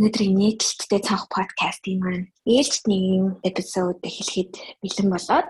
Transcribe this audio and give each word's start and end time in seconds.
өнөөдрийн 0.00 0.32
нийтлэлттэй 0.32 1.00
цонх 1.04 1.28
подкастын 1.28 2.00
маань 2.00 2.26
ээлж 2.48 2.88
нэгэн 2.88 3.44
эпизод 3.44 4.00
эхлэхэд 4.00 4.80
бэлэн 4.80 5.08
болоод 5.12 5.48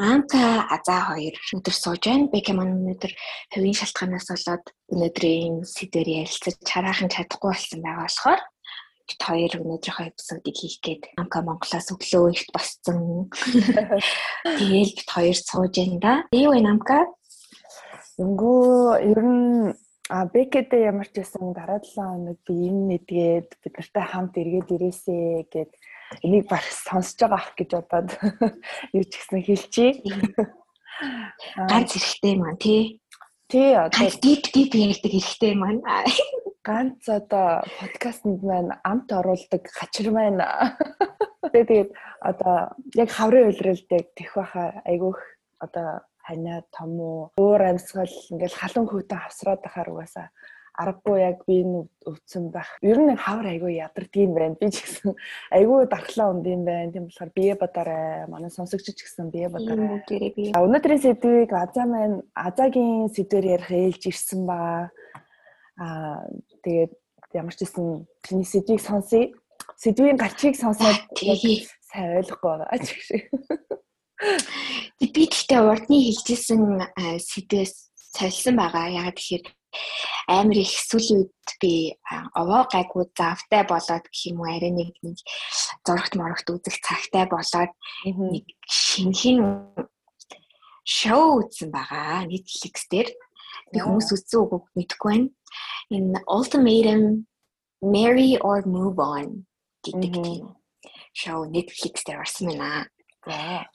Анка 0.00 0.64
Азаа 0.72 1.12
хоёр 1.12 1.36
өдөр 1.52 1.76
сууж 1.76 2.00
байна. 2.08 2.32
Бэкэ 2.32 2.56
маань 2.56 2.80
өнөөдөр 2.80 3.12
хувийн 3.52 3.76
шалтгаанаас 3.76 4.32
болоод 4.32 4.64
өнөөдрийн 4.88 5.68
сэдвээр 5.68 6.24
ярилцаж 6.24 6.56
хараахан 6.64 7.12
чадахгүй 7.12 7.50
болсон 7.52 7.80
байгаа 7.84 8.08
болохоор 8.08 8.40
бид 9.04 9.20
хоёр 9.28 9.52
өнөөдрийнхөө 9.60 10.06
эпизодыг 10.16 10.56
хийх 10.56 10.76
гээд 10.80 11.02
Анка 11.20 11.44
Монголоос 11.44 11.92
өглөө 11.92 12.24
ихт 12.32 12.48
босцсон. 12.56 13.28
Тэгээл 14.60 14.96
бид 14.96 15.08
хоёр 15.12 15.36
сууж 15.36 15.74
байна 15.76 15.98
да. 16.00 16.14
Юу 16.32 16.56
вэ 16.56 16.64
Анка? 16.64 17.04
Үнгөө 18.16 19.12
ер 19.12 19.20
нь 19.20 19.76
А 20.08 20.24
Бекэдээ 20.24 20.88
ямар 20.88 21.08
ч 21.12 21.20
байсан 21.20 21.52
дараа 21.52 21.84
7 21.84 22.00
хоног 22.00 22.38
би 22.48 22.54
энэ 22.72 22.84
мэдгээд 22.88 23.48
бид 23.60 23.74
нартай 23.76 24.04
хамт 24.08 24.34
эргээд 24.40 24.68
ирээсэ 24.72 25.16
гэд 25.52 25.72
энийг 26.24 26.48
баг 26.48 26.64
сонсож 26.64 27.20
байгаа 27.20 27.40
ах 27.44 27.52
гэж 27.52 27.70
бодоод 27.76 28.10
юу 28.96 29.04
ч 29.04 29.12
гэсэн 29.20 29.44
хэлчихье. 29.44 30.00
Ганц 31.68 31.92
эрэхтэй 31.92 32.34
маань 32.40 32.56
тий. 32.56 33.04
Тий 33.52 33.76
одоо 33.76 34.08
дип 34.24 34.48
дип 34.48 34.72
ярьдаг 34.72 35.12
эрэхтэй 35.12 35.54
маань. 35.60 35.84
Ганц 36.64 37.04
одоо 37.04 37.60
подкастэнд 37.76 38.40
маань 38.48 38.72
амт 38.88 39.12
оруулдаг 39.12 39.62
хачир 39.68 40.08
маань. 40.08 40.40
Тэгээд 41.52 41.92
одоо 42.24 42.72
яг 42.96 43.08
хаврын 43.12 43.52
үйлрэлдэг 43.52 44.04
тех 44.16 44.32
баха 44.32 44.80
айгүйх 44.88 45.20
одоо 45.60 46.00
ханиа 46.28 46.62
том 46.76 46.92
уу 47.00 47.20
өөр 47.40 47.62
амьсгал 47.72 48.14
ингээл 48.32 48.60
халуун 48.60 48.88
хөвтөн 48.88 49.22
хавсраад 49.24 49.60
байхаар 49.64 49.88
угаасаа 49.92 50.28
аргагүй 50.78 51.18
яг 51.20 51.42
би 51.46 51.58
энэ 51.64 51.80
өвцөн 52.06 52.50
байх. 52.54 52.70
Ер 52.86 52.98
нь 53.02 53.18
хавар 53.18 53.50
айгүй 53.50 53.82
ядардаг 53.82 54.14
юм 54.14 54.34
байна. 54.38 54.54
Би 54.54 54.70
ч 54.70 54.86
гэсэн 54.86 55.16
айгүй 55.50 55.90
дархлаа 55.90 56.30
унд 56.30 56.46
юм 56.46 56.62
байна. 56.62 56.92
Тийм 56.94 57.10
болохоор 57.10 57.30
бие 57.34 57.54
бодорой. 57.58 58.30
Манай 58.30 58.50
сонсогч 58.54 58.86
ч 58.94 59.02
гэсэн 59.02 59.34
бие 59.34 59.50
бодорой. 59.50 59.98
Өнөөдрийн 60.54 61.02
сэдвийг 61.02 61.50
Азаа 61.50 61.86
маань 61.90 62.22
Азаагийн 62.30 63.10
сэдвээр 63.10 63.58
ярих 63.58 63.70
ээлж 63.74 64.02
ирсэн 64.06 64.46
ба. 64.46 64.90
Аа 65.82 66.22
тэгээд 66.62 66.94
ямар 67.34 67.54
ч 67.58 67.66
гэсэн 67.66 68.06
чиний 68.22 68.46
сэдвийг 68.46 68.78
сонсъё. 68.78 69.34
Сэдвийн 69.82 70.14
гарчийг 70.14 70.54
сонсоод 70.54 71.10
сайн 71.90 72.22
ойлгохгүй 72.22 72.54
байгаа 72.54 72.78
ч 72.78 72.86
гэх 72.94 73.26
Би 74.98 75.06
гэхдээ 75.14 75.60
урдны 75.62 75.96
хэлжсэн 76.02 76.62
сэдвээс 77.22 77.74
солисон 78.18 78.56
байгаа. 78.58 78.90
Ягаад 78.98 79.18
гэхээр 79.18 79.44
амар 80.26 80.58
их 80.58 80.72
сүүлийн 80.74 81.22
үед 81.22 81.48
би 81.62 81.72
овоо 82.34 82.66
гайгүй 82.72 83.04
завтай 83.14 83.62
болоод 83.68 84.04
гэх 84.10 84.22
юм 84.30 84.42
уу 84.42 84.50
арай 84.50 84.72
нэг 84.74 84.96
нэг 85.06 85.18
зурагт 85.86 86.14
морогт 86.18 86.48
үзэх 86.50 86.82
цагтай 86.82 87.24
болоод 87.30 87.72
нэг 88.04 88.44
шинхэн 88.66 89.38
шоу 90.82 91.46
үзсэн 91.46 91.70
байгаа. 91.70 92.26
Netflix 92.26 92.88
дээр 92.90 93.08
би 93.72 93.78
хүмүүс 93.78 94.08
үзсэн 94.14 94.40
үгүйг 94.42 94.64
мэдэхгүй 94.74 95.10
байна. 95.14 95.28
Энэ 95.94 96.18
Ultimatum 96.26 97.02
Marry 97.84 98.34
or 98.40 98.66
Move 98.66 98.98
On 98.98 99.46
гэдэг 99.84 100.12
тийм 100.16 100.58
шоу 101.14 101.46
Netflix 101.46 102.02
дээр 102.02 102.24
орсон 102.24 102.50
байна. 102.56 102.88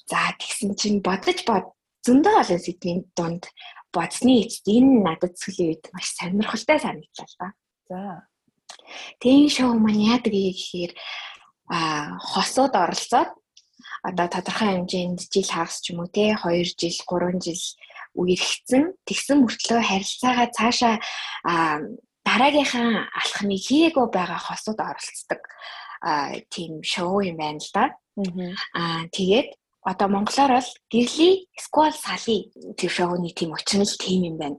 За 0.09 0.33
тэгсэн 0.39 0.73
чинь 0.79 1.05
бодож 1.05 1.45
бод 1.45 1.73
зөндөө 2.05 2.35
олон 2.41 2.61
сэдвийн 2.61 3.01
дунд 3.15 3.47
бодсны 3.93 4.43
эцэст 4.43 4.65
энэ 4.67 5.05
надад 5.05 5.37
сүүлийн 5.37 5.69
үед 5.77 5.83
маш 5.93 6.07
сонирхолтой 6.17 6.79
санагдлаа 6.81 7.27
л 7.29 7.37
да. 7.39 7.47
За. 7.89 8.01
Тийм 9.21 9.47
шоу 9.53 9.77
маань 9.77 10.01
яадаг 10.17 10.33
гэхээр 10.33 10.91
а 11.69 12.17
хосууд 12.19 12.73
оролцоод 12.75 13.29
одоо 14.03 14.27
тодорхой 14.27 14.69
хэмжээнд 14.75 15.19
жил 15.31 15.47
хагас 15.47 15.79
ч 15.79 15.93
юм 15.93 16.03
уу 16.03 16.09
те 16.11 16.35
2 16.35 16.75
жил 16.75 16.97
3 17.07 17.39
жил 17.39 17.63
үерхсэн 18.19 18.83
тэгсэн 19.07 19.37
мөртлөө 19.41 19.79
харилцаагаа 19.79 20.47
цаашаа 20.57 20.95
дараагийнхаа 22.27 23.07
алхмыг 23.21 23.61
хийгээгүй 23.63 24.07
байгаа 24.11 24.41
хосууд 24.43 24.79
оролцдог 24.81 25.41
тийм 26.53 26.83
шоу 26.83 27.23
юм 27.23 27.37
байна 27.39 27.63
л 27.63 27.71
да. 27.71 27.85
Аа 28.15 29.09
тэгээд 29.09 29.49
одоо 29.83 30.07
монголоор 30.07 30.61
бол 30.61 30.69
гэрли 30.91 31.49
сквал 31.57 31.93
сали 31.93 32.51
тэр 32.77 32.91
шоуны 32.91 33.29
тийм 33.33 33.53
очнол 33.53 33.89
тийм 33.99 34.21
юм 34.29 34.37
байна. 34.37 34.57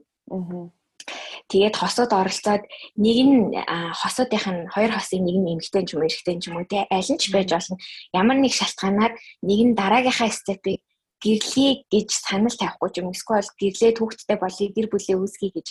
Тэгээд 1.47 1.75
хосууд 1.77 2.11
оролцоод 2.13 2.63
нэг 2.97 3.17
нь 3.23 3.53
хосуудынх 4.01 4.47
нь 4.49 4.67
хоёр 4.73 4.91
хосын 4.93 5.21
нэг 5.23 5.37
нь 5.39 5.51
эмэгтэй 5.53 5.83
ч 5.85 5.93
юм 5.93 6.01
уу 6.01 6.07
эрэгтэй 6.09 6.35
ч 6.41 6.49
юм 6.49 6.57
уу 6.57 6.65
те 6.65 6.89
аль 6.89 7.09
нь 7.09 7.21
ч 7.21 7.31
байж 7.31 7.49
болно. 7.53 7.77
Ямар 8.13 8.37
нэг 8.41 8.53
шалтгаанаар 8.53 9.13
нэг 9.45 9.59
нь 9.65 9.77
дараагийнхаа 9.77 10.29
степийг 10.33 10.81
гэрлээ 11.23 11.89
гэж 11.93 12.09
санал 12.11 12.53
тавихгүй 12.53 12.89
юм 12.99 13.13
эсвэл 13.13 13.49
гэрлээ 13.61 13.91
түүхттэй 13.97 14.37
болъё 14.41 14.67
гэр 14.73 14.87
бүлээ 14.89 15.17
үүсгэе 15.17 15.51
гэж 15.57 15.67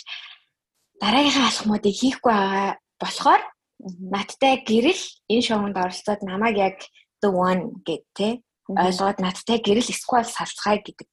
дараагийнхаа 1.03 1.47
алхмуудыг 1.51 1.95
хийхгүй 1.95 2.33
байгаа 2.33 2.71
болохоор 2.99 3.41
надтай 3.83 4.63
гэрэл 4.63 5.03
энэ 5.31 5.45
шоунд 5.47 5.75
оролцоод 5.75 6.21
намайг 6.23 6.55
яг 6.57 6.77
the 7.25 7.31
one 7.33 7.81
гэд 7.81 8.05
те 8.13 8.29
ойлгоод 8.69 9.17
надтай 9.17 9.57
гэрэл 9.57 9.89
эсвэл 9.89 10.29
салцгаая 10.29 10.79
гэдэг 10.85 11.09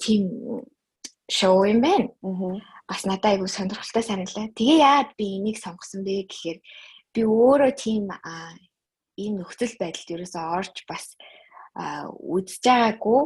тийм 0.00 0.22
шоу 1.30 1.64
юм 1.64 1.80
байна. 1.80 2.08
Бас 2.86 3.02
надад 3.04 3.34
айгүй 3.34 3.48
сонирхолтой 3.50 4.04
саналаа. 4.04 4.52
Тэгээ 4.54 4.78
яад 4.78 5.08
би 5.18 5.40
энийг 5.40 5.58
сонгосон 5.58 6.04
бэ 6.06 6.30
гэхээр 6.30 6.58
би 7.12 7.20
өөрөө 7.24 7.72
тийм 7.74 8.12
ийм 9.18 9.40
нөхцөл 9.40 9.74
байдалд 9.80 10.12
ерөөсөө 10.14 10.44
орж 10.54 10.76
бас 10.86 11.16
үзэж 11.76 12.64
байгаагүй. 12.64 13.20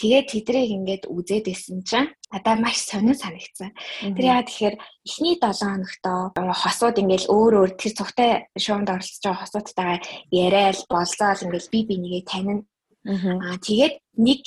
Тэгээд 0.00 0.26
тэдрийг 0.32 0.70
ингээд 0.72 1.04
үзээд 1.12 1.46
исэн 1.52 1.84
чинь 1.84 2.08
надад 2.32 2.58
маш 2.64 2.80
сонир 2.88 3.12
санагдсан. 3.12 3.76
Тэр 4.00 4.24
яа 4.24 4.40
тэгэхээр 4.40 4.76
эхний 5.04 5.36
7 5.36 5.52
хоногтоо 5.60 6.32
хосууд 6.32 6.96
ингээд 6.96 7.28
өөр 7.28 7.52
өөр 7.60 7.70
тэр 7.76 7.92
цогтой 8.00 8.30
шоунд 8.56 8.88
оролцож 8.88 9.20
байгаа 9.20 9.42
хосуудтайгаа 9.44 9.98
яриад 10.32 10.80
болзоол 10.88 11.44
ингээд 11.44 11.66
би 11.68 11.80
бинийгээ 11.84 12.24
танина. 12.24 12.64
Аа 13.04 13.60
тэгээд 13.60 13.94
нэг 14.16 14.40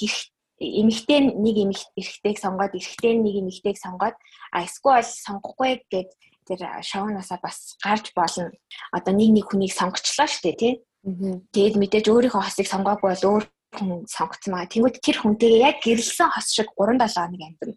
эмэгтэй 0.57 1.19
нэг 1.37 1.55
эмэгтэйг 1.69 2.37
сонгоод 2.41 2.73
эрэгтэй 2.73 3.13
нэг 3.21 3.35
эмэгтэйг 3.37 3.77
сонгоод 3.77 4.15
а 4.49 4.65
эсвэл 4.65 5.05
сонгохгүй 5.05 5.85
гэд 5.93 6.09
тэр 6.47 6.61
шоунаасаа 6.81 7.37
бас 7.37 7.77
гарч 7.83 8.11
болно. 8.15 8.51
Одоо 8.91 9.13
нэг 9.13 9.29
нэг 9.29 9.45
хүнийг 9.49 9.73
сонгочлоо 9.75 10.27
шүү 10.27 10.43
дээ 10.43 10.57
тий. 10.57 10.73
Тэгээд 11.03 11.75
мэдээж 11.75 12.05
өөрийнхөө 12.07 12.43
хосыг 12.47 12.67
сонгоогүй 12.71 13.11
бол 13.11 13.27
өөр 13.27 13.43
хүн 13.75 14.07
сонгоцсон 14.07 14.51
байгаа. 14.55 14.71
Тэнгүүд 14.71 14.95
тэр 15.03 15.17
хүнтэйгээ 15.19 15.65
яг 15.67 15.77
гэрэлсэн 15.83 16.29
хос 16.31 16.47
шиг 16.55 16.69
3-7 16.79 17.11
хоног 17.11 17.41
амьдна. 17.43 17.75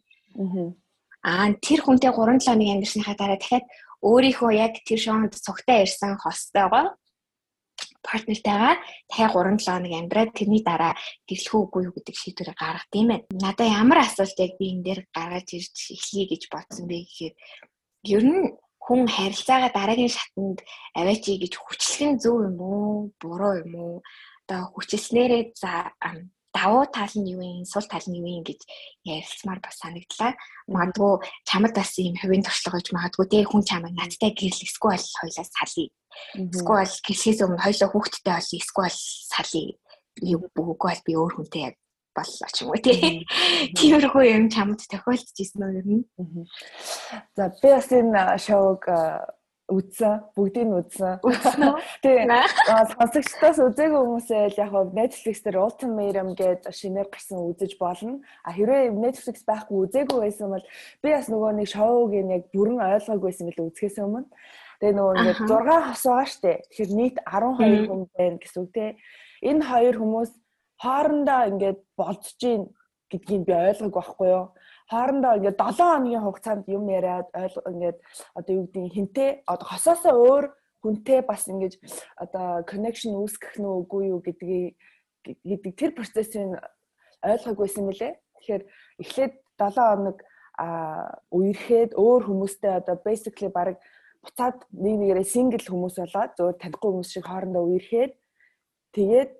Аа 1.26 1.50
тэр 1.58 1.80
хүнтэй 1.82 2.12
3-7 2.14 2.46
хоног 2.46 2.70
амьдсныхаа 2.70 3.16
дараа 3.18 3.38
дахиад 3.40 3.66
өөрийнхөө 4.06 4.50
яг 4.54 4.74
тэр 4.86 5.00
шоунд 5.02 5.34
цогтой 5.34 5.82
ирсэн 5.82 6.14
хостойгоо 6.22 6.94
партнертайгаа 8.06 8.78
дахиад 9.10 9.34
3-7 9.34 9.66
хоног 9.66 9.92
амьдраад 9.98 10.30
тэрний 10.30 10.62
дараа 10.62 10.94
гэрлэхүү 11.26 11.60
үгүй 11.66 11.82
юу 11.90 11.94
гэдэг 11.98 12.14
шийдвэрийг 12.14 12.58
гаргах 12.62 12.86
тийм 12.94 13.10
ээ. 13.10 13.26
Надаа 13.42 13.66
ямар 13.66 14.06
асуулт 14.06 14.38
яг 14.38 14.54
би 14.54 14.70
энэ 14.70 14.84
дээр 14.86 15.00
гаргаж 15.10 15.48
ирж 15.50 15.74
эхлэе 15.98 16.26
гэж 16.30 16.42
бодсон 16.52 16.86
бэ 16.86 16.96
гэхээр 17.02 17.34
ер 18.14 18.22
нь 18.22 18.54
хүн 18.86 19.00
харилцаагаа 19.10 19.72
дараагийн 19.74 20.14
шатанд 20.14 20.58
аваачи 20.94 21.42
гэж 21.42 21.52
хүчлэн 21.58 22.14
зөв 22.22 22.36
юм 22.48 22.58
уу 22.62 23.10
буруу 23.20 23.54
юм 23.64 23.72
уу 23.74 23.94
одоо 24.46 24.62
хүчилснээрээ 24.70 25.44
за 25.62 25.70
давуу 26.56 26.86
тал 26.96 27.12
нь 27.18 27.30
юу 27.34 27.42
юм 27.42 27.64
сул 27.66 27.84
тал 27.90 28.06
нь 28.06 28.18
юу 28.22 28.28
юм 28.38 28.44
гэж 28.46 28.60
ярилцмаар 29.04 29.60
бас 29.60 29.76
санагдлаа. 29.82 30.32
Магадгүй 30.70 31.14
чамд 31.48 31.74
бас 31.74 31.92
ийм 31.98 32.16
хувийн 32.16 32.46
туршлага 32.46 32.78
гэж 32.78 32.88
магадгүй 32.94 33.26
те 33.28 33.38
хүн 33.44 33.62
чамайг 33.68 33.94
надтай 33.98 34.30
гэрэл 34.32 34.64
эсвэл 34.64 34.94
хоёлаа 35.20 35.46
салъя. 35.50 35.90
Эсвэл 36.32 36.94
гэрлээс 37.06 37.42
өмнө 37.44 37.64
хоёлаа 37.66 37.88
хүүхдтэй 37.90 38.34
олъё 38.38 38.56
эсвэл 38.62 38.96
салъя. 39.34 39.74
Юу 40.32 40.40
бүггүй 40.56 40.88
бол 40.88 41.02
би 41.04 41.12
өөр 41.12 41.32
хүнтэй 41.36 41.62
яг 41.68 41.76
боллоо 42.16 42.48
ч 42.50 42.64
юм 42.64 42.72
уу 42.72 42.80
тий. 42.80 43.28
Тиймэрхүү 43.76 44.24
юм 44.32 44.48
чамд 44.48 44.80
тохиолдож 44.88 45.36
исэн 45.36 45.62
үү 45.62 45.78
ер 45.78 45.86
нь. 45.86 46.04
За 47.36 47.52
би 47.60 47.68
бас 47.76 47.92
энэ 47.92 48.40
шоуг 48.40 48.88
үзсэн 49.66 50.30
бүгдийг 50.38 50.66
нь 50.70 50.78
үзсэн. 50.78 51.18
Тэгээ 52.02 52.30
сонсогчдоос 52.94 53.58
үзээгүй 53.66 53.98
хүмүүсээ 53.98 54.54
яг 54.54 54.70
хөө 54.70 54.94
Netflix 54.94 55.42
дээр 55.42 55.58
Ultimatum 55.58 56.38
гэдэг 56.38 56.70
шинээр 56.70 57.10
гарсан 57.10 57.42
үзэж 57.50 57.74
болно. 57.82 58.22
А 58.46 58.54
хэрвээ 58.54 58.94
Netflix 58.94 59.42
байхгүй 59.42 59.90
үзээгүй 59.90 60.18
байсан 60.22 60.54
бол 60.54 60.66
би 61.02 61.08
бас 61.10 61.26
нөгөө 61.26 61.50
нэг 61.58 61.68
шоуг 61.74 62.14
яг 62.14 62.46
бүрэн 62.54 62.78
ойлгоогүйсэн 62.78 63.46
мэл 63.50 63.66
үзэхээс 63.66 63.98
өмнө. 64.06 64.30
Тэгээ 64.78 64.94
нөгөө 64.94 65.14
ингээд 65.18 65.40
6 65.50 65.66
хос 65.66 66.04
байгаа 66.06 66.26
штэ. 66.30 66.52
Тэгэхээр 66.70 66.90
нийт 66.94 67.16
12 67.26 67.90
хүн 67.90 68.02
байна 68.14 68.38
гэсэн 68.38 68.60
үг 68.62 68.70
те. 68.70 68.86
Энэ 69.42 69.66
хоёр 69.66 69.96
хүмүүс 69.98 70.30
хоорондоо 70.82 71.40
ингээд 71.50 71.80
болцож 71.96 72.36
гин 72.40 72.62
гэдгийг 73.10 73.42
би 73.46 73.54
ойлгоогүй 73.54 73.92
байхгүй 73.94 74.28
юу? 74.28 74.46
хоорондоо 74.90 75.32
ингээд 75.38 75.58
7 75.58 75.82
хоногийн 75.82 76.24
хугацаанд 76.24 76.64
юм 76.68 76.84
яриад 76.88 77.26
ингээд 77.34 77.98
одоо 78.38 78.52
юу 78.54 78.66
гэдэг 78.70 78.94
хинтээ 78.94 79.30
одоо 79.46 79.66
хосоосоо 79.66 80.14
өөр 80.14 80.44
хүнтэй 80.82 81.20
бас 81.26 81.42
ингэж 81.50 81.74
одоо 82.14 82.62
connection 82.70 83.18
үүсгэх 83.18 83.58
нь 83.58 83.66
үгүй 83.66 84.14
юу 84.14 84.22
гэдгийг 84.22 84.78
гэдэг 85.26 85.72
тэр 85.74 85.90
процессыг 85.98 86.62
ойлгоогүйсэн 87.26 87.82
мөлий. 87.82 88.14
Тэгэхээр 88.38 88.62
эхлээд 89.02 89.34
7 89.58 89.74
хоног 89.74 90.18
а 90.56 91.18
үерхэд 91.34 91.98
өөр 91.98 92.22
хүмүүстэй 92.30 92.80
одоо 92.80 92.96
basically 93.02 93.50
баг 93.50 93.76
буцаад 94.22 94.62
нэг 94.70 94.94
нэгээрээ 95.02 95.26
single 95.26 95.66
хүмүүс 95.66 95.96
болоод 96.00 96.32
зөвөр 96.38 96.56
танихгүй 96.62 96.90
хүмүүс 96.94 97.10
шиг 97.12 97.26
хоорондоо 97.26 97.64
үерхэд 97.68 98.12
тэгээд 98.96 99.30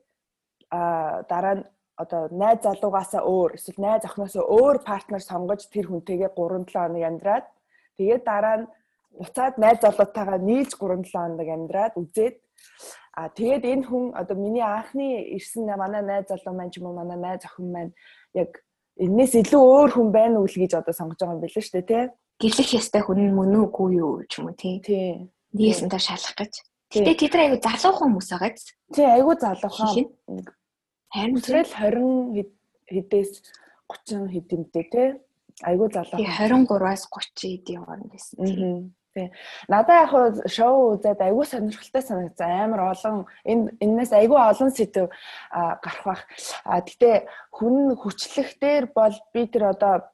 дараа 0.71 1.55
нь 1.61 1.65
одоо 1.97 2.29
найз 2.31 2.61
залуугаасаа 2.63 3.23
өөр 3.25 3.51
эсвэл 3.57 3.81
найз 3.81 4.05
охиноосоо 4.05 4.45
өөр 4.45 4.77
партнер 4.85 5.23
сонгож 5.25 5.65
тэр 5.73 5.87
хүнтэйгээ 5.89 6.31
3 6.37 6.69
7 6.69 6.77
хоног 6.77 7.03
амьдраад 7.09 7.47
тэгээд 7.97 8.23
дараа 8.29 8.57
нь 8.61 8.67
буцаад 9.19 9.55
найз 9.57 9.79
залуутайгаа 9.81 10.39
нийлж 10.49 10.73
3 10.77 11.09
7 11.09 11.13
хоног 11.13 11.49
амьдраад 11.57 11.95
үзээд 12.01 12.37
а 13.17 13.33
тэгээд 13.33 13.65
энэ 13.65 13.85
хүн 13.89 14.05
одоо 14.13 14.37
миний 14.37 14.61
анхны 14.61 15.25
ирсэн 15.37 15.65
манай 15.73 16.03
найз 16.05 16.29
залуу 16.29 16.53
маань 16.53 16.73
ч 16.73 16.79
юм 16.79 16.93
уу 16.93 17.01
манай 17.01 17.17
найз 17.17 17.43
охин 17.49 17.73
маань 17.73 17.93
яг 18.37 18.61
энээс 19.01 19.33
илүү 19.41 19.63
өөр 19.77 19.91
хүн 19.97 20.09
байна 20.13 20.37
уу 20.41 20.49
л 20.49 20.61
гэж 20.61 20.73
одоо 20.77 20.93
сонгож 20.93 21.21
байгаа 21.21 21.37
юм 21.37 21.45
билээ 21.45 21.65
шүү 21.65 21.75
дээ 21.81 21.89
тий. 21.89 22.05
Гэрлэх 22.41 22.71
ястай 22.77 23.03
хүн 23.05 23.33
мөн 23.33 23.57
үгүй 23.65 24.01
юу 24.01 24.25
ч 24.29 24.41
юм 24.41 24.53
уу 24.53 24.57
тий. 24.57 24.81
Тий. 24.85 25.33
Нийсэнтэй 25.57 26.01
шалах 26.01 26.37
гэж. 26.37 26.53
Гэтэ 26.93 27.13
тэд 27.19 27.33
нар 27.35 27.43
айгу 27.47 27.59
залуухан 27.67 28.11
хүмүүс 28.15 28.31
байгааз. 28.31 28.65
Тий 28.95 29.07
айгу 29.07 29.35
залуухан. 29.35 30.07
Харин 31.11 31.39
тэрэл 31.43 31.73
20 31.75 32.47
хэдээс 32.87 33.33
30 33.91 34.31
хэдэмтэй 34.31 34.85
тий. 34.91 35.09
Айгу 35.67 35.91
залуухан. 35.91 36.23
Тий 36.23 36.31
23-аас 36.31 37.11
30 37.11 37.43
хэдийн 37.43 37.83
хооронд 37.83 38.11
байсан. 38.15 38.95
Тий. 39.17 39.33
Надаа 39.67 40.05
яг 40.05 40.11
хуу 40.13 40.27
шоу 40.47 40.95
үзээд 40.95 41.25
айгүй 41.25 41.47
сонирхолтой 41.49 42.03
санагдсан. 42.05 42.51
Амар 42.71 42.93
олон 42.93 43.27
энэ 43.43 43.73
энэс 43.81 44.13
айгүй 44.13 44.39
олон 44.39 44.71
сэдв 44.71 45.09
гарах 45.51 46.05
бах. 46.05 46.23
А 46.69 46.85
гэтээ 46.85 47.25
хүн 47.51 47.97
хүчлэх 47.97 48.61
дээр 48.61 48.93
бол 48.95 49.17
би 49.33 49.49
тэр 49.49 49.73
одоо 49.73 50.07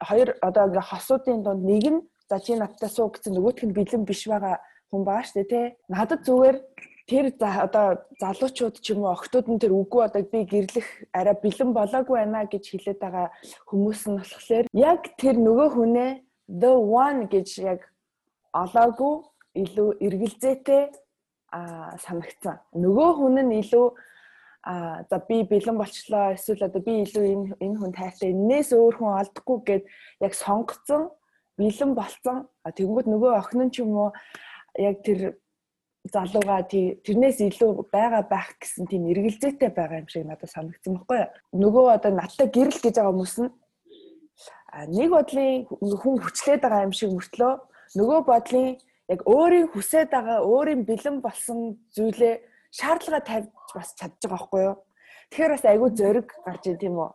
хоёр 0.00 0.34
одоо 0.40 0.72
ингээ 0.72 0.88
хосуудын 0.88 1.44
дунд 1.44 1.62
нэг 1.68 1.84
нь 1.92 2.00
за 2.28 2.40
чи 2.40 2.56
надтай 2.56 2.88
суу 2.88 3.12
гэсэн 3.12 3.36
нөгөөх 3.36 3.60
нь 3.62 3.76
бэлэн 3.76 4.08
биш 4.08 4.24
байгаа 4.24 4.56
хүн 4.94 5.02
шүү 5.04 5.34
дээ 5.42 5.50
тий. 5.50 5.66
Надад 5.90 6.22
зүгээр 6.22 6.56
тэр 7.10 7.26
одоо 7.36 8.00
залуучууд 8.22 8.80
ч 8.80 8.96
юм 8.96 9.04
уу 9.04 9.12
охтууд 9.12 9.46
нь 9.50 9.60
тэр 9.60 9.76
үгүй 9.76 10.08
одоо 10.08 10.22
би 10.24 10.46
гэрлэх 10.48 10.88
арай 11.12 11.36
бэлэн 11.36 11.76
болоогүй 11.76 12.16
байна 12.16 12.48
гэж 12.48 12.64
хэлээд 12.72 12.98
байгаа 13.02 13.28
хүмүүс 13.68 14.00
нь 14.08 14.16
болохоор 14.16 14.66
яг 14.72 15.00
тэр 15.20 15.36
нөгөө 15.36 15.68
хүнээ 15.76 16.10
the 16.48 16.72
one 16.72 17.28
гэж 17.28 17.48
яг 17.60 17.80
олоогүй 18.56 19.14
илүү 19.52 19.88
эргэлзээтэй 20.00 20.84
а 21.52 21.94
санагцсан. 22.00 22.56
Нөгөө 22.72 23.10
хүн 23.20 23.36
нь 23.44 23.60
илүү 23.60 23.86
а 24.64 25.04
за 25.10 25.20
би 25.28 25.44
бэлэн 25.44 25.76
болчлоо 25.76 26.32
эсвэл 26.32 26.66
одоо 26.66 26.80
би 26.80 27.04
илүү 27.04 27.24
энэ 27.32 27.46
энэ 27.60 27.78
хүн 27.78 27.92
тайртай 27.92 28.32
энээс 28.32 28.72
өөр 28.72 28.96
хүн 28.96 29.20
олдохгүй 29.20 29.58
гэд 29.68 29.84
яг 30.24 30.32
сонгоцсон 30.32 31.12
бэлэн 31.60 31.92
болцсон. 31.94 32.48
Тэгэнгүүт 32.64 33.06
нөгөө 33.12 33.32
охин 33.38 33.68
нь 33.68 33.72
ч 33.76 33.84
юм 33.84 33.92
уу 33.92 34.10
яг 34.78 35.02
тэр 35.06 35.38
залууга 36.12 36.62
тэрнээс 36.68 37.38
илүү 37.40 37.88
байгаа 37.88 38.22
байх 38.28 38.52
гэсэн 38.60 38.84
тийм 38.90 39.08
эргэлзээтэй 39.08 39.70
байгаа 39.72 40.04
юм 40.04 40.08
шиг 40.08 40.26
надад 40.28 40.50
санагдсан 40.52 41.00
байхгүй 41.00 41.18
юу. 41.24 41.30
Нөгөө 41.64 41.84
одоо 41.96 42.12
надтай 42.12 42.48
гэрэл 42.52 42.80
гэж 42.82 42.94
байгаа 43.00 43.12
хүмүүс 43.14 43.36
нь 43.40 43.50
нэг 44.92 45.08
бодлын 45.14 45.64
хүн 45.70 46.16
хүчлээд 46.20 46.60
байгаа 46.60 46.84
юм 46.84 46.92
шиг 46.92 47.10
мөртлөө 47.16 47.52
нөгөө 47.96 48.20
бодлын 48.28 48.68
яг 49.08 49.20
өөрийн 49.24 49.68
хүсэж 49.72 50.08
байгаа 50.12 50.38
өөрийн 50.44 50.82
бэлэн 50.84 51.16
болсон 51.24 51.80
зүйлээ 51.96 52.34
шаардлага 52.74 53.24
тавьж 53.24 53.48
бас 53.72 53.94
чадж 53.96 54.20
байгаа 54.26 54.34
байхгүй 54.34 54.60
юу. 54.68 54.76
Тэгэхээр 55.30 55.54
бас 55.54 55.64
айгүй 55.64 55.90
зөриг 55.94 56.28
гарч 56.44 56.62
ийн 56.68 56.78
тийм 56.80 56.96
үү. 57.00 57.10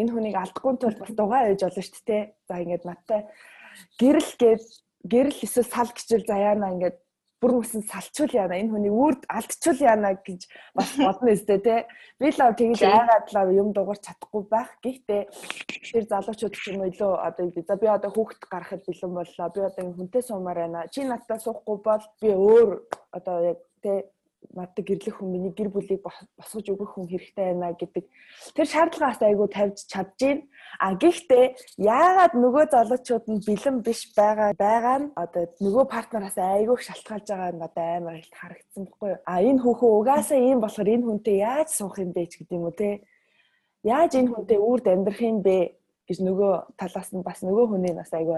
Энэ 0.00 0.12
хүнийг 0.12 0.36
алдахгүй 0.40 0.72
тул 0.80 0.96
бас 0.98 1.12
дугаа 1.12 1.46
ээж 1.46 1.60
болно 1.62 1.82
шүү 1.82 2.02
дээ. 2.06 2.22
За 2.48 2.54
ингээд 2.58 2.84
надтай 2.88 3.20
гэрэл 4.00 4.32
гээд 4.40 4.62
гэрэл 5.12 5.44
эсвэл 5.44 5.68
сал 5.68 5.90
гिचэл 5.92 6.24
заяана 6.26 6.72
ингээд 6.74 6.96
бүр 7.42 7.58
мөсөн 7.58 7.82
салчул 7.90 8.30
яана 8.30 8.54
энэ 8.54 8.70
хүний 8.70 8.94
үрд 8.94 9.26
алдчул 9.26 9.78
яана 9.82 10.14
гэж 10.14 10.46
бас 10.78 10.94
бодно 10.94 11.34
өстэй 11.34 11.58
те 11.58 11.76
би 12.22 12.30
л 12.30 12.38
тэгж 12.38 12.82
айгадлаа 12.86 13.50
юм 13.50 13.74
дугаар 13.74 13.98
чадахгүй 13.98 14.42
байх. 14.46 14.70
Гэхдээ 14.78 15.22
тэр 15.90 16.04
залуучууд 16.06 16.54
ч 16.54 16.70
юм 16.70 16.86
уу 16.86 16.90
илүү 16.94 17.12
одоо 17.18 17.50
за 17.50 17.74
би 17.82 17.86
одоо 17.90 18.10
хүүхэд 18.14 18.42
гаргахад 18.46 18.86
бэлэн 18.86 19.12
боллоо 19.18 19.48
би 19.50 19.60
одоо 19.66 19.82
хүнтэй 19.90 20.22
суумаар 20.22 20.58
байна. 20.62 20.86
Чи 20.86 21.02
надтай 21.02 21.38
суухгүй 21.42 21.76
бол 21.82 22.04
би 22.22 22.30
өөр 22.30 22.70
одоо 23.10 23.36
яг 23.42 23.58
те 23.82 24.06
надад 24.50 24.84
гэрлэх 24.84 25.16
хүн 25.18 25.30
миний 25.32 25.54
гэр 25.54 25.70
бүлийг 25.70 26.02
босгож 26.02 26.66
өгөх 26.68 26.98
хүн 26.98 27.06
хэрэгтэй 27.08 27.46
байна 27.54 27.72
гэдэг 27.78 28.04
тэр 28.56 28.66
шаардлагаас 28.66 29.20
айгүй 29.22 29.48
тавьж 29.48 29.78
чадчихээн. 29.92 30.40
А 30.80 30.96
гэхдээ 30.98 31.44
яагаад 31.78 32.34
нөгөө 32.34 32.64
залуучууд 32.74 33.24
нь 33.30 33.44
бэлэн 33.46 33.76
биш 33.86 34.00
байгаа 34.16 34.50
байгаа 34.58 34.98
нь 35.02 35.12
одоо 35.14 35.44
нөгөө 35.62 35.84
партнераас 35.94 36.36
айгүй 36.36 36.76
шалтгаалж 36.80 37.26
байгаа 37.28 37.52
нь 37.54 37.66
одоо 37.68 37.86
амар 37.96 38.16
их 38.18 38.30
харагдсан 38.32 38.82
байхгүй 38.88 39.08
юу? 39.12 39.20
А 39.28 39.34
энэ 39.40 39.62
хүүхэн 39.62 39.90
угаасаа 39.96 40.38
ийм 40.38 40.58
болохоор 40.60 40.92
энэ 40.94 41.06
хүнтэй 41.06 41.36
яаж 41.44 41.68
суух 41.72 41.96
юм 42.02 42.10
бэ 42.16 42.26
ч 42.26 42.32
гэдэг 42.40 42.56
юм 42.56 42.66
уу 42.66 42.74
те? 42.74 43.04
Яаж 43.84 44.12
энэ 44.18 44.32
хүнтэй 44.32 44.58
үрд 44.58 44.86
амьдрах 44.88 45.20
юм 45.20 45.40
бэ? 45.46 45.82
гэж 46.08 46.18
нөгөө 46.18 46.52
талаас 46.76 47.08
нь 47.14 47.22
бас 47.22 47.40
нөгөө 47.46 47.66
хүний 47.72 47.94
бас 47.94 48.10
айгүй 48.12 48.36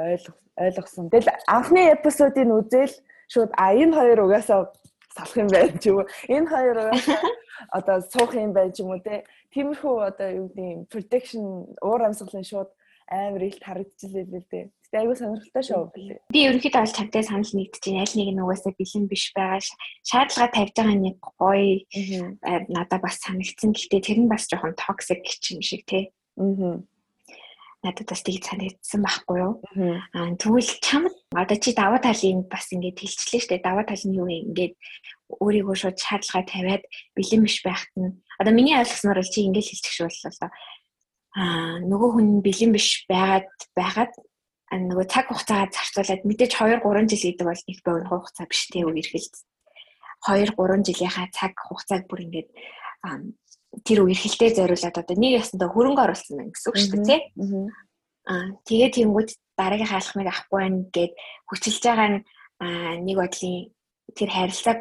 ойлгосон. 0.61 1.09
Тэгэл 1.11 1.33
анхны 1.49 1.91
эпизодыг 1.97 2.47
үзэл 2.47 2.95
шууд 3.33 3.51
а 3.57 3.73
энэ 3.73 3.97
хоёр 3.97 4.19
угаасаа 4.29 4.71
салах 5.15 5.37
юм 5.39 5.49
байна 5.49 5.79
ч 5.79 5.87
юм 5.89 6.03
уу. 6.03 6.09
Энэ 6.29 6.51
хоёр 6.51 6.77
одоо 7.79 7.97
суух 8.03 8.35
юм 8.35 8.53
байна 8.53 8.75
ч 8.75 8.83
юм 8.83 8.91
уу 8.91 9.01
те. 9.01 9.25
Тиймэрхүү 9.55 9.95
одоо 10.03 10.29
юу 10.35 10.47
гэдэг 10.51 10.91
protection 10.91 11.71
уур 11.79 12.03
амьсгалын 12.03 12.43
шууд 12.43 12.71
амар 13.07 13.43
их 13.47 13.63
харагдчихлээ 13.63 14.25
л 14.27 14.43
дээ. 14.51 14.67
Гэтэ 14.75 14.97
айгүй 14.99 15.17
сонирхолтой 15.17 15.65
шоу 15.65 15.83
билээ. 15.95 16.19
Би 16.35 16.41
ерөнхийдөө 16.49 16.83
бол 16.83 16.99
тавтай 16.99 17.23
санал 17.23 17.53
нэгдэж 17.55 17.83
байна. 17.85 18.03
Аль 18.03 18.17
нэг 18.19 18.29
нь 18.35 18.43
угаасаа 18.43 18.73
бэлэн 18.75 19.07
биш 19.07 19.25
байгаа 19.37 19.61
шаардлага 20.03 20.55
тавьж 20.57 20.75
байгаа 20.75 20.99
нэг 20.99 21.17
гоё 21.39 21.85
надад 22.73 23.01
бас 23.05 23.17
санагдсан. 23.23 23.71
Гэтэ 23.77 24.03
тэр 24.03 24.19
нь 24.25 24.31
бас 24.33 24.49
жоохон 24.51 24.75
toxic 24.75 25.23
юм 25.53 25.61
шиг 25.63 25.85
те. 25.87 26.11
Аа 26.41 26.83
надад 27.85 28.09
бас 28.09 28.23
тийг 28.25 28.45
санагдсан 28.49 29.05
байхгүй 29.05 29.37
юу. 29.45 29.53
Аа 30.17 30.33
тэгвэл 30.41 30.73
чамд 30.81 31.13
одоо 31.37 31.57
чи 31.61 31.77
даваа 31.77 32.01
талын 32.01 32.49
бас 32.49 32.73
ингээд 32.73 32.97
хэлчлээ 32.97 33.41
штэ. 33.45 33.61
Даваа 33.61 33.85
тал 33.85 34.01
нь 34.09 34.17
юу 34.17 34.25
юм 34.25 34.57
ингээд 34.57 34.75
өөрийгөө 35.29 35.77
шууд 35.77 35.99
шаардлага 36.01 36.49
тавиад 36.49 36.85
бэлэн 37.13 37.45
биш 37.45 37.61
байхад 37.61 37.93
нь. 38.01 38.17
Одоо 38.41 38.53
миний 38.57 38.75
ойлгосноор 38.81 39.21
л 39.21 39.29
чи 39.29 39.45
ингээд 39.45 39.69
хэлчих 39.69 39.93
шүү 39.93 40.09
боллоо. 40.09 40.51
Аа 41.37 41.77
нөгөө 41.85 42.11
хүн 42.17 42.29
бэлэн 42.41 42.73
биш 42.73 43.05
байгаад 43.05 43.53
байгаад 43.77 44.13
нөгөө 44.73 45.07
цаг 45.07 45.29
хугацаагаа 45.29 45.71
зарцуулаад 45.71 46.23
мэдээж 46.25 46.53
2 46.57 46.81
3 46.83 47.07
жил 47.07 47.23
гэдэг 47.31 47.47
бол 47.47 47.63
их 47.69 47.81
богино 47.85 48.09
хугацаа 48.11 48.47
биш 48.49 48.63
те 48.73 48.83
үерхэлд 48.83 49.35
2 50.25 50.57
3 50.57 50.89
жилийнхаа 50.89 51.29
цаг 51.31 51.53
хугацааг 51.55 52.09
бүр 52.09 52.25
ингээд 52.27 52.49
тэр 53.83 54.07
үерхэлтэй 54.07 54.51
зориулаад 54.55 54.97
одоо 55.03 55.17
нэг 55.19 55.43
ясандаа 55.43 55.69
хөрөнгө 55.75 56.05
оруулсан 56.05 56.35
байна 56.39 56.53
гэсэн 56.55 56.69
үг 56.71 56.77
шүү 56.79 56.91
дээ 56.95 57.07
тий. 57.09 57.21
Аа 58.25 58.47
тэгээ 58.69 58.91
тиймгүүд 58.95 59.31
дараагийн 59.59 59.91
хаалхмыг 59.91 60.29
авахгүй 60.31 60.59
байна 60.63 60.81
гэд 60.95 61.13
хүчилж 61.51 61.83
байгаа 61.83 62.09
нэг 63.03 63.17
бодлын 63.19 63.75
тэр 64.15 64.31
харилцааг 64.31 64.79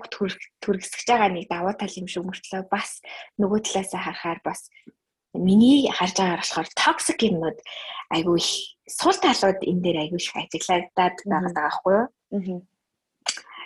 түргэсгэж 0.62 1.08
байгаа 1.10 1.30
нэг 1.34 1.48
давуу 1.50 1.74
тал 1.74 2.00
юм 2.00 2.08
шиг 2.08 2.24
мөртлөө 2.28 2.70
бас 2.70 3.02
нөгөө 3.40 3.60
талаас 3.66 3.92
харахаар 3.96 4.40
бас 4.46 4.70
миний 5.34 5.90
харж 5.90 6.16
байгаагаар 6.20 6.44
болохоор 6.44 6.70
токсик 6.78 7.20
юмнууд 7.24 7.60
айгүй 8.14 8.38
их 8.38 8.52
сул 8.86 9.18
талууд 9.18 9.60
энэ 9.66 9.82
дээр 9.82 9.98
айгүй 10.06 10.20
их 10.22 10.36
ажиглагдаад 10.38 11.18
байгаа 11.26 11.54
байхгүй 11.56 11.94
юу? 11.98 12.06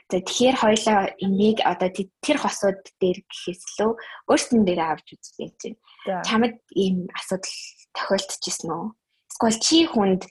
За 0.08 0.24
тэгэхээр 0.24 0.56
хоёлаа 0.56 1.12
энийг 1.20 1.60
одоо 1.68 1.92
тэр 1.92 2.38
хосууд 2.40 2.80
дээр 2.96 3.28
гэхээс 3.28 3.76
лөө 3.76 3.92
өөрсдөн 4.32 4.64
дээр 4.64 4.80
авч 4.80 5.20
үзлээ 5.20 5.52
чинь. 5.60 5.78
Чамд 6.24 6.64
ийм 6.72 7.12
асуудал 7.12 7.52
тохиолдчихсэн 7.92 8.72
үү? 8.72 8.88
Эсвэл 9.36 9.60
чи 9.60 9.84
хүнд 9.84 10.24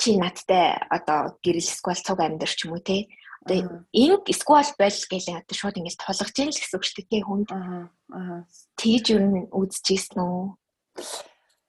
чи 0.00 0.16
надтай 0.16 0.80
одоо 0.88 1.36
гэрэл 1.44 1.68
эсвэл 1.68 2.00
цуг 2.00 2.16
амьдэр 2.24 2.48
ч 2.48 2.64
юм 2.64 2.80
уу 2.80 2.80
те. 2.80 3.04
Одоо 3.44 3.84
энэ 3.92 4.24
эсвэл 4.24 4.72
бол 4.72 4.98
гэлээ 5.12 5.36
одоо 5.36 5.52
шууд 5.52 5.76
ингэж 5.76 5.96
тулгаж 6.00 6.36
ийн 6.40 6.48
л 6.48 6.56
гэсэн 6.56 6.76
үг 6.80 6.84
шүү 6.88 7.04
дээ 7.04 7.22
хүнд. 7.28 7.48
Аа. 7.52 8.48
Тэгж 8.80 9.04
юу 9.12 9.20
н 9.20 9.52
үзчихсэн 9.52 10.16
үү? 10.16 10.48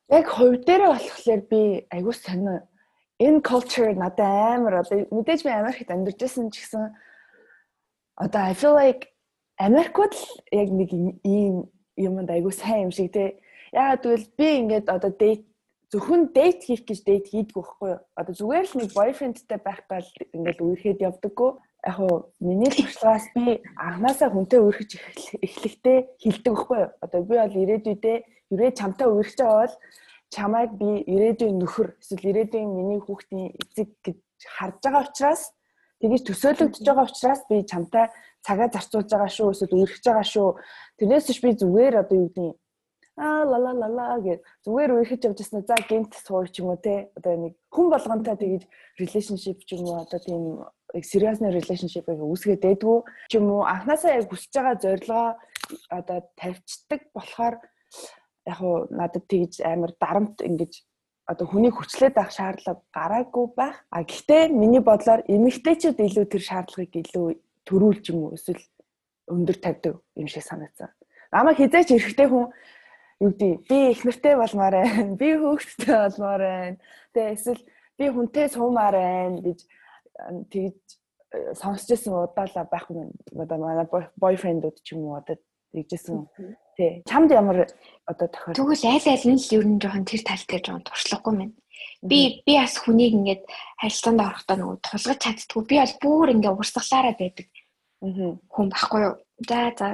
Яг 0.07 0.25
хувь 0.31 0.63
дээрээ 0.63 0.87
болохоор 0.87 1.41
би 1.51 1.61
айгуу 1.91 2.15
сонио 2.15 2.63
энэ 3.19 3.43
culture 3.43 3.91
надад 3.91 4.23
амар 4.55 4.87
одоо 4.87 5.03
мэдээж 5.11 5.43
би 5.43 5.51
Америкт 5.51 5.91
амьдарч 5.91 6.19
байсан 6.23 6.47
ч 6.47 6.63
гэсэн 6.63 6.95
одоо 8.15 8.41
I 8.41 8.53
feel 8.53 8.75
like 8.75 9.11
Америкууд 9.57 10.13
л 10.13 10.25
яг 10.51 10.69
нэг 10.71 10.91
ийм 11.23 11.71
юмд 11.95 12.29
айгу 12.29 12.51
сайн 12.51 12.87
юм 12.87 12.91
шиг 12.91 13.11
те. 13.13 13.39
Яагаад 13.71 14.03
гэвэл 14.03 14.27
би 14.37 14.47
ингээд 14.59 14.87
одоо 14.91 15.11
date 15.11 15.45
зөвхөн 15.91 16.31
дейт 16.35 16.63
хийх 16.63 16.83
гэж 16.83 16.99
дейт 17.07 17.25
хийдгүү 17.31 17.63
байхгүй 17.63 17.89
юу? 17.95 18.01
Одоо 18.19 18.33
зүгээр 18.35 18.65
л 18.67 18.77
нэг 18.79 18.89
бойфрендтэй 18.91 19.59
байх 19.63 19.81
гал 19.87 20.09
ингээл 20.35 20.65
үерхэд 20.65 21.05
явдаггүй. 21.07 21.51
Яг 21.85 21.97
уу 21.99 22.33
миний 22.39 22.71
туршлагаас 22.71 23.27
би 23.35 23.61
анханасаа 23.79 24.29
хүнтэй 24.33 24.59
үерхэж 24.59 24.91
эхлэхдээ 25.39 25.97
хилдэг 26.19 26.51
байхгүй 26.51 26.79
юу? 26.83 26.91
Одоо 26.99 27.19
би 27.23 27.35
бол 27.39 27.55
ирээдүйдээ 27.63 28.17
ирээ 28.51 28.71
чамтай 28.75 29.07
үерхэж 29.07 29.39
байгаа 29.39 29.61
бол 29.63 29.75
чамайг 30.35 30.71
би 30.75 30.89
ирээдүйн 31.05 31.57
нөхөр 31.61 31.87
эсвэл 32.01 32.29
ирээдүйн 32.31 32.69
миний 32.75 32.99
хүүхдийн 32.99 33.53
эцэг 33.61 33.89
гэж 34.03 34.17
харж 34.57 34.77
байгаа 34.83 35.03
учраас 35.05 35.41
тэгэж 36.01 36.21
төсөөлөгдөж 36.27 36.83
байгаа 36.85 37.07
учраас 37.07 37.41
би 37.49 37.63
чамтай 37.71 38.05
цагаа 38.45 38.69
зарцуулж 38.73 39.09
байгаа 39.09 39.31
шүү 39.31 39.51
эсвэл 39.53 39.77
үерхэж 39.79 40.03
байгаа 40.05 40.27
шүү. 40.33 40.49
Тэрнээс 40.99 41.25
биш 41.29 41.39
би 41.41 41.49
зүгээр 41.55 41.95
одоо 42.01 42.17
юу 42.19 42.29
гэдэг 42.29 42.53
аа 43.15 43.47
ла 43.47 43.57
ла 43.57 43.71
ла 43.71 43.87
ла 43.87 44.07
гэж 44.19 44.39
зүгээр 44.67 44.91
үерхэж 44.91 45.21
явж 45.23 45.39
яснаа 45.39 45.63
за 45.63 45.75
гинт 45.87 46.11
сууч 46.19 46.59
юм 46.59 46.75
уу 46.75 46.79
те 46.83 47.09
одоо 47.15 47.35
нэг 47.39 47.53
хүн 47.71 47.87
болгонтой 47.93 48.35
тэгэж 48.35 48.63
relationship 48.99 49.57
ч 49.63 49.79
юм 49.79 49.87
уу 49.87 50.03
одоо 50.03 50.19
тийм 50.19 50.43
serious 50.99 51.39
relationship-ыг 51.39 52.19
үүсгээд 52.19 52.61
дэдгүү 52.63 52.97
ч 53.31 53.31
юм 53.39 53.47
уу. 53.55 53.63
Анханасаа 53.63 54.19
яг 54.19 54.27
хүсэж 54.27 54.51
байгаа 54.51 54.75
зорилгоо 54.83 55.27
одоо 55.89 56.19
тавьчихдаг 56.35 57.01
болохоор 57.15 57.55
яг 58.51 58.59
уу 58.61 58.87
надад 58.91 59.23
тэгж 59.31 59.63
амар 59.63 59.91
дарамт 59.95 60.43
ингэж 60.43 60.73
одоо 61.25 61.45
хүний 61.49 61.73
хүчлээд 61.73 62.17
авах 62.17 62.31
шаардлага 62.31 62.81
гараагүй 62.93 63.45
байх. 63.57 63.81
А 63.89 64.05
гэхдээ 64.05 64.53
миний 64.53 64.81
бодлоор 64.81 65.25
эмэгтэйчүүд 65.25 65.97
илүү 65.97 66.25
тэр 66.29 66.43
шаардлагыг 66.45 66.93
илүү 67.01 67.27
төрүүлж 67.65 68.03
юм 68.13 68.29
уу 68.29 68.37
эсвэл 68.37 68.61
өндөр 69.33 69.57
тавьдаг 69.57 69.97
юм 70.13 70.27
шиг 70.29 70.45
санагдсан. 70.45 70.93
Намайг 71.33 71.57
хизээч 71.57 71.97
эрэхтэй 71.97 72.29
хүн 72.29 72.53
юу 73.19 73.31
гэдэг 73.33 73.65
би 73.65 73.77
их 73.89 74.05
нэртэй 74.05 74.35
болмоор 74.37 74.75
байна. 74.77 75.17
Би 75.17 75.29
хөөгчтэй 75.33 75.97
болмоор 75.97 76.41
байна. 76.45 76.77
Тэгээ 77.13 77.33
эсвэл 77.33 77.63
би 77.97 78.05
хүнтэй 78.13 78.47
суумаар 78.53 78.95
байна 78.95 79.41
гэж 79.41 79.59
тэгж 80.53 80.77
э, 81.33 81.53
сонсч 81.57 81.89
байсан 81.89 82.13
удаалаа 82.13 82.65
байх 82.69 82.85
юм. 82.93 83.11
Одоо 83.33 83.57
манай 83.57 83.87
бойфрендүүд 84.21 84.77
ч 84.85 84.93
юм 84.93 85.09
уу 85.09 85.17
одоо 85.17 85.41
тэгжсэн. 85.75 86.27
Тий. 86.77 87.03
Чамд 87.09 87.31
ямар 87.31 87.67
одоо 88.07 88.27
тохиол. 88.31 88.55
Тэгвэл 88.55 88.85
аль 88.87 89.09
аль 89.11 89.27
нь 89.27 89.39
л 89.39 89.53
ер 89.55 89.65
нь 89.67 89.81
жоохон 89.81 90.07
тэр 90.07 90.21
тал 90.23 90.43
дээр 90.47 90.63
жоохон 90.63 90.87
туршлагагүй 90.87 91.33
мэн. 91.35 91.51
Би 92.03 92.43
би 92.45 92.53
бас 92.55 92.79
хүнийг 92.79 93.13
ингээд 93.15 93.43
харилцаанд 93.81 94.21
орохдоо 94.23 94.55
нөгөө 94.55 94.77
тулгаж 94.83 95.19
чаддгүй. 95.19 95.63
Би 95.67 95.75
бол 95.79 95.95
бүр 96.03 96.27
ингээд 96.35 96.57
урсгалаараа 96.59 97.15
байдаг. 97.19 97.47
Хүн 98.01 98.67
баггүй 98.71 99.01
юу. 99.03 99.15
За 99.47 99.71
за 99.75 99.87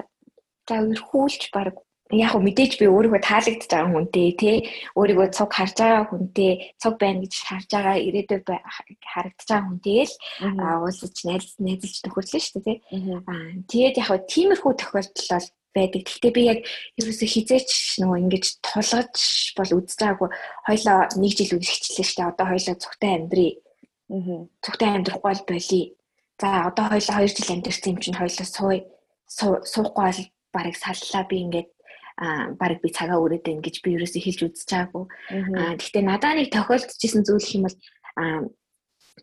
за 0.68 0.76
өрхүүлж 0.86 1.50
баг 1.54 1.82
яг 2.12 2.36
мэдээж 2.36 2.76
би 2.80 2.86
өөрийгөө 2.92 3.22
таалагдж 3.24 3.72
байгаа 3.72 3.92
хүнтэй 3.96 4.30
тий 4.36 4.58
өөрийгөө 5.00 5.28
цуг 5.32 5.52
харж 5.56 5.76
байгаа 5.80 6.04
хүнтэй 6.12 6.52
цуг 6.76 6.96
байна 7.00 7.24
гэж 7.24 7.34
харж 7.48 7.70
байгаа 7.72 7.96
ирээдүйд 8.04 8.48
харагдаж 9.00 9.48
байгаа 9.48 9.68
хүнтэй 9.72 10.04
л 10.04 10.14
уулзаж 10.84 11.16
найз 11.24 11.48
найзалж 11.64 11.98
төхөрлөө 12.04 12.42
шүү 12.44 12.62
дээ 12.68 12.78
тий 12.84 13.16
аа 13.16 13.64
тэгээд 13.72 13.96
яг 14.04 14.12
тиймэрхүү 14.28 14.74
тохиолдол 14.76 15.28
бол 15.32 15.48
байдаг. 15.76 16.02
Гэхдээ 16.06 16.32
би 16.36 16.42
яг 16.48 16.60
ерөөсө 17.00 17.26
хизээч 17.28 17.70
нөгөө 18.04 18.18
ингэж 18.28 18.46
тулгаж 18.66 19.16
бол 19.58 19.72
үзэж 19.80 20.00
байгаагүй. 20.00 20.30
Хоёлоо 20.68 21.00
нэг 21.18 21.34
жил 21.36 21.56
үргэлжлүүлээ 21.56 22.08
шүү 22.08 22.18
дээ. 22.20 22.32
Одоо 22.32 22.46
хоёлоо 22.52 22.76
цогтой 22.78 23.12
амьдрий. 23.16 23.52
Аа. 24.12 24.40
Цогтой 24.64 24.90
амьдрахгүй 24.92 25.30
бол 25.32 25.44
болий. 25.48 25.86
За 26.42 26.50
одоо 26.68 26.86
хоёлоо 26.92 27.16
2 27.24 27.28
жил 27.32 27.54
амьдэрсэн 27.54 27.92
юм 27.96 28.00
чинь 28.02 28.20
хоёлоо 28.20 28.48
сууй. 28.48 28.80
Суухгүй 29.28 30.04
бол 30.06 30.22
барыг 30.52 30.76
саллаа 30.76 31.24
би 31.28 31.38
ингээд 31.46 31.70
а 32.22 32.54
баг 32.60 32.82
би 32.84 32.90
цагаа 32.92 33.18
өрөөд 33.18 33.44
байна 33.46 33.64
гэж 33.66 33.76
би 33.82 33.96
ерөөсөө 33.98 34.22
хэлж 34.22 34.40
үзэж 34.46 34.70
байгаагүй. 34.70 35.06
А 35.58 35.74
гэхдээ 35.80 36.04
надад 36.06 36.36
нэг 36.38 36.54
тохиолдчихсэн 36.54 37.24
зүйл 37.26 37.42
хэм 37.42 37.64
бол 37.66 37.78
а 38.20 38.24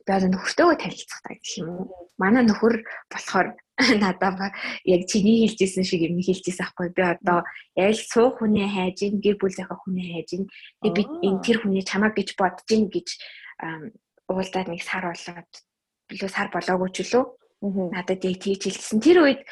би 0.02 0.10
одоо 0.10 0.28
нөхөртөөгөө 0.32 0.76
танилцах 0.80 1.20
таа 1.22 1.36
гэх 1.36 1.58
юм 1.60 1.68
уу. 1.68 2.08
Манай 2.18 2.42
нөхөр 2.48 2.74
болохоор 3.12 3.54
надаа 4.02 4.50
яг 4.84 5.06
чиний 5.06 5.46
хэлжсэн 5.46 5.86
шиг 5.86 6.02
юм 6.02 6.18
хэлжсэн 6.18 6.66
аахгүй. 6.66 6.90
Би 6.90 7.02
одоо 7.02 7.46
л 7.78 8.00
суух 8.10 8.42
хүнээ 8.42 8.68
хайж 8.74 9.06
ин 9.06 9.22
гэр 9.22 9.38
бүлийнхаа 9.38 9.78
хүнээ 9.78 10.08
хайж 10.18 10.28
ин 10.34 10.44
би 10.82 11.02
энэ 11.06 11.42
тэр 11.46 11.62
хүнийг 11.62 11.86
чамаа 11.86 12.10
гэж 12.10 12.34
бодож 12.34 12.66
ин 12.74 12.90
гэж 12.90 13.08
уулдаад 14.26 14.68
нэг 14.68 14.82
сар 14.82 15.06
болоод 15.06 15.50
билүү 16.10 16.30
сар 16.30 16.50
болоогүй 16.50 16.90
ч 16.90 17.06
үлээ. 17.06 17.24
Надад 17.94 18.22
яг 18.26 18.38
тийж 18.42 18.66
хэлсэн. 18.66 18.98
Тэр 18.98 19.22
үед 19.22 19.46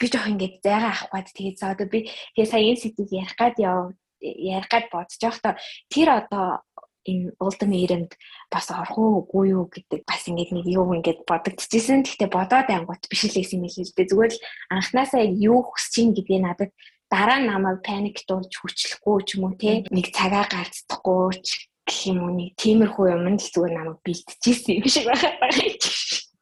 би 0.00 0.06
жоох 0.08 0.28
ингээд 0.32 0.64
зайгаа 0.64 0.92
авах 0.96 1.12
гад 1.12 1.28
тэгээд 1.28 1.56
за 1.60 1.76
одоо 1.76 1.86
би 1.90 2.08
тэгээ 2.32 2.48
сая 2.48 2.64
энэ 2.64 2.80
сэдвийг 2.80 3.10
ярих 3.12 3.36
гад 3.36 3.54
яв 3.60 3.92
ярих 4.24 4.68
гад 4.72 4.86
бодож 4.88 5.20
явахдаа 5.20 5.54
тэр 5.92 6.08
одоо 6.22 6.62
энэ 7.10 7.32
улдын 7.40 7.72
ирэнд 7.72 8.12
бас 8.52 8.68
орох 8.68 8.96
уугүй 9.00 9.56
юу 9.56 9.64
гэдэг 9.72 10.04
бас 10.04 10.22
ингээд 10.28 10.52
нэг 10.52 10.66
юу 10.68 10.92
ингээд 10.92 11.24
бодогдчихсэн. 11.24 12.04
Гэхдээ 12.04 12.30
бодоод 12.30 12.68
ангууд 12.68 13.02
биш 13.08 13.22
л 13.24 13.36
гэсэн 13.36 13.64
юм 13.64 13.66
дээ. 13.66 14.10
Зүгээр 14.12 14.32
л 14.36 14.42
анханасаа 14.76 15.24
юу 15.24 15.64
хүсэж 15.64 15.94
ийн 15.98 16.12
гэдгийг 16.12 16.42
надад 16.44 16.70
дараа 17.08 17.38
нь 17.40 17.48
намайг 17.48 17.80
паниктуулж 17.80 18.52
хүчлэхгүй 18.52 19.18
ч 19.24 19.28
юм 19.40 19.48
уу 19.48 19.56
те 19.56 19.82
нэг 19.88 20.12
цагаа 20.12 20.44
гарцдахгүй 20.44 21.40
ч 21.40 21.72
гэх 21.88 22.12
юм 22.12 22.18
уу 22.28 22.32
нэг 22.36 22.52
тиймэрхүү 22.60 23.06
юм 23.16 23.24
л 23.32 23.40
зүгээр 23.40 23.72
намайг 23.72 23.98
бэлтжижсэн 24.04 24.76
юм 24.76 24.86
шиг 24.92 25.08
байгаа 25.08 25.32
юм. 25.56 25.72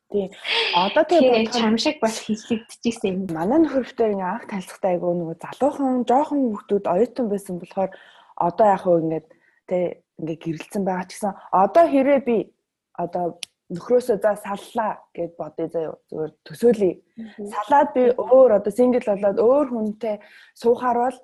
Тийм. 0.07 0.31
Одоо 0.75 1.03
тэгээ 1.03 1.51
чам 1.51 1.75
шиг 1.79 1.99
бас 1.99 2.23
хилэгдэжсэн 2.23 3.11
юм. 3.11 3.21
Манай 3.31 3.59
нөхөртэй 3.63 4.15
ингээ 4.15 4.31
анх 4.39 4.47
танилцахтай 4.51 4.95
айгу 4.95 5.15
нөгөө 5.15 5.39
залуухан 5.43 6.07
жоохон 6.07 6.41
хүүхдүүд 6.47 6.85
оюутан 6.87 7.27
байсан 7.31 7.55
болохоор 7.59 7.91
одоо 8.39 8.67
яг 8.71 8.81
хөө 8.87 9.03
ингээд 9.03 9.27
тэ 9.67 9.79
ингээ 10.21 10.39
гэрэлцэн 10.43 10.83
байгаа 10.85 11.07
ч 11.09 11.11
гэсэн 11.17 11.33
одоо 11.53 11.85
хэрвээ 11.89 12.21
би 12.25 12.37
одоо 12.97 13.39
нөхрөөсөө 13.73 14.17
за 14.23 14.33
саллаа 14.39 15.03
гэд 15.11 15.33
бодъё 15.35 15.67
заяа 15.67 15.95
зүгээр 16.07 16.33
төсөөлье. 16.47 16.93
Салаад 17.51 17.89
би 17.99 18.03
өөр 18.15 18.51
одоо 18.63 18.73
сингл 18.73 19.03
болоод 19.03 19.39
өөр 19.43 19.67
хүнтэй 19.75 20.17
суухаар 20.55 20.99
бол 21.03 21.19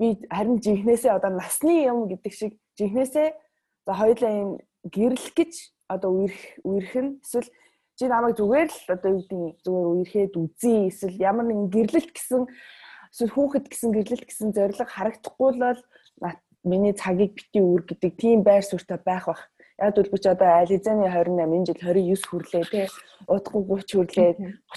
би 0.00 0.08
харин 0.32 0.56
жинхнээсээ 0.64 1.12
одоо 1.12 1.30
насны 1.36 1.84
юм 1.84 2.08
гэдэг 2.08 2.32
шиг 2.32 2.52
жинхнээсээ 2.80 3.28
за 3.86 3.92
хоёулаа 3.92 4.32
юм 4.32 4.50
гэрлэх 4.88 5.36
гэж 5.36 5.52
одоо 5.92 6.10
үерх 6.16 6.40
үерх 6.64 6.94
нь 6.96 7.10
эсвэл 7.20 7.48
чи 8.00 8.08
намайг 8.08 8.40
зүгээр 8.40 8.70
л 8.72 8.88
одоо 8.96 9.10
юу 9.12 9.20
гэдэг 9.20 9.60
зүгээр 9.60 9.88
үерхэд 9.92 10.34
үзье 10.40 10.88
эсвэл 10.88 11.20
ямар 11.20 11.44
нэгэн 11.44 11.68
гэрлэлт 11.68 12.12
гэсэн 12.16 12.42
эсвэл 13.12 13.34
хүүхэд 13.36 13.66
гэсэн 13.68 13.90
гэрлэлт 13.92 14.26
гэсэн 14.26 14.48
зориг 14.56 14.80
харагдахгүй 14.88 15.50
л 15.60 15.84
миний 16.64 16.94
цагийг 16.94 17.34
бити 17.34 17.60
үр 17.60 17.82
гэдэг 17.82 18.12
тийм 18.16 18.42
байр 18.42 18.62
суурьтай 18.62 18.98
байх 18.98 19.26
бах. 19.26 19.42
Яг 19.78 19.96
бол 19.96 20.10
би 20.10 20.18
ч 20.18 20.26
одоо 20.30 20.48
Ализаны 20.62 21.08
28 21.10 21.66
жил 21.66 21.78
29 21.82 22.28
хүрлээ 22.30 22.64
тий. 22.70 22.86
Удахгүй 23.26 23.82
30 23.82 23.98
хүрлээ. 23.98 24.32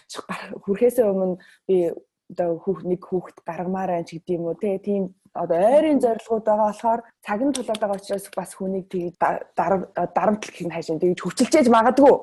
30 0.10 0.66
хүрэхээс 0.66 0.98
өмнө 1.06 1.38
би 1.68 1.94
одоо 2.32 2.58
хүүх 2.58 2.82
нэг 2.90 3.02
хүүхэд 3.06 3.38
гаргамаар 3.46 3.90
байна 3.94 4.08
ч 4.08 4.18
гэдэг 4.18 4.34
юм 4.34 4.50
уу 4.50 4.58
тий. 4.58 4.78
Тийм 4.82 5.14
одоо 5.36 5.58
ойрын 5.62 6.02
зорилгууд 6.02 6.46
байгаа 6.48 6.68
болохоор 6.72 7.02
цаг 7.22 7.40
нь 7.44 7.54
тулаад 7.54 7.80
байгаа 7.82 8.00
учраас 8.00 8.26
бас 8.34 8.52
хүнийг 8.56 8.86
тийг 8.90 9.14
дарамтлах 10.16 10.56
хин 10.56 10.74
хайшин 10.74 11.00
тэгж 11.00 11.20
хүчилчээж 11.22 11.68
магадгүй. 11.70 12.16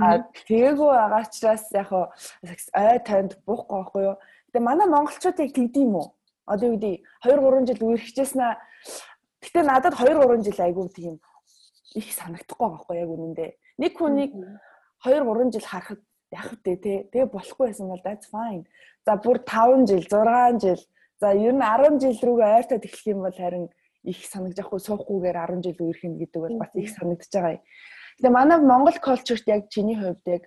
А 0.00 0.24
тэгээгүй 0.48 0.90
байгаа 0.90 1.22
учраас 1.22 1.64
яг 1.76 1.90
ой 1.92 2.98
танд 3.04 3.36
буухгүй 3.46 3.76
байхгүй 3.78 4.02
юу. 4.08 4.16
Тэгээ 4.50 4.64
манай 4.64 4.88
монголчуудыг 4.88 5.52
тэгдэм 5.52 5.92
үү? 5.92 6.06
Одоо 6.48 6.72
юу 6.72 6.76
гэдэг 6.80 7.04
2 7.24 7.36
3 7.36 7.68
жил 7.68 7.80
үерхжсэн 7.92 8.40
аа. 8.40 8.56
Гэтэ 9.44 9.60
надад 9.62 9.94
2 10.00 10.16
3 10.16 10.42
жил 10.42 10.58
айгүй 10.64 10.88
тийм 10.96 11.14
их 11.94 12.08
санагдахгүй 12.12 12.66
байгаа 12.66 12.76
байхгүй 12.78 12.96
яг 12.98 13.10
үнэндээ. 13.12 13.50
Нэг 13.78 13.92
хүнийг 13.96 14.32
2 15.04 15.22
3 15.22 15.52
жил 15.54 15.66
харахад 15.68 16.00
яг 16.32 16.46
үтэй 16.52 16.76
те. 16.76 16.94
Тэгээ 17.12 17.32
болохгүй 17.32 17.66
байсан 17.70 17.88
бол 17.88 18.02
that's 18.04 18.28
fine. 18.32 18.64
За 19.06 19.16
бүр 19.16 19.40
5 19.44 19.88
жил, 19.88 20.04
6 20.04 20.60
жил, 20.60 20.80
за 21.20 21.32
ер 21.32 21.54
нь 21.54 21.62
10 21.62 22.00
жил 22.02 22.18
рүүгээ 22.18 22.56
ойртоод 22.58 22.84
эхлэх 22.84 23.06
юм 23.12 23.20
бол 23.24 23.36
харин 23.36 23.68
их 24.04 24.18
санагдаж 24.26 24.64
ахгүй 24.64 24.80
суухгүйгээр 24.80 25.36
10 25.48 25.64
жил 25.64 25.78
үерх 25.86 26.02
юм 26.04 26.14
гэдэг 26.20 26.40
бол 26.42 26.56
бас 26.60 26.72
их 26.74 26.90
санагдаж 26.92 27.30
байгаа 27.32 27.54
юм. 27.56 27.62
Тэгээ 28.18 28.36
манай 28.36 28.58
Монгол 28.60 28.98
culture-т 29.00 29.48
яг 29.48 29.68
чиний 29.72 29.96
хувьд 29.96 30.26
яг 30.26 30.44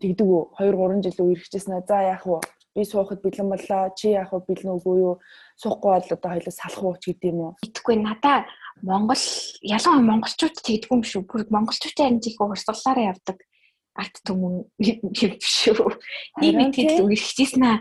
тэгдэг 0.00 0.26
үү? 0.26 0.42
2 0.58 0.72
3 0.72 1.04
жил 1.04 1.18
үерхжсэн 1.26 1.74
аа. 1.76 1.84
За 1.86 2.00
яах 2.00 2.24
вэ? 2.26 2.40
Би 2.74 2.84
суухад 2.84 3.20
бэлэн 3.22 3.50
боллоо 3.50 3.90
чи 3.98 4.14
яах 4.14 4.30
вэ 4.32 4.46
бэлэн 4.46 4.76
үгүй 4.78 4.96
юу? 5.02 5.14
Суухгүй 5.58 5.90
бол 5.90 6.14
одоо 6.14 6.30
хоёлоо 6.30 6.54
салах 6.54 6.84
уу 6.84 6.96
ч 7.02 7.10
гэдэм 7.10 7.38
үү 7.40 7.50
итгэхгүй 7.66 7.96
надаа 7.98 8.46
Монгол 8.82 9.24
ялангуяа 9.60 10.08
монголчууд 10.08 10.56
тэгдэггүй 10.64 10.96
юм 10.96 11.04
шүү. 11.04 11.22
Бүр 11.26 11.42
монголчуудын 11.50 12.20
амжилтыг 12.20 12.40
урсгалаараа 12.40 13.10
явдаг 13.12 13.38
арт 13.98 14.16
түмэн 14.24 14.54
юм 14.78 15.34
шүү 15.36 15.98
нэг 16.40 16.72
тэгэл 16.72 17.04
үргэлжлэжсэн 17.04 17.64
аа. 17.66 17.78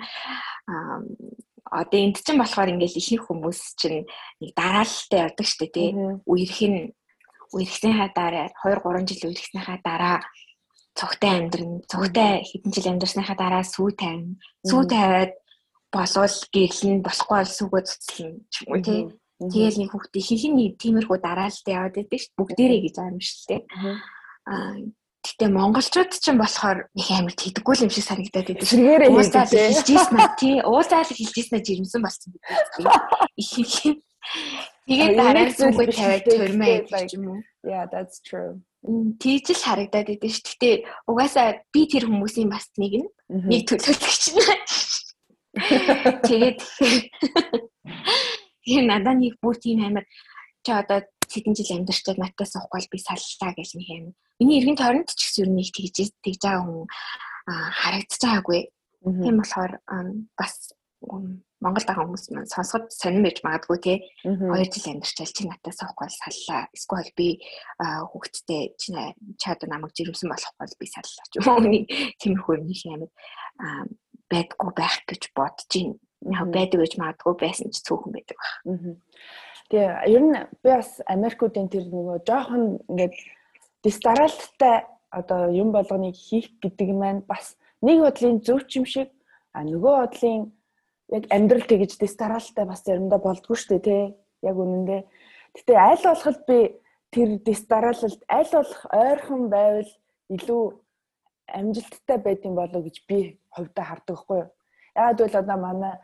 Одоо 1.69 1.99
энд 2.01 2.17
чинь 2.25 2.41
болохоор 2.41 2.73
ингээл 2.73 2.97
ихэнх 2.97 3.29
хүмүүс 3.29 3.77
чинь 3.77 4.09
нэг 4.41 4.51
дараалалтай 4.57 5.19
явдаг 5.21 5.45
штэ 5.45 5.69
тий. 5.69 5.93
Үерх 6.25 6.59
нь 6.65 6.97
үерхснийхаа 7.53 8.09
дараа 8.13 8.49
2 8.65 8.81
3 8.81 9.05
жил 9.05 9.29
үерхснийхаа 9.29 9.77
дараа 9.85 10.17
цогтой 10.99 11.31
амьдрын 11.39 11.71
цогтой 11.87 12.43
хэдэн 12.43 12.71
жил 12.75 12.91
амьдрсныхаа 12.91 13.37
дараа 13.39 13.63
сүү 13.63 13.89
тавина. 13.95 14.35
Сүү 14.67 14.83
тавиад 14.91 15.33
болвол 15.95 16.35
гэрлэн 16.51 16.99
болохгүй 16.99 17.37
бол 17.39 17.51
сүүгөө 17.55 17.81
цуцлана 17.87 18.37
юм 18.67 18.83
тий. 18.83 19.01
Тэгэл 19.39 19.79
нэг 19.79 19.89
хүүхдээ 19.95 20.23
хинхин 20.27 20.53
нэг 20.59 20.75
тиймэрхүү 20.83 21.17
дараалалтай 21.23 21.73
яваад 21.73 21.95
байдаг 21.95 22.19
шүү. 22.19 22.35
Бүгдээрээ 22.35 22.81
гэж 22.83 22.95
юм 22.99 23.17
дээ. 23.47 23.61
Аа 24.51 24.75
Гэтэ 25.19 25.51
монголчууд 25.51 26.11
ч 26.15 26.31
болохоор 26.31 26.87
их 26.95 27.09
амар 27.11 27.35
тэгдэггүй 27.35 27.75
юм 27.83 27.91
шиг 27.91 28.07
санагдаад 28.07 28.47
байдаг. 28.55 28.67
Сэргээрээ 28.71 29.11
уулзаад 29.11 29.51
хэлж 29.51 29.87
ийсэн 29.91 30.15
аа 30.15 30.31
тий. 30.39 30.55
Уулзаад 30.63 31.11
хэлж 31.11 31.35
ийсэн 31.35 31.55
аа 31.59 31.65
жирэмсэн 31.67 32.01
болсон 32.01 32.29
гэдэг. 32.33 32.87
Их 33.35 33.51
их. 33.59 33.75
Тэгээд 34.87 35.13
дараа 35.19 35.47
зүгөө 35.51 35.87
тавиад 35.91 36.23
төрмөө 36.23 36.75
гэж 36.87 37.11
юм 37.19 37.23
уу? 37.35 37.39
Yeah, 37.67 37.83
that's 37.91 38.23
true. 38.23 38.63
Тийж 39.19 39.51
л 39.51 39.59
харагдаад 39.59 40.07
идэв 40.15 40.31
ш. 40.31 40.39
Гэтэ 40.39 40.87
угаасаа 41.03 41.59
би 41.75 41.83
тэр 41.91 42.07
хүмүүсийн 42.07 42.47
бас 42.47 42.71
нэг 42.79 43.03
нь 43.03 43.09
нэг 43.27 43.67
төлөөлөгч 43.67 44.23
нь. 44.31 44.39
Тэгээд 46.23 46.59
тэгээ 48.63 48.83
надад 48.87 49.19
нэг 49.19 49.35
бүр 49.43 49.59
тийм 49.59 49.83
амар 49.83 50.07
чи 50.63 50.71
одоо 50.71 51.03
хэдэн 51.27 51.53
жил 51.59 51.75
амьдарчаад 51.75 52.17
надтай 52.23 52.47
суухгүй 52.47 52.87
би 52.87 52.99
саллаа 53.03 53.51
гэж 53.51 53.69
нэг 53.75 53.87
юм. 53.91 54.05
Миний 54.39 54.63
эргэн 54.63 54.79
тойронд 54.79 55.11
ч 55.11 55.27
гэсэн 55.27 55.43
ер 55.43 55.51
нь 55.51 55.59
их 55.59 55.75
тэгж 55.75 56.15
тэгж 56.23 56.39
байгаа 56.39 56.63
хүн 56.63 56.87
харагдаж 57.83 58.21
байгаагүй. 58.23 58.61
Тийм 59.03 59.35
болохоор 59.43 59.71
бас 60.39 60.53
Монгол 61.59 61.83
байгаа 61.83 62.07
хүмүүс 62.07 62.25
маань 62.31 62.47
сонсоход 62.47 62.87
сонирм 62.95 63.27
байж 63.27 63.43
магадгүй 63.43 63.79
те. 63.83 63.93
2 64.23 64.47
жил 64.47 64.87
амьдарчаал 64.95 65.33
чи 65.35 65.43
надтай 65.43 65.73
суухгүй 65.75 66.07
саллаа. 66.07 66.71
Эсвэл 66.71 67.11
би 67.19 67.27
хүүхэдтэй 67.79 68.63
чи 68.79 68.95
чад 69.35 69.59
намайг 69.67 69.91
жирэмсэн 69.91 70.31
болохгүй 70.31 70.79
би 70.79 70.87
саллаа 70.87 71.25
ч 71.27 71.35
юм 71.35 71.47
уу. 71.51 71.83
Тиймэрхүү 72.23 72.53
юм 72.63 72.67
их 72.71 72.83
амар 72.87 73.11
байдгүй 74.31 74.71
байх 74.71 74.97
гэж 75.03 75.21
бодож 75.35 75.67
байна. 75.67 75.99
Яг 76.31 76.47
байдаг 76.55 76.79
гэж 76.79 76.93
магадгүй 76.95 77.35
байсан 77.43 77.67
ч 77.75 77.83
цөөхөн 77.83 78.11
байдаг 78.15 78.37
баг. 78.39 78.51
Тэгээ 79.69 79.91
ер 80.15 80.23
нь 80.23 80.35
би 80.63 80.69
бас 80.71 81.03
Америкуудын 81.11 81.67
тэр 81.67 81.91
нөгөө 81.91 82.23
жоохон 82.23 82.79
ингээд 82.87 83.15
дистаралттай 83.83 84.87
одоо 85.11 85.51
юм 85.51 85.71
болгоныг 85.71 86.15
хийх 86.15 86.55
гэдэг 86.63 86.89
маань 86.95 87.21
бас 87.27 87.55
нэг 87.81 87.99
бодлын 87.99 88.41
зөв 88.41 88.63
юм 88.75 88.85
шиг 88.85 89.09
а 89.53 89.63
нөгөө 89.63 89.93
бодлын 90.07 90.51
яг 91.15 91.23
амьдрал 91.29 91.65
тэгж 91.67 91.97
дистаралттай 91.99 92.65
бас 92.65 92.83
заримдаа 92.83 93.19
болдгоо 93.19 93.55
шүү 93.55 93.79
дээ 93.79 93.85
тий 93.87 94.03
яг 94.49 94.55
үнэндээ 94.57 95.01
гэтээ 95.55 95.77
аль 95.77 96.03
болох 96.05 96.39
би 96.47 96.59
тэр 97.13 97.29
дистаралд 97.41 98.21
аль 98.29 98.51
болох 98.53 98.81
ойрхон 98.93 99.43
байвал 99.49 99.91
илүү 100.29 100.63
амжилттай 101.49 102.17
байдсан 102.21 102.53
болов 102.55 102.81
гэж 102.85 102.97
би 103.09 103.39
хувьдаа 103.49 103.85
хардаг 103.85 104.17
хгүй 104.17 104.39
юу 104.43 104.49
Яг 104.99 105.17
бол 105.17 105.35
одоо 105.35 105.57
манай 105.57 105.95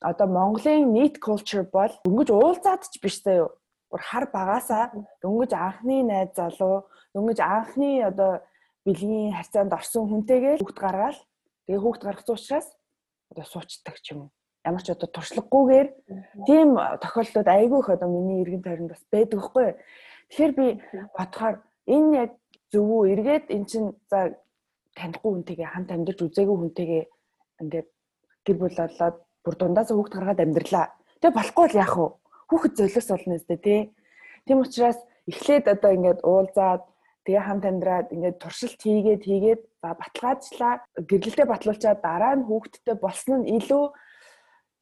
одоо 0.00 0.26
Монголын 0.26 0.92
нийт 0.92 1.18
culture 1.18 1.66
бол 1.70 1.92
дөнгөж 2.04 2.28
уулзаад 2.30 2.82
ч 2.90 2.98
биш 3.02 3.22
заяо. 3.22 3.54
Гур 3.90 4.02
хар 4.02 4.26
багасаа 4.32 4.90
дөнгөж 5.22 5.52
анхны 5.52 6.02
найз 6.02 6.34
залуу, 6.34 6.88
дөнгөж 7.14 7.38
анхны 7.38 8.02
одоо 8.02 8.42
бэлгийн 8.84 9.36
харьцаанд 9.38 9.72
орсон 9.72 10.08
хүнтэйгээ 10.08 10.58
хүүхд 10.58 10.78
гаргаал. 10.80 11.20
Тэгээ 11.66 11.82
хүүхд 11.82 12.02
гаргасан 12.02 12.34
учраас 12.34 12.66
одоо 13.34 13.44
суучдаг 13.44 13.98
ч 13.98 14.14
юм 14.14 14.30
уу. 14.30 14.30
Ямар 14.64 14.82
ч 14.86 14.94
одоо 14.94 15.10
туршлагагүйгээр 15.10 15.88
тийм 16.46 16.78
тохиолдлууд 17.02 17.48
айгүйх 17.50 17.88
одоо 17.90 18.08
миний 18.08 18.40
эргэн 18.46 18.62
тойронд 18.62 18.94
бас 18.94 19.02
байдаг 19.10 19.40
хгүй. 19.42 19.68
Тэгэхээр 20.30 20.52
би 20.54 20.66
бодохоор 21.18 21.56
энэ 21.90 22.10
яг 22.16 22.30
зөв 22.72 22.86
үү 22.86 23.02
эргээд 23.12 23.46
эн 23.50 23.64
чин 23.66 23.84
за 24.08 24.38
танихгүй 24.94 25.30
хүнтэйгээ 25.34 25.68
хамт 25.68 25.90
амьдарч 25.90 26.18
үзээгүй 26.22 26.56
хүнтэйгээ 26.56 27.04
ингээд 27.60 27.88
гэр 28.46 28.56
бүл 28.56 28.78
болоод 28.78 29.16
бүр 29.44 29.54
дундаас 29.58 29.90
хүүхд 29.90 30.14
гаргаад 30.14 30.40
амьдралаа. 30.40 30.86
Тэгээ 31.20 31.36
болохгүй 31.36 31.66
л 31.68 31.80
яах 31.82 31.94
вэ? 31.98 32.06
Хүүхэд 32.48 32.72
золиос 32.78 33.08
болно 33.10 33.34
өстэй 33.36 33.58
тий. 33.58 33.80
Тийм 34.46 34.58
учраас 34.62 34.98
эхлээд 35.28 35.64
одоо 35.74 35.90
ингээд 35.92 36.20
уулзаад 36.24 36.82
тэгээ 37.24 37.42
хамт 37.44 37.64
амьдраад 37.64 38.08
ингээд 38.12 38.40
туршилт 38.40 38.80
хийгээд 38.80 39.22
хийгээд 39.24 39.62
за 39.80 39.88
баталгаажлаа 39.96 40.74
гэрлэлтэд 41.08 41.48
батлуулчаад 41.48 42.00
дараа 42.04 42.34
нь 42.36 42.46
хүүхэдтэй 42.46 42.96
болсон 43.00 43.44
нь 43.44 43.50
илүү 43.58 43.84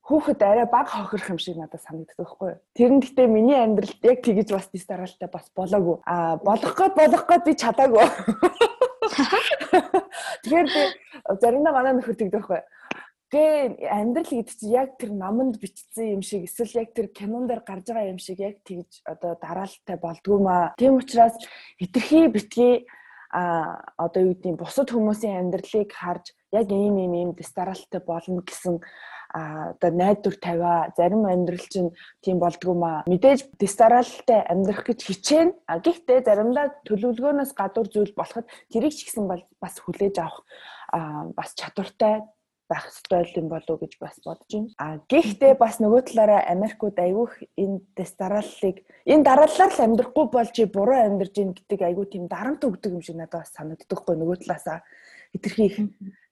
хүүхэд 0.02 0.42
арай 0.42 0.66
баг 0.66 0.90
хохирох 0.90 1.31
юм 1.31 1.38
шиг 1.38 1.57
надад 1.57 1.78
санагддаг 1.83 2.18
байхгүй 2.18 2.48
юу. 2.50 2.59
Тэр 2.74 2.90
нь 2.90 3.02
гэтээ 3.07 3.26
миний 3.31 3.55
амьдралд 3.55 4.02
яг 4.02 4.18
тэгэж 4.26 4.48
бас 4.50 4.66
дис 4.74 4.87
дараалтай 4.87 5.31
бас 5.31 5.46
болоогүй. 5.55 6.02
Аа 6.02 6.42
болох 6.42 6.74
гээд 6.74 6.94
болох 6.98 7.24
гээд 7.31 7.46
би 7.46 7.55
чадаагүй. 7.55 8.02
Тэгэхээр 10.42 10.68
би 10.74 10.83
заримдаа 11.38 11.72
манай 11.72 11.94
нөхөр 11.94 12.18
тэгдэг 12.18 12.35
байхгүй. 12.35 12.61
Гэ 13.32 13.80
амьдрал 13.88 14.28
гэдэг 14.28 14.56
чинь 14.60 14.76
яг 14.76 15.00
тэр 15.00 15.16
номонд 15.16 15.56
бичсэн 15.56 16.20
юм 16.20 16.22
шиг 16.22 16.44
эсвэл 16.44 16.84
яг 16.84 16.92
тэр 16.92 17.08
кинон 17.08 17.48
дээр 17.48 17.64
гарч 17.64 17.88
байгаа 17.88 18.12
юм 18.12 18.20
шиг 18.20 18.44
яг 18.44 18.60
тэгж 18.60 19.08
одоо 19.08 19.40
дараалалтай 19.40 19.96
болдгоо 19.96 20.38
маа. 20.38 20.74
Тийм 20.76 21.00
учраас 21.00 21.32
хитрхи 21.80 22.28
битгий 22.28 22.84
а 23.32 23.80
одоо 23.96 24.28
юу 24.28 24.36
гэдгийг 24.36 24.60
бусад 24.60 24.92
хүмүүсийн 24.92 25.48
амьдралыг 25.48 25.88
харж 25.96 26.36
яг 26.52 26.68
ийм 26.68 27.00
ийм 27.00 27.12
ийм 27.16 27.30
дистаралтай 27.32 28.04
болно 28.04 28.44
гэсэн 28.44 28.84
а 29.32 29.72
одоо 29.72 29.90
найдвар 29.90 30.36
тавиа 30.36 30.92
зарим 30.92 31.24
амьдрал 31.24 31.64
чинь 31.72 31.96
тийм 32.20 32.36
болдгоо 32.36 32.76
маа 32.76 33.00
мэдээж 33.08 33.56
дистаралтай 33.56 34.44
амьдрах 34.44 34.84
гэж 34.84 35.00
хичээн 35.08 35.56
а 35.64 35.80
гэхдээ 35.80 36.20
заримдаа 36.28 36.76
төлөвлөгөөнөөс 36.84 37.56
гадуур 37.56 37.88
зүйл 37.88 38.12
болоход 38.12 38.44
тэрийг 38.68 38.92
ч 38.92 39.08
гэсэн 39.08 39.24
бас 39.56 39.74
хүлээж 39.80 40.20
авах 40.20 40.44
а 40.92 41.32
бас 41.32 41.56
чадвартай 41.56 42.28
байх 42.72 42.88
ёстой 42.88 43.28
юм 43.37 43.52
болов 43.52 43.76
уу 43.76 43.82
гэж 43.85 43.92
бас 44.00 44.16
бодож 44.24 44.48
байна. 44.48 44.72
А 44.80 44.87
гэхдээ 45.12 45.54
бас 45.61 45.76
нөгөө 45.85 46.00
талаараа 46.08 46.48
Америкууд 46.48 46.96
айгүйх 46.96 47.32
энэ 47.61 47.85
дистараллыг 47.92 48.76
энэ 49.12 49.26
дараалалаар 49.28 49.72
л 49.76 49.85
амьдрахгүй 49.85 50.26
болж 50.32 50.56
буруу 50.72 50.96
амьдарж 50.96 51.35
ийн 51.37 51.52
гэдэг 51.52 51.80
айгүй 51.85 52.06
тийм 52.08 52.24
дарамт 52.32 52.64
өгдөг 52.64 52.96
юм 52.96 53.04
шиг 53.04 53.20
надад 53.20 53.44
бас 53.44 53.52
санагддаггүй 53.52 54.16
нөгөө 54.16 54.37
талаасаа 54.40 54.80
хэтэрхий 55.32 55.66
их. 55.66 55.76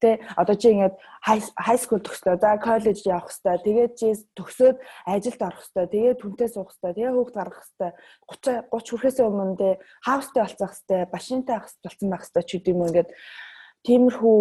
Тэ 0.00 0.20
одоо 0.36 0.56
чи 0.56 0.72
ингээд 0.72 0.96
хай 1.24 1.76
скул 1.80 2.00
төгслөө. 2.00 2.36
За 2.40 2.56
коллеж 2.60 3.00
явах 3.04 3.32
хэвээр. 3.32 3.64
Тэгээд 3.64 3.92
чи 3.96 4.08
төгсөөд 4.36 4.76
ажилд 5.08 5.40
орох 5.40 5.64
хэвээр. 5.64 5.92
Тэгээд 5.92 6.20
түнтэй 6.20 6.48
суух 6.48 6.72
хэвээр. 6.72 6.96
Тэгээд 6.96 7.16
хүүхд 7.16 7.36
гаргах 7.36 7.64
хэвээр. 7.64 7.94
30 8.28 8.68
30 8.72 8.92
хүрэхээс 8.92 9.18
өмнө 9.24 9.56
тэ 9.56 9.68
хаустай 10.04 10.42
болцох 10.44 10.72
хэвээр. 10.76 11.12
Машинтай 11.12 11.56
ах 11.56 11.68
болсон 11.80 12.08
байх 12.12 12.24
хэвээр 12.28 12.46
ч 12.48 12.50
гэдэм 12.60 12.76
юм 12.76 12.86
ингээд 12.88 13.10
тиймэрхүү 13.84 14.40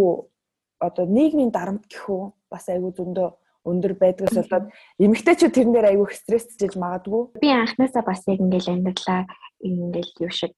одоо 0.79 1.05
нийгмийн 1.05 1.51
дарамт 1.51 1.85
гэхүү 1.91 2.21
бас 2.51 2.65
айгүй 2.71 2.91
зөндөө 2.95 3.29
өндөр 3.69 3.93
байдгаас 3.99 4.35
болоод 4.39 4.65
эмэгтэйчүүд 5.03 5.53
тэрэн 5.53 5.73
дээр 5.75 5.89
айгүй 5.91 6.07
стрессжиж 6.15 6.73
магадгүй. 6.79 7.21
Би 7.43 7.49
анхнаасаа 7.51 8.03
бас 8.07 8.23
яг 8.31 8.39
ингээл 8.39 8.73
амьдралаа 8.73 9.27
ингээл 9.59 10.13
юу 10.25 10.31
шиг 10.31 10.55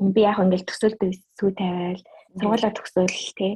би 0.00 0.20
яг 0.24 0.38
ингээл 0.40 0.68
төсөөлтөд 0.68 1.12
сүү 1.38 1.50
тавиал 1.60 2.02
сургуулаа 2.40 2.72
төгсөөл 2.72 3.18
тий 3.38 3.52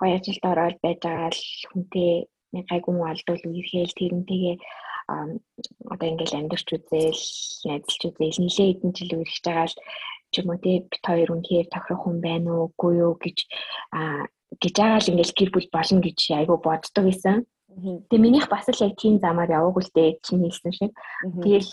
гоё 0.00 0.14
ажилд 0.16 0.44
ороод 0.46 0.76
байж 0.80 0.98
байгаа 1.02 1.30
л 1.34 1.42
хүнтэй 1.70 2.10
нэг 2.54 2.64
гайгүй 2.70 2.92
муу 2.94 3.08
алдвал 3.10 3.42
үерхээл 3.50 3.98
тэрнтэйгээ 3.98 4.56
одоо 5.92 6.06
ингээл 6.08 6.38
амьдэрч 6.38 6.68
үзээл 6.76 7.22
найзалж 7.68 8.02
үзээл 8.08 8.42
нилээ 8.42 8.68
хэдэн 8.70 8.92
жил 8.96 9.12
үргэлж 9.18 9.44
байгаа 9.44 9.66
л 9.68 9.76
ч 10.30 10.34
юм 10.40 10.48
уу 10.50 10.58
тий 10.62 10.76
бит 10.86 11.04
хоёр 11.04 11.30
үнхээр 11.34 11.66
тохирох 11.68 12.02
хүн 12.06 12.18
байна 12.22 12.48
уу 12.54 12.70
үгүй 12.70 12.92
юу 13.02 13.14
гэж 13.18 13.38
гэж 14.62 14.74
байгаа 14.76 15.00
л 15.00 15.10
ингээл 15.12 15.36
гэр 15.36 15.50
бүл 15.52 15.68
болно 15.72 16.00
гэж 16.04 16.18
айгүй 16.36 16.58
боддог 16.60 17.04
байсан. 17.08 17.36
Тэгээ 18.10 18.24
минийх 18.24 18.46
бас 18.52 18.68
л 18.68 18.84
яг 18.84 18.94
тийм 19.00 19.16
замаар 19.18 19.50
яваагүй 19.50 19.82
л 19.84 19.94
дээ 19.96 20.10
чиний 20.20 20.50
хэлсэн 20.52 20.72
шиг. 20.76 20.92
Тэгэл 21.40 21.70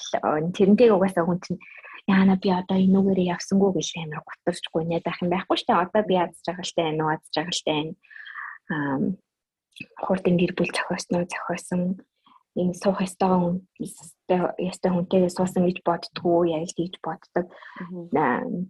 тэрнтэйг 0.55 0.91
угаасаа 0.95 1.25
хүн 1.27 1.39
чинь 1.43 1.59
яана 2.07 2.39
би 2.39 2.49
одоо 2.53 2.77
энүүгээрээ 2.79 3.33
явсангүй 3.35 3.71
гэж 3.75 3.87
амар 3.99 4.23
гутарчгүй 4.23 4.83
нэ 4.87 5.03
байх 5.03 5.19
юм 5.19 5.29
байхгүй 5.33 5.57
штэ. 5.59 5.73
Одоо 5.75 6.01
би 6.07 6.15
ядж 6.15 6.37
жагалтай 6.45 6.83
байна 6.85 7.01
уу? 7.03 7.13
Ядж 7.17 7.25
жагалтай 7.35 7.73
байна. 7.75 7.93
Аа 8.71 8.97
хурдан 10.05 10.35
гэр 10.37 10.53
бүл 10.55 10.71
зохиосноо 10.73 11.23
зохиосон. 11.27 11.81
Энэ 12.57 12.73
суух 12.73 13.05
ёстойгоо 13.05 13.61
ёстой 14.69 14.91
хүнтэйгээ 14.91 15.29
суусан 15.29 15.63
гэж 15.69 15.77
боддгоо 15.85 16.41
яг 16.57 16.65
л 16.65 16.77
тийж 16.77 16.97
боддог. 17.05 17.45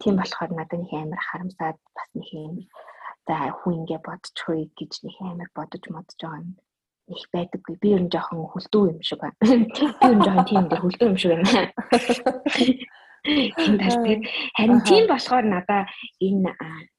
Тийм 0.02 0.16
болохоор 0.20 0.52
надад 0.52 0.80
нэг 0.84 0.92
амар 0.92 1.22
харамсаад 1.24 1.78
бас 1.96 2.10
нэг 2.12 2.28
юм 2.36 2.68
за 3.28 3.52
хүн 3.60 3.84
ингэ 3.84 3.98
бодчихгүй 4.08 4.62
гэж 4.80 4.92
нэг 5.04 5.16
амар 5.22 5.50
бодож 5.56 5.84
модж 5.92 6.16
байгаа 6.16 6.42
юм 6.42 6.56
их 7.08 7.28
байдаггүй. 7.32 7.76
Би 7.82 7.90
ер 7.96 8.02
нь 8.04 8.12
жоохон 8.12 8.52
хүлдүү 8.52 8.84
юм 8.92 9.00
шиг 9.04 9.20
байна. 9.24 9.36
Би 9.40 10.08
ер 10.08 10.16
нь 10.16 10.24
жоохон 10.26 10.48
тийм 10.48 10.66
дээр 10.68 10.84
хүлдүү 10.84 11.08
юм 11.08 11.18
шиг 11.20 11.32
байна. 11.36 11.52
Тийм 13.28 13.76
тал 13.80 13.98
тийм. 14.04 14.20
Харин 14.56 14.82
тийм 14.88 15.04
болохоор 15.08 15.46
надаа 15.48 15.88
энэ 16.24 16.52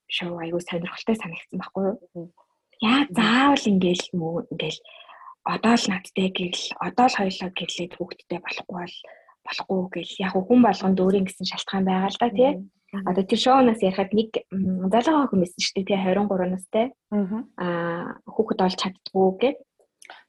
шоу 0.08 0.40
аягүй 0.40 0.62
сонирхолтой 0.64 1.16
санагдсан 1.16 1.60
байхгүй 1.60 1.84
юу? 1.88 2.32
Яа 2.80 3.04
заавал 3.12 3.64
ингээл 3.72 4.06
мүү 4.16 4.34
ингээл 4.52 4.80
одоо 5.44 5.74
л 5.76 5.86
надтай 5.92 6.28
гэрэл 6.32 6.66
одоо 6.80 7.06
л 7.08 7.18
хоёлоо 7.20 7.48
гэрлээд 7.52 7.92
хүүхдтэй 7.96 8.40
болохгүй 8.40 8.76
бол 8.76 8.96
болохгүй 9.48 9.80
гэл 9.96 10.12
яг 10.20 10.34
хүн 10.36 10.60
болгонд 10.62 11.00
өөрийн 11.00 11.26
гэсэн 11.26 11.48
шалтгаан 11.48 11.88
байгаа 11.88 12.12
л 12.12 12.20
да 12.20 12.28
тий. 12.28 12.52
Одоо 13.08 13.24
тэр 13.24 13.40
шоунаас 13.40 13.80
ярихад 13.80 14.12
нэг 14.12 14.30
залуу 14.92 15.28
хүн 15.28 15.40
байсан 15.44 15.60
шүү 15.64 15.74
дээ 15.80 15.88
тий 15.88 15.98
23 15.98 16.52
настай. 16.52 16.86
Аа 17.56 18.20
хүүхэд 18.28 18.64
олж 18.64 18.76
чаддгүй 18.76 19.28
гэд. 19.40 19.58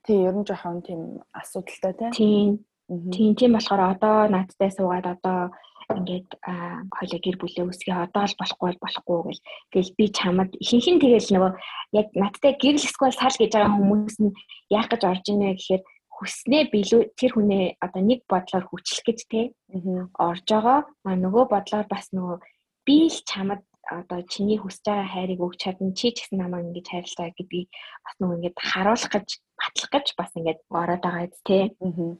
Тий 0.07 0.17
ер 0.23 0.35
нь 0.35 0.47
жоохон 0.47 0.79
тийм 0.83 1.23
асуудалтай 1.35 1.93
тий. 1.93 2.11
Тийм 2.15 2.49
Тийм 2.89 3.35
тийм 3.37 3.53
болохоор 3.53 3.81
одоо 3.93 4.17
надтай 4.33 4.71
суугаад 4.73 5.05
одоо 5.05 5.53
ингээд 5.93 6.29
хоёлаа 6.97 7.19
гэр 7.21 7.37
бүлээ 7.37 7.65
үсгээ 7.69 7.97
одоо 8.05 8.25
л 8.25 8.39
болохгүй 8.41 8.77
болохгүй 8.81 9.19
гэл 9.25 9.41
тэгэл 9.73 9.97
би 9.97 10.05
чамд 10.09 10.51
ихэнх 10.57 10.87
нь 10.97 11.01
тэгэл 11.01 11.29
нөгөө 11.33 11.51
яг 12.01 12.07
надтай 12.17 12.53
гэрэл 12.57 12.87
эсвэл 12.89 13.13
сал 13.13 13.37
гэж 13.37 13.51
байгаа 13.53 13.77
хүмүүс 13.77 14.17
нь 14.21 14.33
яах 14.73 14.89
гэж 14.89 15.01
орж 15.05 15.25
ийнэ 15.29 15.53
гэхээр 15.53 15.81
хүснээ 16.19 16.63
билүү 16.73 17.01
тэр 17.15 17.31
хүнээ 17.33 17.65
одоо 17.79 18.01
нэг 18.03 18.19
бодлоор 18.27 18.65
хүчлэх 18.67 19.05
гэж 19.07 19.19
те 19.31 19.41
орж 20.27 20.45
байгаа 20.51 20.79
нөгөө 21.23 21.45
бодлоор 21.47 21.87
бас 21.87 22.11
нөгөө 22.11 22.37
би 22.85 22.97
л 23.07 23.19
чамд 23.23 23.63
одоо 23.89 24.21
чиний 24.29 24.57
хүсэж 24.59 24.85
байгаа 24.85 25.07
хайрыг 25.13 25.39
өгч 25.41 25.59
чадна 25.63 25.91
чи 25.97 26.13
ч 26.13 26.21
гэсэн 26.21 26.37
намайг 26.39 26.69
ингэж 26.69 26.87
хайрлаа 26.89 27.29
гэдгийг 27.33 27.69
бас 28.05 28.15
нөгөө 28.21 28.35
ингэж 28.37 28.55
харуулах 28.69 29.11
гэж 29.13 29.27
батлах 29.59 29.91
гэж 29.93 30.07
бас 30.19 30.31
ингэж 30.37 30.57
ороод 30.69 31.03
байгаа 31.03 31.25
биз 31.25 31.41
тээ. 31.49 31.63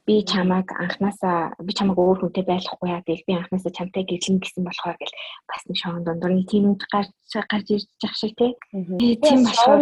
Би 0.06 0.14
чамайг 0.26 0.68
анханасаа 0.74 1.54
би 1.62 1.72
чамайг 1.78 1.98
өөр 1.98 2.18
хүнтэй 2.20 2.44
байхгүй 2.44 2.88
яа 2.90 3.02
гэл 3.06 3.26
би 3.26 3.32
анханасаа 3.38 3.72
чамтай 3.78 4.02
гэрлэн 4.04 4.38
гэсэн 4.42 4.62
болохоор 4.66 4.98
гэл 4.98 5.14
бас 5.46 5.62
нэг 5.66 5.76
шоон 5.78 6.02
дундуур 6.04 6.32
нэг 6.34 6.46
тийм 6.50 6.74
гарч 6.90 7.10
гарч 7.50 7.66
ирж 7.70 7.88
байгаа 8.02 8.18
шиг 8.18 8.34
тээ. 8.34 8.52
Тийм 9.22 9.40
болохоор 9.46 9.80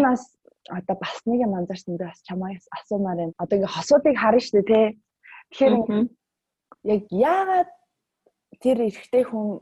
одоо 0.69 0.97
бас 1.01 1.21
нэг 1.27 1.41
юм 1.47 1.55
анзаарсан 1.55 1.97
би 1.97 2.05
бас 2.05 2.23
чамаас 2.23 2.65
асуумаар 2.77 3.17
байна. 3.17 3.39
Одоо 3.39 3.57
ингээ 3.59 3.75
хосуудыг 3.77 4.17
харна 4.17 4.41
шүү 4.41 4.55
дээ 4.63 4.69
тий. 4.69 4.87
Тэгэхээр 5.51 5.75
яг 6.85 7.03
яагаад 7.11 7.71
тэр 8.63 8.79
эрэгтэй 8.89 9.25
хүн 9.25 9.61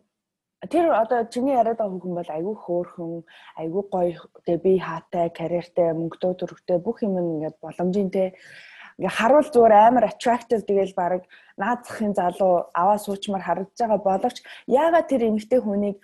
тэр 0.71 0.91
одоо 0.91 1.25
чиний 1.31 1.55
яриад 1.55 1.79
байгаа 1.79 2.01
хүн 2.01 2.15
бол 2.19 2.31
айгүй 2.37 2.57
хөөрхөн, 2.59 3.13
айгүй 3.61 3.83
гоё 3.93 4.21
тэгээ 4.47 4.65
би 4.65 4.73
хаатай, 4.81 5.27
карьертэй, 5.31 5.93
мөнгөтэй, 5.95 6.33
төрхтэй 6.35 6.79
бүх 6.81 7.05
юм 7.07 7.21
ингээд 7.21 7.57
боломжинтэй 7.61 8.29
ингээ 8.97 9.13
харуул 9.13 9.49
зүгээр 9.53 9.75
амар 9.77 10.09
attractive 10.09 10.65
тэгэл 10.65 10.97
баг 10.97 11.29
наад 11.61 11.85
захын 11.85 12.17
залуу 12.17 12.73
аваа 12.73 12.99
суучмаар 12.99 13.45
харагдаж 13.45 13.77
байгаа 13.77 14.01
боловч 14.01 14.39
яагаад 14.67 15.07
тэр 15.13 15.29
эмэгтэй 15.29 15.61
хүнийг 15.61 15.97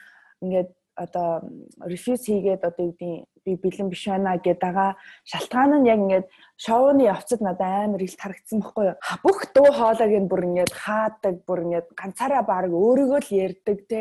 ингээд 0.44 0.68
одоо 0.96 1.42
refuse 1.80 2.26
хийгээд 2.26 2.62
одоо 2.64 2.84
юу 2.86 2.92
гэдгийг 2.92 3.26
би 3.44 3.52
бэлэн 3.56 3.88
биш 3.90 4.06
байна 4.06 4.36
гэдэг 4.36 4.60
байгаа 4.60 4.90
шалтгаан 5.24 5.82
нь 5.82 5.88
яг 5.88 5.98
ингээд 6.04 6.26
шоуны 6.56 7.02
явцад 7.08 7.40
надад 7.42 7.90
амар 7.90 8.02
илт 8.02 8.20
харагдсан 8.20 8.60
байхгүй 8.60 8.84
юу. 8.92 8.96
Бүх 9.24 9.38
дуу 9.54 9.70
хоолойг 9.72 10.12
нь 10.22 10.30
бүр 10.30 10.42
ингээд 10.48 10.72
хаадаг, 10.72 11.34
бүр 11.48 11.60
ингээд 11.66 11.88
ганцаараа 11.98 12.42
баг 12.46 12.70
өөрийгөө 12.70 13.20
л 13.24 13.36
ярьдаг 13.46 13.78
те. 13.90 14.00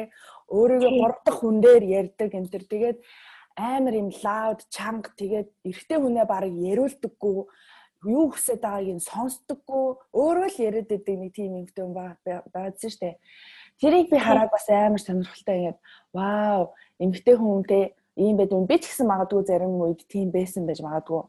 Өөрийгөө 0.52 0.92
гурав 1.00 1.20
дахь 1.26 1.40
хүн 1.42 1.58
дээр 1.64 1.84
ярьдаг 2.00 2.30
энэ 2.38 2.52
төр. 2.52 2.64
Тэгээд 2.70 3.00
амар 3.56 3.94
юм 3.96 4.10
лауд 4.24 4.60
чанга. 4.70 5.10
Тэгээд 5.18 5.50
эрэгтэй 5.66 5.98
хүнээ 5.98 6.26
баг 6.28 6.46
яриулдаггүй 6.46 7.38
юу 8.06 8.34
хүсэж 8.34 8.60
байгааг 8.62 8.98
нь 8.98 9.06
сонсдоггүй 9.06 9.86
өөрөө 10.18 10.50
л 10.50 10.62
яриад 10.68 10.90
байдаг 10.90 11.16
нэг 11.22 11.32
тийм 11.38 11.54
юм 11.62 11.66
хөтөн 11.70 11.94
байгаадсэн 11.94 12.92
штэ 12.94 13.10
тэрийг 13.82 14.14
би 14.14 14.18
хараад 14.22 14.54
бас 14.54 14.70
амар 14.70 15.02
сонирхолтой 15.02 15.58
ингээд 15.58 15.80
вау 16.14 16.74
эмэгтэй 17.02 17.36
хүнтэй 17.36 17.84
ийм 18.16 18.38
байд 18.38 18.54
юм. 18.54 18.70
Би 18.70 18.78
ч 18.78 18.94
гэсэн 18.94 19.10
магадгүй 19.10 19.44
зарим 19.50 19.82
үед 19.82 20.06
тийм 20.06 20.30
байсан 20.30 20.70
байж 20.70 20.80
магадгүй 20.86 21.26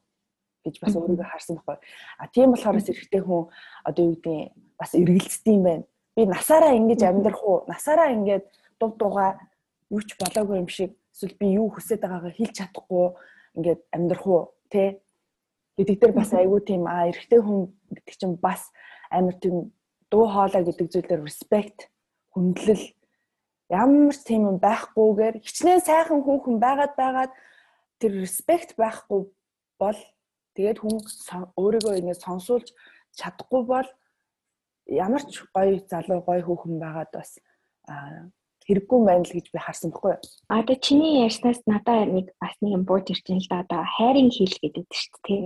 гэж 0.65 0.75
бас 0.83 0.95
өөрийгөө 0.95 1.27
харсан 1.27 1.57
байхгүй. 1.57 1.79
А 2.19 2.25
тийм 2.29 2.53
болохоор 2.53 2.77
бас 2.77 2.88
эрэгтэй 2.93 3.23
хүн 3.25 3.49
одоо 3.88 4.03
юу 4.05 4.15
гэдэг 4.21 4.53
бас 4.79 4.93
эргэлздэг 4.95 5.55
юм 5.55 5.62
байна. 5.65 5.85
Би 6.17 6.23
насаараа 6.27 6.77
ингэж 6.77 7.01
амьдрах 7.03 7.41
уу? 7.43 7.65
Насаараа 7.67 8.12
ингэж 8.12 8.45
дув 8.79 8.97
дугаа 9.01 9.41
юу 9.91 10.03
ч 10.05 10.12
болоогүй 10.21 10.57
юм 10.61 10.69
шиг 10.69 10.93
эсвэл 11.15 11.38
би 11.41 11.47
юу 11.57 11.73
хүсэж 11.73 11.99
байгаагаа 12.05 12.37
хэлж 12.37 12.55
чадахгүй 12.59 13.07
ингээд 13.57 13.81
амьдрах 13.97 14.27
уу? 14.27 14.43
Те 14.69 15.01
гэдэг 15.79 15.97
дээр 15.99 16.12
бас 16.12 16.31
айгүй 16.37 16.61
тийм 16.67 16.85
а 16.85 17.09
эрэгтэй 17.09 17.41
хүн 17.41 17.73
гэдэг 17.97 18.15
чинь 18.19 18.37
бас 18.37 18.71
амар 19.11 19.37
тийм 19.41 19.73
дуу 20.12 20.29
хоолой 20.29 20.62
гэдэг 20.69 20.87
зүйлээр 20.93 21.25
respect 21.25 21.91
хүндлэл 22.33 22.85
ямар 23.73 24.12
ч 24.12 24.21
тийм 24.29 24.42
юм 24.51 24.59
байхгүйгээр 24.61 25.37
хичнээн 25.40 25.81
сайхан 25.81 26.21
хүүхэн 26.25 26.57
байгаад 26.61 26.92
байгаад 26.97 27.33
тэр 28.01 28.12
respect 28.21 28.77
байхгүй 28.77 29.21
бол 29.81 29.99
тэгээд 30.57 30.79
хүн 30.81 30.97
өөрийгөө 31.57 31.95
ингэ 32.01 32.16
сонсуулж 32.21 32.68
чадахгүй 33.16 33.62
бол 33.73 33.88
ямар 34.88 35.23
ч 35.25 35.45
гоё 35.57 35.81
залуу 35.88 36.21
гоё 36.29 36.42
хүүхэн 36.45 36.77
байгаад 36.85 37.11
бас 37.16 37.31
хэрэггүй 38.66 39.01
байна 39.09 39.25
л 39.25 39.35
гэж 39.37 39.47
би 39.51 39.59
харсан 39.59 39.90
байхгүй 39.90 40.11
юу. 40.14 40.23
А 40.53 40.61
одоо 40.61 40.77
чиний 40.77 41.25
ярьснаас 41.27 41.61
надад 41.66 42.12
нэг 42.12 42.27
бас 42.40 42.55
нэг 42.61 42.71
юм 42.77 42.85
бууж 42.85 43.09
ирж 43.09 43.25
байна 43.25 43.42
л 43.42 43.51
да 43.51 43.64
одоо 43.64 43.83
хайрын 43.97 44.31
хил 44.37 44.55
гэдэг 44.62 44.87
шүү 45.01 45.18
дээ. 45.27 45.45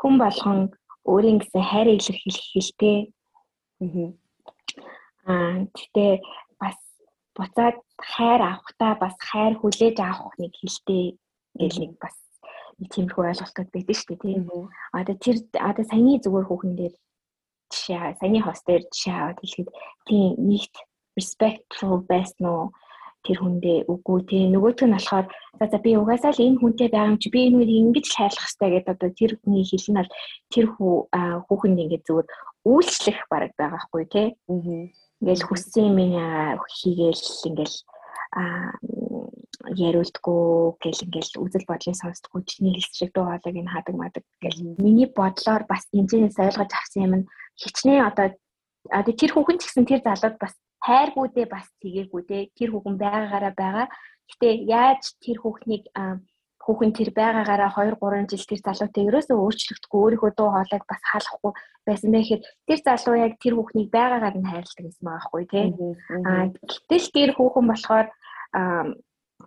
Хүн 0.00 0.14
болгон 0.20 0.60
өөрийн 1.06 1.38
гэсэн 1.40 1.62
хайрыг 1.70 2.02
илэрхийлэх 2.02 2.46
хэлтэй. 2.52 2.96
Аа 3.80 4.12
гэтээ 5.76 6.12
бас 6.60 6.78
буцаад 7.36 7.76
хайр 8.12 8.40
авахтаа 8.42 8.92
бас 9.02 9.14
хайр 9.28 9.54
хүлээж 9.58 9.96
авах 10.00 10.34
нэг 10.38 10.52
хэлтэй 10.60 11.04
гэл 11.58 11.78
нэг 11.82 11.92
бас 12.02 12.16
тиймэрхүү 12.92 13.24
ойлголтууд 13.28 13.70
байдаг 13.72 13.96
шүү 13.96 14.08
дээ 14.16 14.20
тийм. 14.24 14.42
Одоо 14.96 15.14
тэр 15.20 15.36
одоо 15.68 15.84
саяны 15.84 16.16
зүгээр 16.24 16.48
хүүхэн 16.48 16.74
дээр 16.76 16.94
жишээ 17.72 18.16
саяны 18.20 18.40
хост 18.42 18.64
дээр 18.66 18.82
жишээ 18.88 19.14
аваад 19.20 19.38
хэлэхэд 19.40 19.68
тийм 20.08 20.28
нийт 20.48 20.74
respectful 21.18 22.00
байсан 22.08 22.44
уу? 22.48 22.64
Тэр 23.20 23.36
хүндээ 23.44 23.78
үгүй 23.92 24.20
тий 24.24 24.48
нөгөөтг 24.48 24.88
нь 24.88 24.96
болохоор 24.96 25.26
за 25.60 25.64
за 25.68 25.78
би 25.84 25.92
угаасаа 25.92 26.32
л 26.32 26.40
энэ 26.40 26.60
хүнтэй 26.60 26.88
байгаа 26.88 27.12
юм 27.12 27.20
чи 27.20 27.28
би 27.28 27.40
энэ 27.52 27.56
үнийг 27.60 27.80
ингэж 27.84 28.06
л 28.08 28.16
хайрлах 28.16 28.48
хэрэгтэй 28.48 28.70
гэдэг 28.72 28.92
одоо 28.96 29.10
тэр 29.12 29.32
хүний 29.44 29.64
хэлнэ 29.68 30.00
бол 30.00 30.12
тэр 30.52 30.66
хүү 30.72 30.94
хүүхэнд 31.44 31.82
ингээд 31.84 32.06
зүгээр 32.08 32.28
үйлчлэх 32.64 33.18
бараг 33.28 33.52
байгаа 33.60 33.80
хгүй 33.84 34.04
тий 34.08 34.28
ингээл 35.20 35.46
хүссэн 35.46 35.84
юм 35.90 35.98
хийгээл 36.76 37.24
ингээл 37.48 37.76
а 38.30 38.42
яриулдаггүй 39.76 40.80
гэл 40.82 41.04
ингээл 41.04 41.42
үзэл 41.44 41.68
бодлыг 41.68 41.96
сонсдоггүй 41.98 42.42
чиний 42.46 42.74
хэлсрэг 42.74 43.10
дуу 43.12 43.26
хоолойг 43.28 43.56
нь 43.60 43.72
хаадаг 43.72 43.96
мадаг 43.98 44.24
гэл 44.42 44.58
миний 44.78 45.08
бодлоор 45.10 45.62
бас 45.68 45.84
хэмжээнээс 45.90 46.38
ойлгож 46.38 46.70
авсан 46.72 47.04
юм 47.06 47.14
нь 47.18 47.28
хичнээн 47.60 48.06
одоо 48.08 48.26
одоо 48.88 49.14
тэр 49.14 49.30
хүүхэн 49.34 49.58
ч 49.60 49.62
гэсэн 49.68 49.84
тэр 49.84 50.00
залууд 50.06 50.36
бас 50.40 50.54
хайргуудээ 50.80 51.46
бас 51.50 51.66
тгээгүй 51.84 52.22
дээ. 52.24 52.50
Тэр 52.56 52.68
хүүхэн 52.72 52.96
байгаагаараа 52.96 53.52
байгаа. 53.52 53.86
Гэтэ 54.30 54.48
яаж 54.64 55.02
тэр 55.20 55.38
хүүхнийг 55.44 55.84
хүүхэн 56.60 56.92
тэр 56.92 57.10
байгаагаараа 57.16 57.72
2 57.72 57.96
3 57.96 58.28
жил 58.30 58.44
тэр 58.44 58.60
залуутай 58.60 59.02
ерөөсөө 59.08 59.36
өөрчлөгдөхгүй 59.40 60.00
өөрийнхөө 60.00 60.32
дуу 60.36 60.50
хоолойг 60.52 60.84
бас 60.84 61.02
хаалгахгүй 61.08 61.52
байсан 61.88 62.10
байх 62.12 62.28
хэрэг. 62.28 62.44
Тэр 62.68 62.80
залуу 62.84 63.16
яг 63.16 63.32
тэр 63.40 63.54
хүүхнийг 63.56 63.88
байгаагаар 63.88 64.36
нь 64.36 64.50
хайрладаг 64.50 64.84
гэсэн 64.84 65.04
байгаа 65.04 65.20
байхгүй 65.24 65.44
тий. 65.48 65.66
Аа 66.28 66.44
гэтэл 66.68 67.08
тэр 67.16 67.30
хүүхэн 67.32 67.66
болохоор 67.72 68.06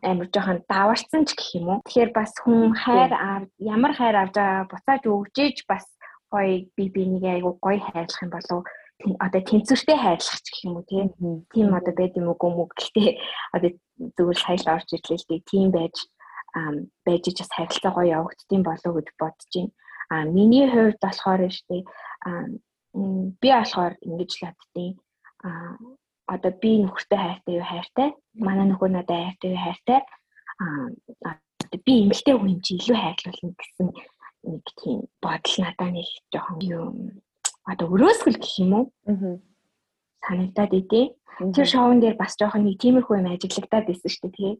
амар 0.01 0.27
жоохон 0.33 0.59
даварцсан 0.65 1.23
ч 1.29 1.31
гэх 1.37 1.49
юм 1.61 1.67
уу. 1.69 1.79
Тэгэхээр 1.85 2.11
бас 2.17 2.31
хүн 2.41 2.73
хайр 2.73 3.11
ямар 3.61 3.93
хайр 3.93 4.15
авч 4.17 4.33
байгаа 4.33 4.65
буцааж 4.73 5.01
өгжээж 5.05 5.57
бас 5.69 5.85
гоё 6.33 6.65
би 6.75 6.83
бинийг 6.89 7.25
айгу 7.29 7.61
гоё 7.61 7.77
хайрлах 7.77 8.23
юм 8.25 8.31
болов 8.33 8.65
одоо 9.19 9.41
тэнцвэртэй 9.45 9.97
хайрлах 10.01 10.39
ч 10.41 10.47
гэх 10.49 10.65
юм 10.65 10.81
уу 10.81 10.85
тийм 11.53 11.69
одоо 11.77 11.93
байд 11.93 12.17
юм 12.17 12.33
уу 12.33 12.49
мөг 12.57 12.73
гэхдээ 12.73 13.09
одоо 13.55 13.69
зүгээр 14.17 14.39
саял 14.41 14.67
орж 14.75 14.89
ирлээ 14.97 15.19
л 15.21 15.49
тийм 15.51 15.69
байж 15.69 15.95
байж 17.05 17.23
бас 17.39 17.49
харилцаа 17.51 17.91
гоё 17.93 18.13
явагддсан 18.19 18.61
болов 18.63 18.85
уу 18.85 18.97
гэж 18.99 19.07
бодож 19.19 19.51
байна. 19.53 19.71
А 20.09 20.15
миний 20.25 20.67
хувьд 20.69 20.99
болохоор 21.01 21.41
штэ 21.49 21.83
би 23.41 23.49
болохоор 23.49 23.93
ингэж 24.05 24.31
л 24.37 24.43
боддیں۔ 24.53 24.91
А 25.43 25.77
одоо 26.33 26.51
би 26.61 26.71
нөхөртэй 26.83 27.19
хайртай 27.19 27.53
юу 27.59 27.65
хайртай 27.67 28.09
манай 28.47 28.65
нөхөр 28.67 28.91
надад 28.93 29.17
хайртай 29.17 29.49
юу 29.51 29.61
хайртай 29.65 29.99
а 31.25 31.35
би 31.85 31.93
эмэгтэй 32.05 32.35
хүн 32.37 32.61
чи 32.63 32.79
илүү 32.79 32.97
хайрлуулна 33.01 33.53
гэсэн 33.59 33.87
нэг 34.47 34.65
тийм 34.79 34.97
бодол 35.19 35.55
надад 35.59 35.91
нэг 35.91 36.07
жоохон 36.31 36.59
юу 36.63 36.85
одоо 37.65 37.87
өрөөсгөл 37.95 38.39
гэх 38.39 38.59
юм 38.59 38.71
уу? 38.75 38.85
Аа. 39.07 39.39
Санагдаад 40.27 40.73
идэв. 40.79 41.15
Тэр 41.55 41.67
шоун 41.67 41.99
дээр 41.99 42.15
бас 42.19 42.35
жоохон 42.39 42.67
нэг 42.67 42.79
тиймэрхүү 42.79 43.19
юм 43.19 43.31
ажиглагдаад 43.31 43.87
байсан 43.87 44.09
шүү 44.11 44.29
дээ 44.29 44.35
тий. 44.37 44.53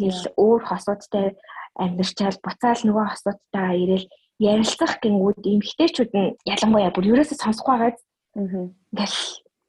Тэгэл 0.00 0.32
өөр 0.40 0.60
хосуудтай 0.64 1.36
амьдарчаал 1.76 2.38
буцаал 2.40 2.80
нөгөө 2.88 3.06
хосуудтайгаа 3.12 3.76
ирээл 3.84 4.06
ярилцах 4.40 4.96
гингүүд 5.04 5.44
эмгтээчүүд 5.44 6.10
нь 6.16 6.32
ялангуяа 6.48 6.90
бүр 6.96 7.12
ерөөсөө 7.12 7.36
сонсохгүй 7.36 7.74
байгаад 7.76 7.98
ингээл 8.40 9.18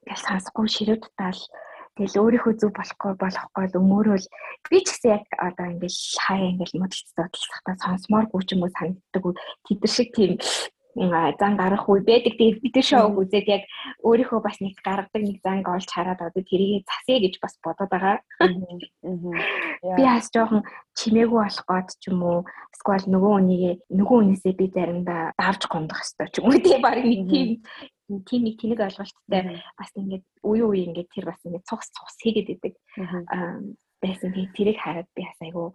ингээл 0.08 0.28
сонсохгүй 0.32 0.68
ширүүд 0.72 1.04
таал 1.20 1.42
тэгэл 2.00 2.20
өөрийнхөө 2.24 2.54
зүг 2.56 2.72
болохгүй 2.80 3.14
болохгүй 3.20 3.66
л 3.68 3.80
өмөрөөл. 3.84 4.28
Би 4.72 4.78
ч 4.80 4.88
гэсэн 4.96 5.12
яг 5.20 5.26
одоо 5.36 5.68
ингээл 5.76 6.00
хаяа 6.24 6.52
ингээл 6.56 6.80
модалцдаг 6.80 7.28
бодлохтаа 7.28 7.76
сонсомооргүй 7.84 8.42
ч 8.48 8.50
юм 8.56 8.64
уу? 8.64 8.72
Санагддаг. 8.72 9.24
Тэд 9.68 9.84
шиг 9.92 10.10
тийм 10.16 10.32
зан 10.96 11.56
гарах 11.56 11.88
үе 11.88 12.02
байдаг. 12.04 12.36
Тэгээд 12.36 12.62
бид 12.62 12.76
шоуг 12.84 13.16
үзээд 13.24 13.48
яг 13.48 13.64
өөрийнхөө 14.04 14.40
бас 14.44 14.60
нэг 14.60 14.76
гаргадаг 14.84 15.24
нэг 15.24 15.40
занг 15.40 15.66
олж 15.68 15.88
хараад 15.88 16.20
одоо 16.20 16.44
тэрийг 16.44 16.84
засъя 16.84 17.20
гэж 17.24 17.40
бас 17.40 17.56
бодоод 17.64 17.90
байгаа. 17.90 18.20
Би 18.42 20.04
бас 20.04 20.28
жоохон 20.34 20.64
чимээгүй 21.00 21.40
болох 21.40 21.66
гоод 21.68 21.90
ч 21.96 22.12
юм 22.12 22.20
уу. 22.24 22.40
Эсвэл 22.76 23.08
нөгөө 23.08 23.32
хүнийг 23.40 23.80
нөгөө 23.88 24.18
хүнээсээ 24.20 24.54
би 24.60 24.66
заримдаа 24.76 25.32
давж 25.40 25.62
гомдох 25.72 26.02
хэвээр 26.04 26.32
ч 26.32 26.36
юм 26.44 26.46
уу. 26.52 26.60
Тий 26.60 26.78
баг 26.84 27.00
нэг 27.00 27.22
тийм 27.32 27.50
тийм 28.28 28.42
нэг 28.44 28.56
тэнэг 28.60 28.80
ойлголттой 28.84 29.64
бас 29.80 29.92
ингээд 29.96 30.26
үе 30.44 30.64
үе 30.68 30.80
ингээд 30.92 31.10
тэр 31.16 31.26
бас 31.32 31.40
ингээд 31.48 31.68
цугс 31.68 31.88
цугс 31.96 32.20
хийгээд 32.20 32.52
идэг. 32.60 32.74
Байсан. 34.02 34.34
Тэгээд 34.34 34.56
тэрийг 34.58 34.78
хараад 34.82 35.08
би 35.16 35.24
бас 35.24 35.40
айгүй 35.40 35.72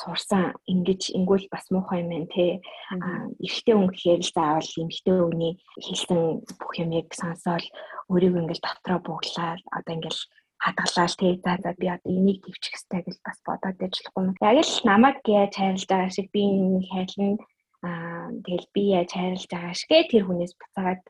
сурсан 0.00 0.44
ингэж 0.72 1.02
ингүүл 1.16 1.46
бас 1.52 1.64
муухай 1.70 2.02
юм 2.02 2.10
байна 2.12 2.28
те 2.34 2.46
эрэгтэй 3.44 3.74
хүн 3.74 3.90
гэхээр 3.90 4.20
л 4.22 4.34
заавал 4.34 4.70
эмэгтэй 4.82 5.14
хүний 5.20 5.52
хэлсэн 5.84 6.20
бүх 6.58 6.72
юмыг 6.82 7.08
сонсоол 7.14 7.66
өөрийгөө 8.12 8.40
ингээл 8.42 8.66
дотроо 8.66 8.98
бууглаад 9.06 9.62
одоо 9.76 9.92
ингээл 9.94 10.20
хадгалаад 10.64 11.12
те 11.20 11.28
за 11.44 11.52
за 11.62 11.70
би 11.80 11.86
одоо 11.94 12.10
энийг 12.12 12.38
төвчих 12.42 12.72
хэрэгтэй 12.74 13.00
гэж 13.04 13.16
бас 13.26 13.38
бодоод 13.46 13.78
ажиллахгүй. 13.84 14.24
Яг 14.40 14.56
л 14.64 14.74
намайг 14.88 15.18
яаж 15.28 15.52
хайрлаж 15.56 15.84
байгаа 15.88 16.10
шиг 16.14 16.28
би 16.34 16.42
энийг 16.42 16.86
хайрлна 16.88 17.36
аа 17.84 18.32
тэгэл 18.44 18.66
би 18.74 18.82
яаж 18.96 19.10
хайрлаж 19.12 19.44
байгаа 19.52 19.74
шиг 19.76 19.92
тэр 20.10 20.24
хүнээс 20.24 20.54
буцаад 20.56 21.00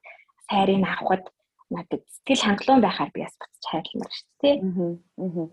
сайрыг 0.49 0.83
авахд 0.83 1.27
надад 1.70 2.03
сэтгэл 2.14 2.47
хангалуун 2.47 2.83
байхаар 2.83 3.11
би 3.14 3.20
бас 3.23 3.37
буцаж 3.38 3.64
хайрламар 3.70 4.12
шүү 4.14 4.29
дээ. 4.42 4.57
Аа. 5.23 5.47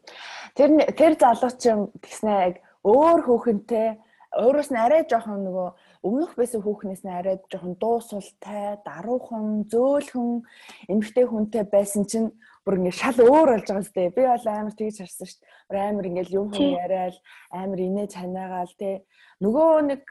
Тэр 0.58 0.70
тэр 1.00 1.14
залууч 1.22 1.60
юм 1.72 1.80
тэгснэ 2.04 2.32
яг 2.50 2.56
өөр 2.84 3.20
хүүхэнтэй 3.26 3.90
өөрөөс 4.32 4.70
нь 4.72 4.80
арай 4.80 5.04
жоохон 5.12 5.44
нөгөө 5.44 5.68
өмнөх 6.08 6.32
байсан 6.40 6.64
хүүхнээс 6.64 7.04
нь 7.04 7.12
арай 7.12 7.36
жоохон 7.52 7.76
дуусултай, 7.76 8.80
даруухан, 8.88 9.68
зөөлхөн 9.68 10.48
эмгтэй 10.88 11.26
хүнтэй 11.28 11.68
байсан 11.68 12.08
чинь 12.08 12.32
бүр 12.64 12.80
ингэ 12.80 12.96
шал 12.96 13.20
өөр 13.20 13.60
болж 13.60 13.68
байгаа 13.68 13.84
зү. 13.84 13.92
Би 14.16 14.24
бол 14.24 14.48
амар 14.48 14.72
тэгж 14.72 15.04
харсан 15.04 15.28
шүү 15.28 15.40
дээ. 15.44 15.84
Амар 15.92 16.08
ингээл 16.08 16.38
юм 16.40 16.48
хүн 16.56 16.80
яриад 16.80 17.16
амар 17.52 17.80
инээ 17.84 18.08
чанаагаал 18.08 18.74
те. 18.80 19.04
Нөгөө 19.44 19.70
нэг 19.92 20.02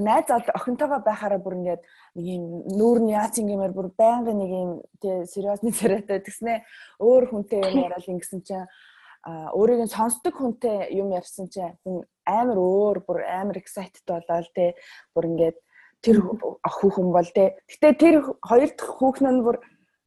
найз 0.00 0.26
охинтойгоо 0.30 1.04
байхаараа 1.04 1.38
бүр 1.42 1.60
ингээд 1.60 1.82
нэг 2.16 2.24
юм 2.26 2.42
нүүрний 2.78 3.14
яац 3.14 3.36
ингээмэр 3.38 3.72
бүр 3.76 3.88
байнга 3.92 4.32
нэг 4.34 4.50
юм 4.50 4.70
тий 5.02 5.26
сериосны 5.28 5.70
царайтай 5.70 6.18
тэгснэ 6.26 6.64
өөр 6.98 7.24
хүнтэй 7.30 7.60
юм 7.60 7.86
яриад 7.86 8.08
ингэсэн 8.08 8.40
чинь 8.42 8.66
өөрийг 9.26 9.84
нь 9.84 9.94
сонсдог 9.94 10.34
хүнтэй 10.36 10.96
юм 10.96 11.12
ярьсан 11.12 11.46
чинь 11.52 11.76
хүн 11.84 12.04
амар 12.24 12.58
өөр 12.58 12.98
бүр 13.04 13.18
амар 13.28 13.60
excited 13.60 14.04
болоод 14.08 14.48
тий 14.56 14.72
бүр 15.12 15.28
ингээд 15.28 15.56
тэр 16.00 16.16
хүүхэн 16.64 17.08
бол 17.12 17.28
тий. 17.28 17.52
Гэтэ 17.68 17.88
тэр 18.00 18.14
хоёр 18.40 18.70
дахь 18.72 18.94
хүүхэн 18.96 19.28
нь 19.28 19.44
бүр 19.44 19.56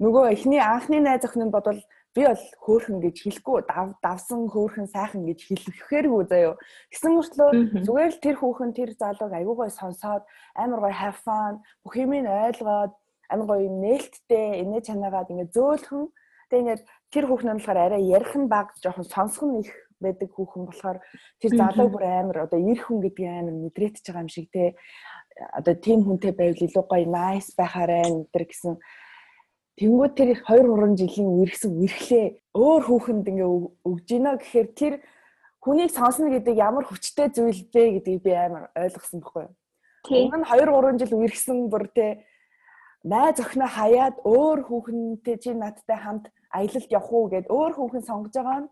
нөгөө 0.01 0.33
эхний 0.33 0.61
анхны 0.61 0.97
найз 0.97 1.21
охин 1.25 1.45
нь 1.47 1.53
бодвол 1.53 1.81
би 2.13 2.21
бол 2.25 2.43
хөөхөн 2.65 2.97
гэж 3.01 3.15
хэлэхгүй 3.21 3.59
давсан 4.01 4.49
хөөхөн 4.49 4.89
сайхан 4.89 5.25
гэж 5.25 5.39
хэлэхээргүй 5.49 6.23
заяо. 6.29 6.57
Гэсэн 6.93 7.11
мөртлөө 7.13 7.49
зүгээр 7.85 8.11
л 8.13 8.23
тэр 8.25 8.35
хүүхэн 8.37 8.71
тэр 8.73 8.89
залууг 8.97 9.33
аягүй 9.33 9.55
гой 9.57 9.71
сонсоод 9.73 10.25
амар 10.57 10.79
гой 10.81 10.93
have 10.93 11.17
fun 11.25 11.61
бүх 11.81 11.97
юмыг 11.97 12.29
ойлгоод 12.29 12.93
амар 13.33 13.47
гой 13.49 13.69
нээлттэй 13.69 14.61
инээ 14.61 14.81
чанаагаад 14.85 15.31
ингээ 15.33 15.53
зөөлхөн 15.53 16.05
тэг 16.49 16.59
ингээ 16.61 16.77
тэр 17.13 17.29
хүүхэн 17.29 17.53
нь 17.53 17.57
болохоор 17.61 17.79
арай 17.79 18.03
ярих 18.09 18.33
нь 18.33 18.49
баг 18.49 18.73
жоохон 18.81 19.05
сонсох 19.05 19.45
нь 19.45 19.61
их 19.61 19.71
байдаг 20.01 20.29
хүүхэн 20.33 20.65
болохоор 20.65 20.97
тэр 21.37 21.51
залуу 21.53 21.87
бүр 21.93 22.03
амар 22.09 22.37
одоо 22.49 22.57
ир 22.57 22.79
хүн 22.81 22.99
гэдгийг 23.05 23.29
амар 23.29 23.55
мэдрээдэж 23.69 24.03
байгаа 24.09 24.25
юм 24.25 24.33
шиг 24.33 24.49
те. 24.49 24.73
Одоо 25.53 25.75
тийм 25.77 26.01
хүнтэй 26.03 26.33
байвал 26.33 26.65
илүү 26.65 26.85
гоё 26.89 27.05
nice 27.05 27.53
байхаарай 27.53 28.01
энэ 28.09 28.25
гэсэн. 28.33 28.81
Тэнгүүд 29.77 30.13
тэр 30.13 30.29
2 30.41 30.69
3 30.69 31.01
жилийн 31.01 31.29
үерхсэн 31.33 31.71
үерхлээ 31.73 32.25
өөр 32.53 32.81
хүүхэнд 32.85 33.25
ингээ 33.25 33.49
өгж 33.89 34.05
гинэ 34.05 34.31
гэхээр 34.37 34.69
тэр 34.77 34.93
хүнийг 35.65 35.89
сонсно 35.89 36.29
гэдэг 36.29 36.55
ямар 36.61 36.85
хүчтэй 36.85 37.33
зүйл 37.33 37.61
бэ 37.73 37.97
гэдгийг 37.97 38.21
би 38.21 38.31
амар 38.37 38.69
ойлгосон 38.77 39.25
байхгүй. 39.25 39.45
Юу. 39.49 40.29
Өмнө 40.29 40.45
нь 40.45 40.49
2 40.49 40.69
3 40.69 41.01
жил 41.01 41.13
үерхсэн 41.17 41.57
бүр 41.73 41.89
те 41.89 42.21
найз 43.01 43.41
охиноо 43.41 43.67
хаяад 43.67 44.15
өөр 44.21 44.59
хүүхэнтэй 44.69 45.37
чи 45.41 45.51
надтай 45.57 45.97
хамт 45.97 46.29
аялалд 46.57 46.89
явах 46.97 47.11
уу 47.13 47.25
гэд 47.33 47.47
өөр 47.49 47.73
хүүхэн 47.75 48.07
сонгож 48.07 48.33
байгаа 48.37 48.59
нь 48.63 48.71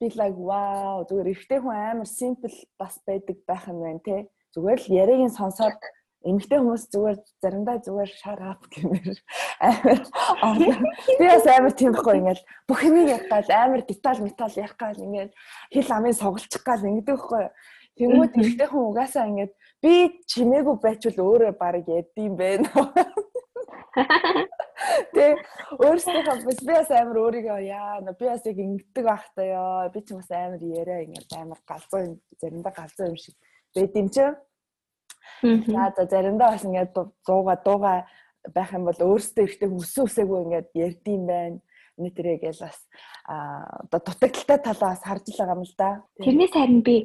би 0.00 0.06
like 0.20 0.38
wow 0.48 1.04
зүгээр 1.08 1.32
ихтэй 1.32 1.58
хүн 1.60 1.76
амар 1.76 2.08
simple 2.08 2.52
бас 2.80 2.94
байдаг 3.08 3.36
байх 3.48 3.64
юм 3.72 3.80
байна 3.80 4.02
те. 4.04 4.28
Зүгээр 4.54 4.80
л 4.84 4.92
яриг 5.02 5.20
нь 5.24 5.38
сонсоод 5.38 5.80
эмэгтэй 6.26 6.58
хүмүүс 6.58 6.84
зүгээр 6.92 7.18
заримдаа 7.42 7.76
зүгээр 7.86 8.10
up 8.50 8.62
гэмээр 8.72 9.18
амар 9.62 10.76
би 11.18 11.24
бас 11.24 11.46
амар 11.46 11.74
тийм 11.76 11.92
байхгүй 11.94 12.16
ингээл 12.18 12.42
бүх 12.68 12.80
юмыг 12.88 13.08
яг 13.16 13.24
гал 13.30 13.48
амар 13.52 13.82
деталь 13.86 14.20
метал 14.20 14.54
яг 14.58 14.74
гал 14.76 14.98
ингээл 15.06 15.32
хэл 15.72 15.94
амын 15.96 16.16
соголчих 16.20 16.62
гал 16.66 16.82
ингэдэг 16.82 17.16
байхгүй 17.16 17.46
Тэнгүүд 17.96 18.32
эмэгтэй 18.36 18.68
хүн 18.68 18.84
угаасаа 18.92 19.24
ингээд 19.30 19.52
би 19.80 19.92
чимээгүй 20.28 20.76
байчвал 20.84 21.18
өөрөө 21.24 21.52
баг 21.56 21.88
яддсан 21.88 22.36
байна. 22.36 22.68
Тэ 25.14 25.36
өөрсдийнхөө 25.80 26.44
бас 26.44 26.60
би 26.60 26.72
бас 26.72 26.90
амар 26.90 27.18
өөрийгөө 27.24 27.60
яа 27.64 28.00
би 28.04 28.24
бас 28.28 28.44
яг 28.44 28.58
ингэдэг 28.60 29.04
байхтай 29.04 29.54
ёо 29.56 29.88
би 29.94 30.00
ч 30.04 30.12
бас 30.12 30.28
амар 30.30 30.60
яриа 30.60 31.04
ингээд 31.04 31.32
амар 31.36 31.60
галзуу 31.64 32.00
юм 32.04 32.14
заримдаа 32.40 32.72
галзуу 32.76 33.08
юм 33.12 33.16
шиг 33.16 33.34
байд 33.74 33.96
юм 33.96 34.08
чинь 34.12 34.36
За 35.42 35.92
за 35.96 36.06
заримдаа 36.10 36.52
бас 36.52 36.64
ингээд 36.64 36.92
дууга 37.26 37.56
дууга 37.64 38.06
байх 38.54 38.72
юм 38.72 38.84
бол 38.84 39.00
өөрсдөө 39.00 39.44
ихтэй 39.44 39.68
хүссэн 39.68 40.06
үсээгүй 40.06 40.38
ингээд 40.44 40.68
ярдсан 40.74 41.26
байна. 41.26 41.58
Нэтэрээ 41.96 42.36
гээл 42.44 42.64
бас 42.64 42.78
аа 43.24 43.88
одоо 43.88 44.00
дутагдaltaй 44.00 44.58
талаас 44.60 45.00
харж 45.04 45.24
л 45.32 45.38
байгаа 45.40 45.56
юм 45.56 45.64
л 45.64 45.74
да. 45.76 45.90
Тэрнээс 46.20 46.52
харин 46.52 46.82
би 46.84 46.96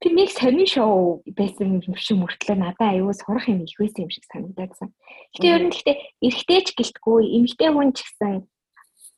тэр 0.00 0.12
нэг 0.14 0.30
сонин 0.34 0.66
шоу 0.66 1.22
байсан 1.38 1.78
юм 1.78 1.96
шиг 1.96 2.18
мөртлөө 2.18 2.56
надад 2.58 2.94
аюу 2.94 3.12
сурах 3.14 3.48
юм 3.48 3.62
их 3.62 3.78
байсан 3.78 4.06
юм 4.06 4.10
шиг 4.10 4.24
санагдсан. 4.30 4.90
Гэтэ 5.34 5.46
ер 5.48 5.62
нь 5.66 5.72
гэхдээ 5.72 5.96
эргэжтэйч 6.24 6.66
гэлтгүй 6.74 7.22
эмэгтэй 7.38 7.70
хүн 7.70 7.90
ч 7.94 8.02
гэсэн 8.02 8.46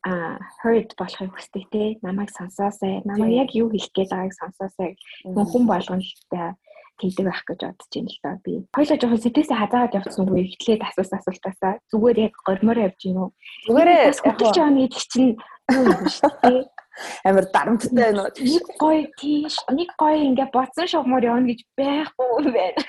а 0.07 0.39
heard 0.62 0.95
болохыг 0.95 1.35
хүсдэг 1.35 1.65
те 1.73 1.99
намайг 2.07 2.31
сонсоосай 2.31 3.03
намайг 3.03 3.33
яг 3.43 3.51
юу 3.59 3.73
хэлэх 3.75 3.91
гээд 3.91 4.15
байгааг 4.15 4.35
сонсоосай 4.39 4.95
хүн 5.25 5.65
болгоомжтой 5.67 6.55
хийдэг 7.01 7.27
байх 7.27 7.43
гэж 7.45 7.61
бодож 7.61 7.91
байна 7.93 8.11
л 8.12 8.21
да 8.23 8.33
би. 8.45 8.53
Хоёлаа 8.73 8.97
жоохон 8.97 9.21
сэтгээсээ 9.21 9.61
хазаагаад 9.61 9.97
явцсан 9.99 10.25
үгүй 10.25 10.41
эхлээд 10.49 10.83
асуусан 10.87 11.19
асуултаасаа 11.21 11.73
зүгээр 11.93 12.19
яг 12.31 12.35
гормоор 12.47 12.79
явж 12.89 12.99
гин 13.03 13.21
үү? 13.21 13.31
Зүгээрээ 13.69 14.01
хөтөлж 14.17 14.57
байгаа 14.57 14.73
нэг 14.73 14.93
чинь 14.97 15.37
юу 15.75 15.85
юм 15.93 16.07
шүү 16.09 16.33
дээ. 16.41 16.65
Амар 17.25 17.47
дарамттай 17.53 18.13
уу? 18.15 18.31
Нэг 18.31 18.67
гоё 18.81 19.05
тийш, 19.21 19.57
нэг 19.71 19.91
гоё 20.01 20.19
ингээ 20.29 20.49
боцсон 20.53 20.87
шугамар 20.89 21.25
явна 21.25 21.51
гэж 21.53 21.61
байхгүй 21.77 22.29
юм 22.41 22.53
байна. 22.53 22.83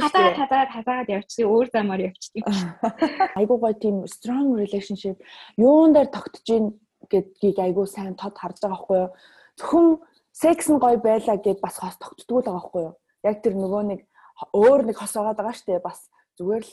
Хатаа 0.00 0.32
хатаа 0.34 0.64
хатаад 0.72 1.08
явчихсан 1.12 1.46
өөр 1.46 1.66
замаар 1.72 2.00
явчихдаг. 2.08 2.48
Айгуу 3.38 3.58
гоё 3.60 3.76
тийм 3.76 4.06
strong 4.08 4.56
relationship 4.56 5.20
юун 5.60 5.92
дээр 5.92 6.08
тогтож 6.08 6.42
гин 6.46 6.80
гэдгийг 7.12 7.58
айгуу 7.60 7.86
сайн 7.86 8.16
тод 8.16 8.34
харж 8.40 8.58
байгаа 8.60 8.72
байхгүй 8.72 8.98
юу? 9.04 9.10
Зөвхөн 9.60 9.86
секс 10.32 10.66
нь 10.72 10.80
гоё 10.80 10.96
байлаа 10.98 11.36
гэд 11.36 11.60
бас 11.60 11.76
хос 11.76 12.00
тогтдгоо 12.00 12.40
л 12.40 12.44
байгаа 12.44 12.56
байхгүй 12.56 12.82
юу? 12.88 12.94
яг 13.26 13.42
тэр 13.44 13.56
нөгөө 13.56 13.82
нэг 13.92 14.00
өөр 14.56 14.88
нэг 14.88 14.96
хос 14.96 15.16
байгаа 15.16 15.36
даа 15.36 15.52
штэ 15.52 15.80
бас 15.84 16.08
зүгээр 16.40 16.64
л 16.64 16.72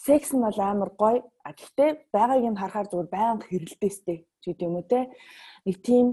секс 0.00 0.32
нь 0.32 0.40
бол 0.40 0.58
амар 0.60 0.90
гоё. 0.96 1.20
А 1.44 1.52
гэхдээ 1.52 2.08
байгааг 2.12 2.44
нь 2.48 2.60
харахаар 2.60 2.88
зүгээр 2.88 3.10
байнга 3.12 3.46
хэрэлдээстэй 3.46 4.18
ч 4.40 4.42
гэдэг 4.48 4.66
юм 4.66 4.76
уу 4.80 4.86
те. 4.88 5.12
Нэг 5.66 5.76
тийм 5.82 6.06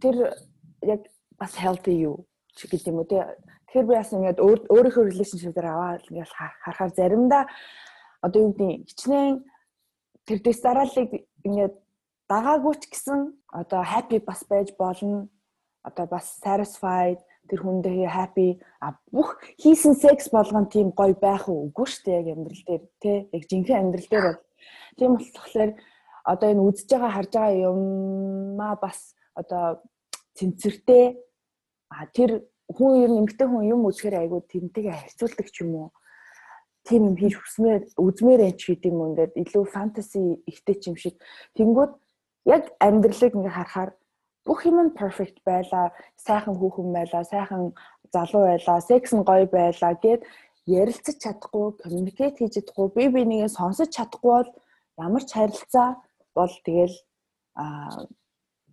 тэр 0.00 0.36
яг 0.82 1.02
бас 1.38 1.56
healthy 1.56 1.94
юу 2.08 2.26
ч 2.56 2.66
гэдэг 2.68 2.88
юм 2.88 3.00
уу 3.00 3.08
те. 3.08 3.36
Тэгэхээр 3.68 3.86
би 3.86 3.94
бас 3.94 4.12
ингээд 4.12 4.40
өөрийнхөө 4.40 5.04
relationship 5.12 5.52
дээр 5.52 5.68
аваад 5.72 6.08
ингээд 6.08 6.32
харахаар 6.64 6.92
заримдаа 6.96 7.44
одоо 8.24 8.40
юу 8.42 8.52
гэдэг 8.56 8.88
хичнээн 8.88 9.34
тэр 10.26 10.38
дэс 10.40 10.60
дараалыг 10.64 11.10
ингээд 11.44 11.74
дагаагүй 12.30 12.74
ч 12.80 12.84
гэсэн 12.88 13.20
одоо 13.52 13.80
happy 13.84 14.18
бас 14.24 14.40
байж 14.48 14.72
болно. 14.78 15.28
Одоо 15.86 16.06
бас 16.10 16.40
satisfied 16.42 17.20
тэр 17.46 17.62
хүндээ 17.62 18.10
happy 18.10 18.58
а 18.82 18.98
бүх 19.14 19.38
хийсэн 19.62 19.94
секс 19.94 20.28
болгон 20.34 20.66
тийм 20.66 20.90
гоё 20.90 21.14
байх 21.14 21.46
үгүй 21.46 21.86
шүү 21.86 22.02
дээ 22.04 22.18
яг 22.20 22.28
амьдрал 22.34 22.64
дээр 22.66 22.82
тий 23.02 23.16
яг 23.30 23.42
жинхэнэ 23.46 23.80
амьдрал 23.80 24.10
дээр 24.10 24.24
бол 24.26 24.40
тийм 24.98 25.10
болохоор 25.14 25.70
одоо 26.26 26.48
энэ 26.50 26.64
үзэж 26.68 26.88
байгаа 26.90 27.12
харж 27.14 27.32
байгаа 27.38 27.62
юмаа 27.70 28.74
бас 28.82 28.98
одоо 29.40 29.64
цэнцэртэй 30.36 31.04
а 31.94 32.06
тэр 32.10 32.30
хүн 32.76 32.92
ер 33.04 33.10
нь 33.10 33.20
эмгтэй 33.22 33.46
хүн 33.46 33.64
юм 33.74 33.86
үзэхээр 33.86 34.26
айгүй 34.26 34.40
тэрнтэйгээ 34.50 34.96
харьцуулдаг 34.98 35.48
ч 35.54 35.62
юм 35.62 35.72
уу? 35.78 35.88
Тийм 36.86 37.02
юм 37.10 37.16
хийж 37.18 37.34
хүсмээр 37.38 37.82
үзмээр 37.94 38.40
энэ 38.50 38.58
ч 38.58 38.62
гэдэг 38.74 38.90
юм 38.90 39.00
ингээд 39.14 39.32
илүү 39.42 39.64
фэнтези 39.70 40.22
ихтэй 40.50 40.76
ч 40.78 40.82
юм 40.90 40.96
шиг. 40.98 41.14
Тэнгүүд 41.54 41.92
яг 42.50 42.64
амьдралыг 42.82 43.34
ингээ 43.38 43.54
харахаар 43.54 43.90
бүх 44.46 44.60
юм 44.66 44.78
нь 44.82 44.96
perfect 44.98 45.42
байлаа, 45.46 45.90
сайхан 46.14 46.54
хүүхэн 46.58 46.90
байлаа, 46.94 47.22
сайхан 47.26 47.62
залуу 48.14 48.42
байлаа, 48.46 48.78
секс 48.82 49.10
нь 49.14 49.26
гоё 49.26 49.46
байлаа 49.50 49.94
гэд 49.98 50.22
ярилцаж 50.66 51.16
чадахгүй, 51.22 51.66
communicate 51.82 52.38
хийж 52.38 52.54
чадахгүй, 52.54 52.86
бие 52.94 53.10
бинийгээ 53.14 53.50
сонсож 53.50 53.90
чадахгүй 53.90 54.30
бол 54.30 54.50
ямар 54.98 55.22
ч 55.26 55.30
харилцаа 55.34 55.88
бол 56.36 56.52
тэгэл 56.66 56.96
а 57.56 57.64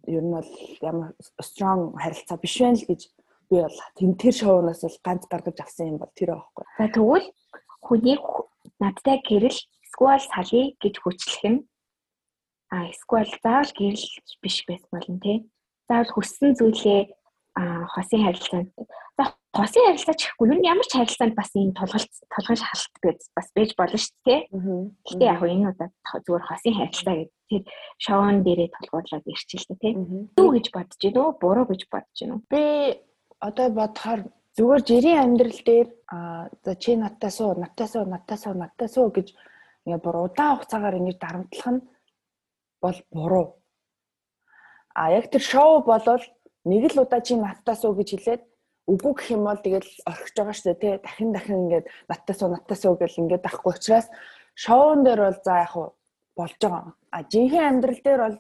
ер 0.08 0.24
нь 0.24 0.34
бол 0.36 0.50
ямар 0.84 1.10
strong 1.40 1.96
харилцаа 1.96 2.38
биш 2.38 2.60
байх 2.60 2.76
л 2.76 2.88
гэж 2.90 3.02
би 3.50 3.56
бол 3.64 3.78
тэр 4.22 4.34
шоунаас 4.36 4.82
бол 4.84 4.98
ганц 5.08 5.24
гаргаж 5.32 5.58
авсан 5.60 5.96
юм 5.96 5.98
бол 5.98 6.12
тэр 6.16 6.36
аахгүй. 6.36 6.66
За 6.78 6.86
тэгвэл 6.92 7.28
хүний 7.80 8.18
надтай 8.84 9.18
гэрэл 9.24 9.60
эсвэл 9.88 10.24
салъя 10.28 10.76
гэж 10.84 10.96
хүчлэх 11.00 11.44
нь 11.52 11.60
а 12.74 12.90
эсвэл 12.92 13.32
заавал 13.44 13.72
гэрэл 13.80 14.08
биш 14.44 14.58
байх 14.68 14.84
болно 14.92 15.20
тий. 15.24 15.38
Заавал 15.88 16.12
хүссэн 16.14 16.52
зүйлээ 16.60 17.02
а 17.56 17.86
хосын 17.94 18.24
харилцаанд 18.26 18.70
за 19.18 19.24
хосын 19.54 19.86
харилцаа 19.86 20.18
чихгүй 20.18 20.50
юу 20.50 20.66
ямар 20.66 20.88
ч 20.90 20.98
харилцаанд 20.98 21.38
бас 21.38 21.54
ийм 21.54 21.72
тулгалт 21.78 22.10
тулгын 22.34 22.58
шалгалт 22.58 22.98
гэж 23.06 23.20
бас 23.38 23.48
байж 23.54 23.72
болно 23.78 24.00
шүү 24.02 24.18
дээ. 24.26 24.42
Гэтэ 25.06 25.26
яг 25.30 25.42
энэ 25.46 25.70
удаа 25.70 25.90
зүгээр 26.26 26.46
хосын 26.50 26.74
харилцаа 26.74 27.16
гэдэг 27.22 27.32
тэр 27.50 27.62
шоун 28.02 28.42
дээрээ 28.42 28.70
тулгуурлаад 28.74 29.26
ирчихлээ 29.30 29.78
тий. 29.78 29.94
Юу 30.42 30.50
гэж 30.58 30.66
бодож 30.74 30.98
байна 31.06 31.22
уу? 31.22 31.38
Буруу 31.38 31.66
гэж 31.70 31.82
бодож 31.94 32.18
байна 32.18 32.34
уу? 32.34 32.46
Би 32.50 32.64
одоо 33.38 33.68
бодохоор 33.70 34.22
зүгээр 34.58 34.82
жирийн 34.90 35.22
амьдрал 35.22 35.62
дээр 35.66 35.88
а 36.10 36.50
за 36.66 36.74
чи 36.76 36.98
надтай 36.98 37.30
суу, 37.30 37.54
надтай 37.54 37.88
суу, 37.88 38.06
надтай 38.10 38.38
суу, 38.38 38.54
надтай 38.58 38.90
суу 38.90 39.14
гэж 39.14 39.38
ингээ 39.86 40.02
бүр 40.02 40.18
удаан 40.34 40.58
хугацаагаар 40.58 40.98
ингэж 40.98 41.18
дарамтлах 41.22 41.70
нь 41.74 41.86
бол 42.82 42.98
буруу. 43.14 43.48
А 44.98 45.14
яг 45.14 45.30
тэр 45.30 45.42
шоу 45.46 45.86
болвол 45.86 46.26
нэг 46.66 46.90
л 46.90 47.02
удаа 47.06 47.22
чи 47.22 47.38
надтай 47.38 47.76
суу 47.78 47.94
гэж 47.94 48.10
хэлээд 48.18 48.42
үгүй 48.88 49.14
гэх 49.16 49.30
юм 49.32 49.44
бол 49.48 49.60
тэгэл 49.64 49.90
орхиж 50.04 50.36
байгаа 50.36 50.56
шүү 50.56 50.68
дээ 50.68 50.82
тий 50.82 50.94
дахин 51.00 51.32
дахин 51.32 51.60
ингээд 51.64 51.86
надтай 52.10 52.36
суу 52.36 52.50
надтай 52.52 52.78
суу 52.78 52.96
гэл 53.00 53.22
ингээд 53.22 53.48
ахгүй 53.48 53.72
учраас 53.72 54.08
шоун 54.56 55.04
дээр 55.04 55.20
бол 55.24 55.40
за 55.40 55.54
яг 55.64 55.74
болж 56.36 56.60
байгаа. 56.60 56.94
А 57.12 57.24
жинхэнэ 57.24 57.68
амьдрал 57.68 58.02
дээр 58.04 58.22
бол 58.28 58.38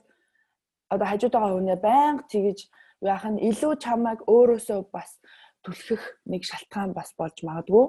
одоо 0.89 1.07
хажууд 1.07 1.33
байгаа 1.33 1.53
хүнээ 1.55 1.79
байнга 1.79 2.23
тэгэж 2.27 2.59
яах 3.01 3.25
нь 3.31 3.43
илүү 3.49 3.73
чамайг 3.83 4.19
өөрөөсөө 4.27 4.79
бас 4.91 5.19
түлхэх 5.63 6.03
нэг 6.27 6.43
шалтгаан 6.43 6.91
бас 6.91 7.15
болж 7.15 7.37
магадгүй. 7.43 7.85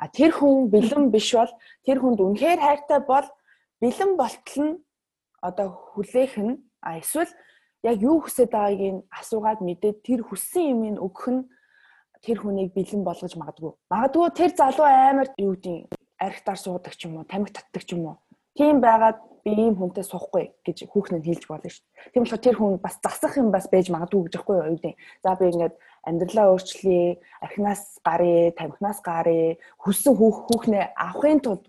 А 0.00 0.08
тэр 0.08 0.32
хүн 0.32 0.72
бэлэн 0.72 1.12
биш 1.12 1.36
бол 1.36 1.52
тэр 1.84 2.00
хүнд 2.00 2.20
үнэхээр 2.24 2.60
хайртай 2.64 3.00
бол 3.04 3.28
бэлэн 3.80 4.16
болтол 4.16 4.60
нь 4.64 4.74
одоо 5.44 5.68
хүлээх 5.92 6.34
нь 6.40 6.64
а 6.80 6.96
эсвэл 7.00 7.28
яг 7.84 7.96
юу 8.00 8.24
хүсэж 8.24 8.48
байгааг 8.48 8.80
нь 8.80 9.04
асуугаад 9.12 9.60
мэдээд 9.60 9.96
тэр 10.04 10.20
хүссэн 10.24 10.64
юмыг 10.72 10.96
өгөх 11.00 11.26
нь 11.28 11.42
тэр 12.24 12.36
хүнийг 12.40 12.72
бэлэн 12.76 13.02
болгож 13.04 13.34
магадгүй. 13.36 13.72
Магадгүй 13.88 14.28
тэр 14.36 14.50
залуу 14.56 14.86
амар 14.86 15.28
юу 15.40 15.56
гэдэг 15.56 15.88
архитар 16.20 16.58
суудаг 16.60 16.94
ч 16.94 17.08
юм 17.08 17.16
уу, 17.16 17.24
тамхи 17.24 17.52
татдаг 17.52 17.82
ч 17.84 17.96
юм 17.96 18.12
уу. 18.12 18.16
Тийм 18.56 18.80
байгаад 18.84 19.18
би 19.44 19.56
ийм 19.56 19.74
хүнтэй 19.76 20.04
суухгүй 20.04 20.52
гэж 20.64 20.84
хүүхнэд 20.92 21.24
хэлж 21.24 21.44
болно 21.48 21.70
шүү 21.72 21.80
дээ. 21.80 22.12
Тийм 22.12 22.22
болохоор 22.24 22.44
тэр 22.44 22.56
хүн 22.60 22.76
бас 22.76 22.96
засах 23.00 23.34
юм 23.40 23.48
бас 23.48 23.66
байж 23.72 23.88
магадгүй 23.88 24.28
гэж 24.28 24.34
байхгүй 24.36 24.56
юу 24.60 24.76
гэдэг. 24.76 24.94
За 25.24 25.32
би 25.40 25.44
ингээд 25.48 25.74
амьдралаа 26.04 26.46
өөрчлөе, 26.52 27.04
архинаас 27.40 27.82
гарыг, 28.04 28.52
тамхинаас 28.56 29.00
гарыг, 29.00 29.56
хүссэн 29.80 30.14
хүүхнээ 30.16 30.84
авахын 30.92 31.40
тулд 31.40 31.64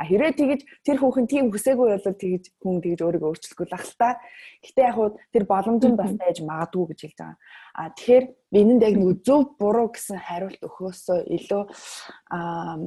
А 0.00 0.08
хэрэг 0.08 0.32
тэгэж 0.40 0.60
тэр 0.80 0.96
хүүхэн 0.96 1.28
тийм 1.28 1.52
хүсээгүй 1.52 1.92
бол 1.92 2.00
тэгэж 2.00 2.44
хүн 2.56 2.80
тэгэж 2.80 3.00
өөрийгөө 3.04 3.30
өөрчлөхгүй 3.36 3.66
л 3.68 3.76
ах 3.76 3.84
л 3.84 3.96
та. 4.00 4.16
Гэтэ 4.64 4.80
яг 4.80 4.94
хуу 4.96 5.08
тэр 5.28 5.44
боломж 5.44 5.84
нь 5.84 6.00
бас 6.00 6.12
байж 6.16 6.40
магадгүй 6.40 6.84
гэж 6.88 7.00
хэлж 7.04 7.18
байгаа. 7.20 7.36
А 7.76 7.82
тэгэхээр 7.92 8.24
энэнд 8.56 8.80
яг 8.88 8.94
нэг 8.96 9.20
зөв 9.28 9.40
буруу 9.60 9.92
гэсэн 9.92 10.16
хариулт 10.24 10.60
өгөхөөсөө 10.64 11.18
илүү 11.36 11.62
а 12.32 12.80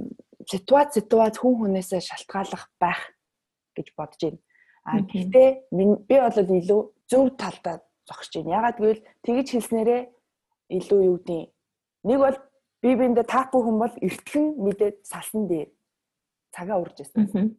ситуац 0.50 0.90
ситуац 0.98 1.38
хүн 1.38 1.54
хүнээсээ 1.54 2.02
шалтгааллах 2.02 2.66
байх 2.82 3.14
гэж 3.78 3.88
бодож 3.94 4.22
байна. 4.26 4.42
А 4.82 4.98
гэхдээ 5.06 5.50
би 5.70 5.84
бол 6.18 6.38
илүү 6.58 6.82
зөв 7.14 7.24
талдаа 7.38 7.78
зогсож 8.10 8.42
байна. 8.42 8.58
Ягаад 8.58 8.78
гэвэл 8.82 9.06
тэгэж 9.22 9.48
хэлснээрээ 9.54 10.02
илүү 10.82 11.02
юу 11.14 11.18
гэдэг 11.22 11.46
нэг 12.10 12.20
бол 12.26 12.38
би 12.82 12.90
биэндээ 12.98 13.26
таахгүй 13.30 13.62
хүн 13.64 13.78
бол 13.80 13.96
эртхэн 14.02 14.46
мэдээд 14.60 14.96
салсан 15.08 15.46
дээр 15.48 15.70
цагаа 16.54 16.78
урж 16.80 17.02
байсан. 17.02 17.58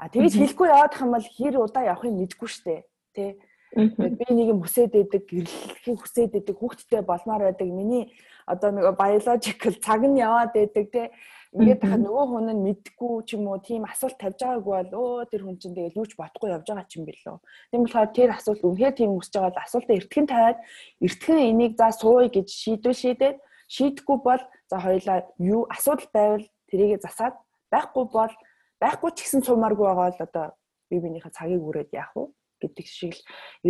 А 0.00 0.08
тэгэж 0.08 0.34
хэлэхгүй 0.34 0.68
явах 0.72 0.98
юм 0.98 1.12
бол 1.14 1.28
хэр 1.28 1.54
удаа 1.62 1.84
явахыг 1.92 2.10
мэдгүй 2.10 2.48
штэ. 2.48 2.82
Тэ. 3.14 3.38
Би 3.72 4.28
нэг 4.34 4.48
юм 4.52 4.60
хүсээд 4.66 4.92
идэг, 4.98 5.24
гэрлэхийг 5.30 5.98
хүсээд 6.00 6.32
идэг, 6.42 6.56
хүүхдтэй 6.58 7.00
болмоор 7.06 7.48
байдаг. 7.48 7.68
Миний 7.70 8.12
одоо 8.44 8.74
нэг 8.74 8.96
biological 8.98 9.74
цаг 9.80 10.02
нь 10.04 10.20
яваад 10.20 10.52
идэг 10.56 10.86
тэ. 10.92 11.14
Ингээд 11.52 11.84
тахад 11.84 12.00
нөгөө 12.00 12.24
хүн 12.32 12.48
нь 12.52 12.64
мэдгүй 12.64 13.12
ч 13.28 13.36
юм 13.36 13.48
уу 13.48 13.60
тийм 13.60 13.84
асуулт 13.84 14.16
тавьж 14.16 14.40
байгаагүй 14.40 14.72
бол 14.92 15.20
өө 15.20 15.28
тэр 15.28 15.42
хүн 15.44 15.56
чинь 15.60 15.76
тэгэл 15.76 16.00
юу 16.00 16.08
ч 16.08 16.16
бодохгүй 16.16 16.48
явж 16.48 16.64
байгаа 16.64 16.88
ч 16.88 16.96
юм 16.96 17.04
бэлээ. 17.04 17.36
Тийм 17.68 17.80
болохоор 17.84 18.10
тэр 18.16 18.30
асуулт 18.32 18.62
үнэхээр 18.64 18.96
тийм 18.96 19.10
хүсэж 19.20 19.32
байгаа 19.36 19.52
бол 19.52 19.66
асуултаа 19.68 19.96
эртгэн 20.00 20.26
тавиад 20.32 20.58
эртгэн 21.04 21.38
энийг 21.52 21.72
за 21.76 21.92
сууя 21.92 22.28
гэж 22.32 22.48
шийдвэл 22.48 22.96
шийдээд 22.96 23.36
шийдэхгүй 23.68 24.18
бол 24.24 24.42
за 24.72 24.76
хоёлаа 24.80 25.18
юу 25.36 25.68
асуудал 25.68 26.08
байвал 26.16 26.46
тэрийгэ 26.72 27.04
засаад 27.04 27.36
байхгүй 27.74 28.04
бол 28.16 28.32
байхгүй 28.82 29.10
ч 29.16 29.18
гэсэн 29.24 29.42
сумааргүй 29.46 29.86
байгаа 29.88 30.08
л 30.12 30.24
одоо 30.26 30.46
бие 30.88 31.00
биенийхээ 31.02 31.36
цагийг 31.38 31.62
үрээд 31.64 31.90
яах 31.96 32.12
вэ 32.14 32.24
гэдэг 32.60 32.86
шиг 32.86 33.12
л 33.16 33.22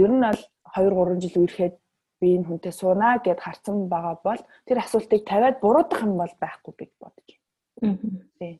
ер 0.03 0.11
нь 0.11 0.25
бол 0.25 0.41
2 0.75 0.91
3 0.91 1.23
жил 1.23 1.37
үерхэд 1.41 1.75
би 2.21 2.27
энэ 2.37 2.47
хүнтэй 2.47 2.73
суунаа 2.75 3.19
гэд 3.25 3.41
харсан 3.43 3.88
байгаа 3.93 4.17
бол 4.27 4.41
тэр 4.67 4.79
асуултыг 4.85 5.23
тавиад 5.27 5.57
буруудах 5.62 6.01
юм 6.07 6.15
бол 6.23 6.35
байхгүй 6.43 6.75
гэж 6.79 6.91
бодож 7.03 7.29
байна. 7.31 7.99
Тийм. 8.38 8.57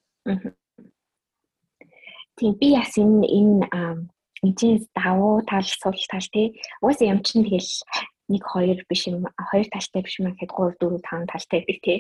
Тийм 2.37 2.53
би 2.61 2.67
яс 2.83 2.93
энэ 2.99 3.27
энэ 3.39 3.67
эцэс 4.49 4.91
давуу 4.99 5.43
тал 5.47 5.63
сул 5.63 5.99
тал 6.11 6.27
тий. 6.35 6.59
Уус 6.83 6.99
юм 7.01 7.23
чинь 7.23 7.47
тэгэл 7.47 7.71
нэг 8.33 8.43
хоёр 8.43 8.79
биш 8.91 9.07
юм 9.07 9.27
хоёр 9.51 9.67
талтай 9.71 10.03
биш 10.03 10.19
юм 10.19 10.35
гэхэд 10.35 10.51
3 10.51 10.75
4 10.83 10.99
5 10.99 11.31
талтай 11.31 11.61
байдаг 11.63 11.79
тий. 11.87 11.99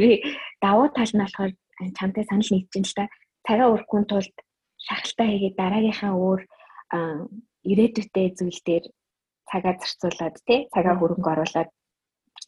Би 0.00 0.10
давуу 0.64 0.88
тал 0.88 1.12
нь 1.12 1.20
болохоор 1.20 1.52
чамтай 1.98 2.24
санал 2.26 2.50
нэгж 2.50 2.72
ин 2.78 2.86
л 2.86 2.96
та. 2.96 3.04
Цагаа 3.46 3.72
өрөхгүй 3.74 4.02
тулд 4.08 4.34
шахалтай 4.86 5.26
хийгээд 5.30 5.56
дараагийнхаа 5.58 6.12
өөр 6.14 6.40
ирээдүйтэй 7.70 8.26
зүйл 8.38 8.60
дээр 8.64 8.84
цагаа 9.48 9.74
зарцуулаад 9.80 10.36
тий 10.46 10.60
цагаа 10.72 10.94
хөрөнгө 10.98 11.30
оруулаад 11.32 11.70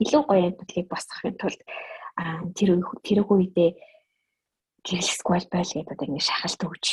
илүү 0.04 0.22
гоё 0.28 0.42
амьдралыг 0.48 0.86
босгохын 0.88 1.36
тулд 1.40 1.60
тэр 2.56 2.70
тэр 3.04 3.18
үедээ 3.24 3.70
гэрэлсгүй 4.86 5.38
байл 5.52 5.72
гэдэг 5.72 5.92
одоо 5.92 6.06
ингэ 6.08 6.28
шахалт 6.28 6.60
өгч 6.64 6.86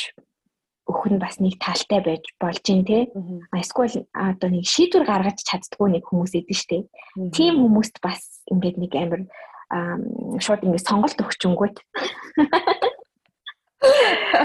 өгөх 0.88 1.06
нь 1.12 1.20
бас 1.20 1.36
нэг 1.40 1.56
талтай 1.60 2.00
байж 2.00 2.24
болж 2.40 2.64
ин 2.72 2.84
тий 2.88 3.08
эсвэл 3.52 4.08
одоо 4.12 4.48
нэг 4.48 4.64
шийдвэр 4.64 5.04
гаргаж 5.04 5.38
чаддгүй 5.44 5.88
нэг 5.92 6.04
хүмүүс 6.08 6.32
идэв 6.36 6.56
штэ. 6.56 6.88
Тийм 7.36 7.54
хүмүүст 7.60 8.00
бас 8.00 8.44
ингээд 8.48 8.76
нэг 8.80 8.92
амар 8.96 9.22
шууд 10.40 10.62
ингэ 10.64 10.80
сонголт 10.80 11.18
өгчөнгүүт 11.20 11.76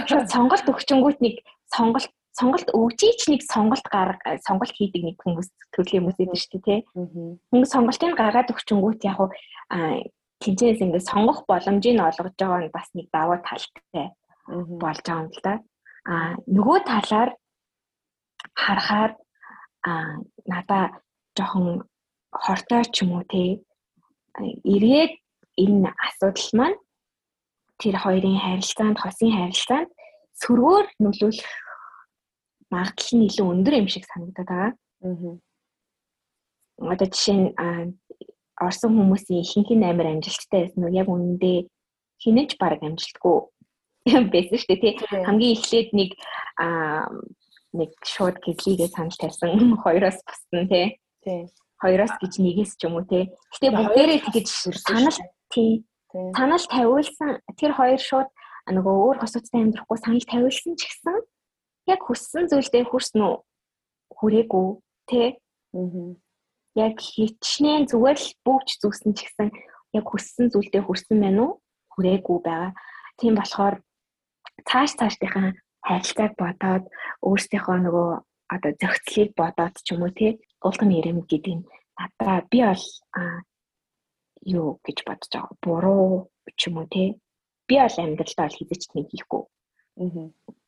шууд 0.10 0.28
сонголт 0.30 0.68
өгчөнгүүт 0.68 1.20
нэг 1.24 1.36
сонголт 1.72 2.12
сонголт 2.34 2.68
өгжийч 2.74 3.30
нэг 3.30 3.42
сонголт 3.46 3.86
гарга 3.88 4.38
сонголт 4.42 4.74
хийдэг 4.74 5.02
нэг 5.06 5.18
хүмүүс 5.22 5.48
төрлийн 5.72 6.04
хүмүүс 6.04 6.20
идэв 6.20 6.38
шүү 6.42 6.60
дээ 6.60 6.66
тий. 6.66 6.80
Хүмүүс 7.54 7.72
сонголтыг 7.72 8.18
гаргаад 8.18 8.52
өгчөнгүүт 8.52 9.06
яг 9.06 9.18
уу 9.22 9.30
тэнцэнээс 10.42 10.84
ингээд 10.84 11.08
сонгох 11.08 11.46
боломжийг 11.48 12.02
олгож 12.02 12.36
байгаа 12.36 12.62
нь 12.66 12.74
бас 12.74 12.90
нэг 12.98 13.08
даваа 13.14 13.40
талтай 13.46 14.12
болж 14.50 15.00
байгаа 15.06 15.24
юм 15.24 15.30
л 15.32 15.42
да. 15.46 15.54
А 16.10 16.36
нөгөө 16.50 16.80
талаар 16.84 17.30
харахаар 18.58 19.12
а 19.88 19.92
надаа 20.50 20.84
жоохон 21.38 21.88
хортой 22.34 22.84
ч 22.92 23.06
юм 23.06 23.16
уу 23.16 23.24
те 23.30 23.64
эргээд 24.42 25.14
энэ 25.58 25.90
асуудал 26.08 26.50
маань 26.58 26.78
тэр 27.78 27.96
хоёрын 28.02 28.38
харилцаанд, 28.42 28.98
хосын 28.98 29.32
харилцаанд 29.34 29.90
сөргөөр 30.42 30.86
нөлөөлөх 31.04 31.52
магадлал 32.74 33.14
нь 33.18 33.28
илүү 33.30 33.48
өндөр 33.54 33.74
юм 33.82 33.88
шиг 33.90 34.06
санагдаад 34.10 34.50
байгаа. 34.50 34.72
Аа. 35.06 35.38
Одоо 36.94 37.08
жишээ 37.14 37.38
нь 37.38 37.50
орсон 38.58 38.92
хүмүүсийн 38.98 39.44
ихэнх 39.46 39.70
нь 39.78 39.86
амар 39.86 40.08
амжилттай 40.10 40.60
байсан 40.66 40.84
уу? 40.84 40.98
Яг 40.98 41.08
үнэндээ 41.10 41.58
хинэж 42.22 42.50
баг 42.58 42.82
амжилтгүй 42.82 43.38
байсан 44.34 44.58
шүү 44.58 44.70
дээ 44.74 44.82
тий. 44.82 44.94
Хамгийн 45.28 45.54
эхлээд 45.54 45.90
нэг 45.94 46.12
аа 46.58 47.06
нэг 47.78 47.92
шууд 48.02 48.42
гэрлийгээ 48.42 48.90
санал 48.90 49.18
тавьсан 49.22 49.78
хоёроос 49.86 50.18
бусна 50.26 50.66
тий. 50.66 50.98
Тий 51.22 51.46
хоёроос 51.84 52.16
гэж 52.24 52.34
нэгээс 52.40 52.80
ч 52.80 52.88
юм 52.88 52.96
уу 52.96 53.04
те. 53.04 53.28
Гэтэ 53.52 53.76
бүгдээрээ 53.76 54.20
тэгэж 54.24 54.48
санал 54.80 55.20
тий. 55.52 55.84
Санал 56.14 56.64
тавиулсан 56.64 57.44
тэр 57.60 57.76
хоёр 57.76 58.00
шууд 58.00 58.30
нөгөө 58.72 58.96
өөр 59.04 59.18
хосуудтай 59.20 59.60
амьдрахгүй 59.68 59.98
санал 60.00 60.24
тавиулсан 60.24 60.74
ч 60.80 60.88
гэсэн 60.88 61.18
яг 61.92 62.00
хүссэн 62.08 62.48
зүйлдээ 62.48 62.88
хүрсэн 62.88 63.20
үү? 63.20 63.36
Хүрээгүй 64.16 64.68
те. 65.12 65.36
Аа. 65.76 66.16
Яг 66.80 66.96
хичнээн 66.98 67.92
зүгээр 67.92 68.20
л 68.24 68.30
бүгж 68.48 68.80
зүгсэн 68.80 69.12
ч 69.14 69.28
гэсэн 69.28 69.50
яг 69.94 70.06
хүссэн 70.08 70.48
зүйлдээ 70.48 70.82
хүрсэн 70.88 71.18
байна 71.20 71.42
уу? 71.44 71.52
Хүрээгүй 71.92 72.38
байгаа. 72.40 72.72
Тийм 73.20 73.36
болохоор 73.36 73.84
цааш 74.64 74.92
цаашдынхаа 74.98 75.54
харилцааг 75.84 76.34
бодоод 76.40 76.84
өөрсдийнхөө 77.28 77.78
нөгөө 77.84 78.10
одоо 78.56 78.72
зохицлыг 78.80 79.30
бодоод 79.36 79.76
ч 79.84 79.88
юм 79.94 80.08
уу 80.08 80.14
тий 80.16 80.40
улам 80.68 80.90
ирэм 80.98 81.20
гэдэг 81.28 81.54
нь 81.58 81.68
надаа 81.98 82.36
би 82.52 82.60
бол 82.68 82.86
юу 84.58 84.70
гэж 84.86 84.98
бодож 85.08 85.32
байгаа 85.34 85.56
буруу 85.64 86.08
ч 86.58 86.62
юм 86.68 86.78
уу 86.80 86.88
тий 86.94 87.08
би 87.68 87.76
бол 87.80 87.98
амьдралдаа 88.04 88.48
бол 88.48 88.60
хизэж 88.60 88.82
нэг 88.96 89.08
хийхгүй 89.10 89.44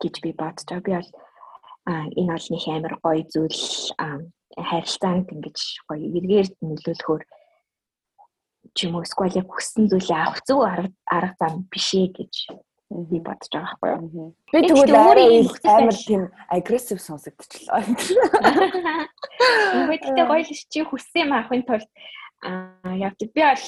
гэж 0.02 0.16
би 0.24 0.30
бодож 0.42 0.68
байгаа. 0.68 0.86
Би 0.86 0.94
бол 0.98 1.12
энэ 2.20 2.34
бол 2.34 2.48
нэг 2.52 2.64
амар 2.68 2.96
гоё 3.04 3.24
зүйл 3.34 3.62
харилцаанд 4.70 5.28
ингэж 5.34 5.58
гоё 5.88 6.06
эргээр 6.18 6.48
нөлөөлөхөөр 6.62 7.24
ч 8.76 8.78
юм 8.86 8.96
уу 8.96 9.06
эсвэл 9.06 9.40
яг 9.42 9.48
хүссэн 9.52 9.86
зүйлээ 9.90 10.20
авах 10.22 10.42
зүг 10.48 10.62
арга 11.16 11.36
зам 11.40 11.54
биш 11.72 11.90
ээ 11.94 12.08
гэж 12.18 12.34
би 12.90 13.18
бодож 13.20 13.50
байгаа 13.50 13.78
байхгүй 13.82 14.18
юу. 14.22 14.36
Би 14.54 14.60
тэгвэл 14.62 14.96
амар 14.96 15.98
тийм 15.98 16.30
агрессив 16.50 17.02
сонсогдчихлоо. 17.02 17.82
Үгүй 19.82 19.98
тэгтээ 20.06 20.26
гоё 20.30 20.44
л 20.46 20.54
чи 20.70 20.80
хүссэн 20.86 21.26
юм 21.26 21.34
авахын 21.34 21.66
тулд 21.66 21.90
яг 22.94 23.18
би 23.18 23.42
бол 23.42 23.66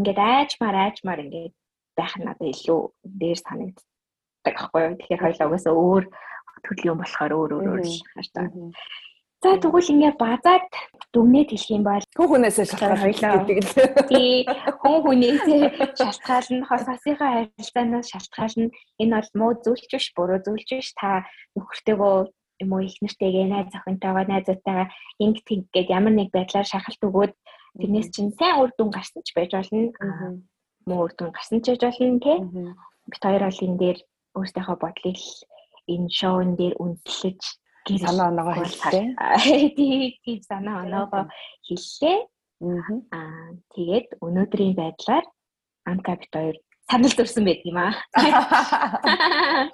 ингээд 0.00 0.20
айжмаар 0.20 0.76
айжмаар 0.88 1.24
ингээд 1.28 1.54
байх 1.96 2.14
нь 2.16 2.24
надад 2.24 2.48
илүү 2.48 2.80
дээр 3.04 3.38
санагддаг 3.40 3.84
байхгүй 4.44 4.80
юу. 4.80 4.96
Тэгэхээр 4.96 5.24
хоёлаа 5.24 5.48
угаасаа 5.48 5.74
өөр 5.76 6.04
төрлийн 6.64 6.92
юм 6.96 7.00
болохоор 7.04 7.32
өөр 7.36 7.50
өөр 7.52 7.68
өөр 7.68 7.82
л 7.84 8.00
харж 8.16 8.30
байгаа. 8.32 8.72
За 9.42 9.52
тэгвэл 9.60 9.92
ингээд 9.92 10.16
базаад 10.16 10.64
дүгнээд 11.12 11.48
хэлэх 11.52 11.74
юм 11.76 11.84
бол 11.84 12.04
хүн 12.16 12.28
хүнээсээ 12.28 12.66
шалтгаална 12.72 13.44
гэдэг 13.44 13.58
л. 13.60 13.72
Тий, 14.08 14.48
хүн 14.80 14.96
хүнээсээ 15.04 15.60
шалтгаална, 15.92 16.64
хос 16.64 16.84
хасынхаа 16.88 17.30
харилцаанаас 17.52 18.08
шалтгаална. 18.12 18.72
Энэ 19.00 19.14
бол 19.16 19.30
муу 19.36 19.52
зүйлч 19.60 19.92
биш, 19.92 20.06
буруу 20.16 20.40
зүйлч 20.40 20.68
биш. 20.72 20.88
Та 20.96 21.28
нөхөртөөгөө 21.52 22.16
юм 22.64 22.70
уу 22.72 22.82
их 22.88 22.96
нэртэйгээ 23.04 23.46
найз 23.52 23.72
охинтойгоо 23.76 24.24
найзуудтайгаа 24.24 24.88
инг 25.20 25.36
тэнг 25.44 25.64
гэд 25.74 25.88
ямар 25.92 26.14
нэг 26.16 26.28
байдлаар 26.32 26.64
шахалт 26.68 27.02
өгөөд 27.04 27.32
тэрнээс 27.76 28.08
чинь 28.14 28.32
сайн 28.40 28.64
үр 28.64 28.72
дүн 28.72 28.88
гарсан 28.88 29.20
ч 29.20 29.36
байж 29.36 29.52
болно. 29.52 29.92
Муу 30.88 31.04
үр 31.04 31.12
дүн 31.12 31.30
гарсан 31.36 31.60
ч 31.60 31.76
байж 31.76 31.82
болно 31.84 32.20
тий. 32.24 32.38
Бид 33.12 33.22
хоёр 33.22 33.44
бол 33.44 33.64
энэ 33.68 33.80
дээр 33.82 33.98
өөрсдийнхөө 34.36 34.76
бодлыг 34.80 35.20
энэ 35.92 36.08
шоун 36.08 36.56
дээр 36.56 36.74
үнэлж 36.80 37.44
гэр 37.86 38.02
санаа 38.02 38.26
оноогоо 38.34 38.54
хэллээ. 38.58 39.06
Тийм 40.24 40.40
санаа 40.42 40.82
оноогоо 40.82 41.24
хэллээ. 41.66 42.18
Аа 43.14 43.54
тэгээд 43.74 44.06
өнөөдрийн 44.26 44.74
байдлаар 44.74 45.24
Анка 45.86 46.18
бит 46.18 46.32
хоёр 46.34 46.56
санал 46.90 47.14
төрсөн 47.14 47.46
байт 47.46 47.62
юм 47.62 47.78
аа. 47.78 47.94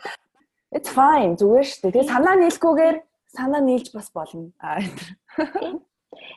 It's 0.77 0.93
fine 0.93 1.37
зүгээр 1.41 1.67
шүү 1.69 1.81
дээ. 1.81 1.93
Тэгээд 1.93 2.13
санаа 2.13 2.35
нийлэхгүйгээр 2.37 2.97
санаа 3.37 3.61
нийлж 3.65 3.89
бас 3.97 4.09
болно. 4.13 4.53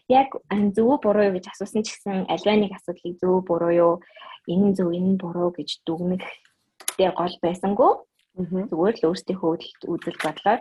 Яг 0.08 0.30
зөв 0.76 1.00
буруу 1.04 1.28
юу 1.28 1.36
гэж 1.36 1.52
асуусан 1.52 1.84
ч 1.84 1.96
гэсэн 1.96 2.28
альва 2.32 2.54
нэг 2.56 2.72
асуудлыг 2.76 3.16
зөв 3.20 3.44
буруу 3.48 3.72
юу 3.72 3.94
энэ 4.48 4.76
зөв 4.76 4.92
энэ 4.96 5.20
буруу 5.20 5.52
гэж 5.52 5.84
дүгнэх 5.88 6.24
дээр 7.00 7.14
гол 7.16 7.36
байсангүй. 7.44 7.92
Зүгээр 8.72 8.96
л 9.00 9.08
өөрсдийнхөө 9.12 9.52
үзэл 9.88 10.24
бодлоор 10.24 10.60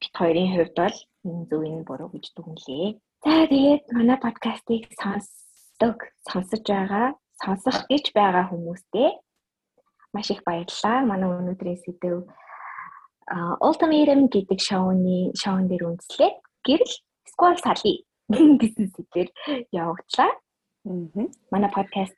бит 0.00 0.12
хоёрын 0.16 0.52
хувьд 0.54 0.74
бол 0.76 0.96
энэ 1.28 1.46
зөв 1.48 1.62
энэ 1.64 1.86
буруу 1.88 2.08
гэж 2.12 2.24
дүгнэлээ. 2.34 2.88
За 3.24 3.34
тэгээд 3.50 3.84
манай 3.96 4.18
подкастыг 4.20 4.82
сонсдог, 5.00 5.96
сонсож 6.28 6.62
байгаа, 6.62 7.06
сонсох 7.42 7.88
гэж 7.90 8.04
байгаа 8.16 8.44
хүмүүстээ 8.50 9.08
маш 10.16 10.30
их 10.30 10.40
баярлалаа. 10.48 11.04
Манай 11.10 11.28
өнөөдрийн 11.28 11.80
сэдв 11.84 12.24
Ultimatum 13.66 14.20
гэдэг 14.30 14.58
шоуны 14.68 15.34
шоун 15.34 15.66
дээр 15.68 15.84
үндэслээд 15.90 16.36
гэрэл 16.66 16.94
Squall 17.26 17.58
Sally 17.58 18.06
гэсэн 18.60 18.86
сэдвээр 18.94 19.28
явагдлаа. 19.74 20.30
Манай 21.52 21.70
подкаст 21.74 22.16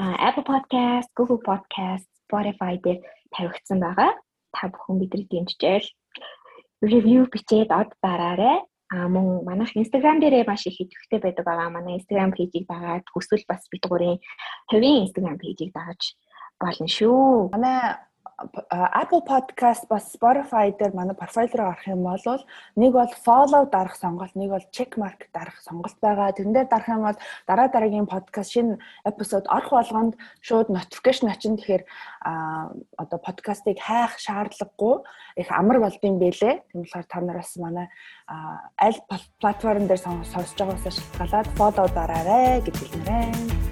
Apple 0.00 0.46
Podcast, 0.48 1.08
Google 1.18 1.42
Podcast, 1.44 2.08
Spotify 2.24 2.80
дээр 2.80 3.04
тавигдсан 3.36 3.78
байгаа. 3.84 4.10
Та 4.56 4.72
бүхэн 4.72 4.98
бидний 4.98 5.28
дэмжижээл 5.28 5.86
ревю 6.82 7.28
бичээд 7.30 7.70
од 7.70 7.92
дараарай. 8.02 8.64
А 8.90 9.06
мөн 9.06 9.46
манайх 9.46 9.76
Instagram 9.78 10.18
дээрээ 10.18 10.44
маш 10.50 10.66
их 10.66 10.82
идэвхтэй 10.82 11.22
байдаг 11.22 11.46
байгаа. 11.46 11.70
Манай 11.70 12.02
Instagram 12.02 12.34
пэйжийг 12.34 12.66
дагаад 12.66 13.06
хүсвэл 13.06 13.46
бас 13.46 13.62
бид 13.70 13.86
гурийн 13.86 14.18
хувийн 14.66 15.06
Instagram 15.06 15.38
пэйжийг 15.38 15.70
дагаж 15.70 16.18
болно 16.58 16.88
шүү. 16.90 17.54
Манай 17.54 17.94
Apple 18.70 19.20
Podcast 19.20 19.84
бас 19.88 20.08
Spotify 20.16 20.72
дээр 20.72 20.94
манай 20.96 21.14
профайл 21.14 21.52
руу 21.52 21.76
гарах 21.76 21.86
юм 21.86 22.02
бол 22.08 22.44
нэг 22.76 22.92
бол 22.92 23.12
follow 23.24 23.68
дарах 23.68 23.96
сонголт, 23.96 24.34
нэг 24.34 24.50
бол 24.50 24.64
check 24.72 24.96
mark 24.96 25.28
дарах 25.32 25.60
сонголт 25.60 25.96
байгаа. 26.00 26.32
Тэрэн 26.32 26.52
дээр 26.56 26.68
дарах 26.68 26.88
юм 26.88 27.04
бол 27.04 27.18
дараа 27.46 27.68
дараагийн 27.68 28.06
подкаст 28.06 28.52
шинэ 28.52 28.78
эпизод 29.04 29.44
орох 29.48 29.70
болгонд 29.70 30.16
шууд 30.40 30.72
notification 30.72 31.28
очин. 31.28 31.56
Тэгэхээр 31.60 31.84
одоо 32.96 33.18
подкастыг 33.20 33.76
хайх 33.76 34.16
шаардлагагүй 34.16 35.04
их 35.36 35.48
амар 35.52 35.80
болдсон 35.80 36.16
байлээ. 36.16 36.64
Тийм 36.72 36.80
болохоор 36.88 37.04
та 37.04 37.20
нараас 37.20 37.56
манай 37.56 37.88
аль 38.80 39.00
платформ 39.40 39.86
дээр 39.86 40.00
сонсож 40.00 40.56
байгаасаа 40.56 40.96
шалтгаалаад 40.96 41.48
follow 41.60 41.88
дараарай 41.92 42.64
гэж 42.64 42.76
хэлмээрэн. 42.88 43.69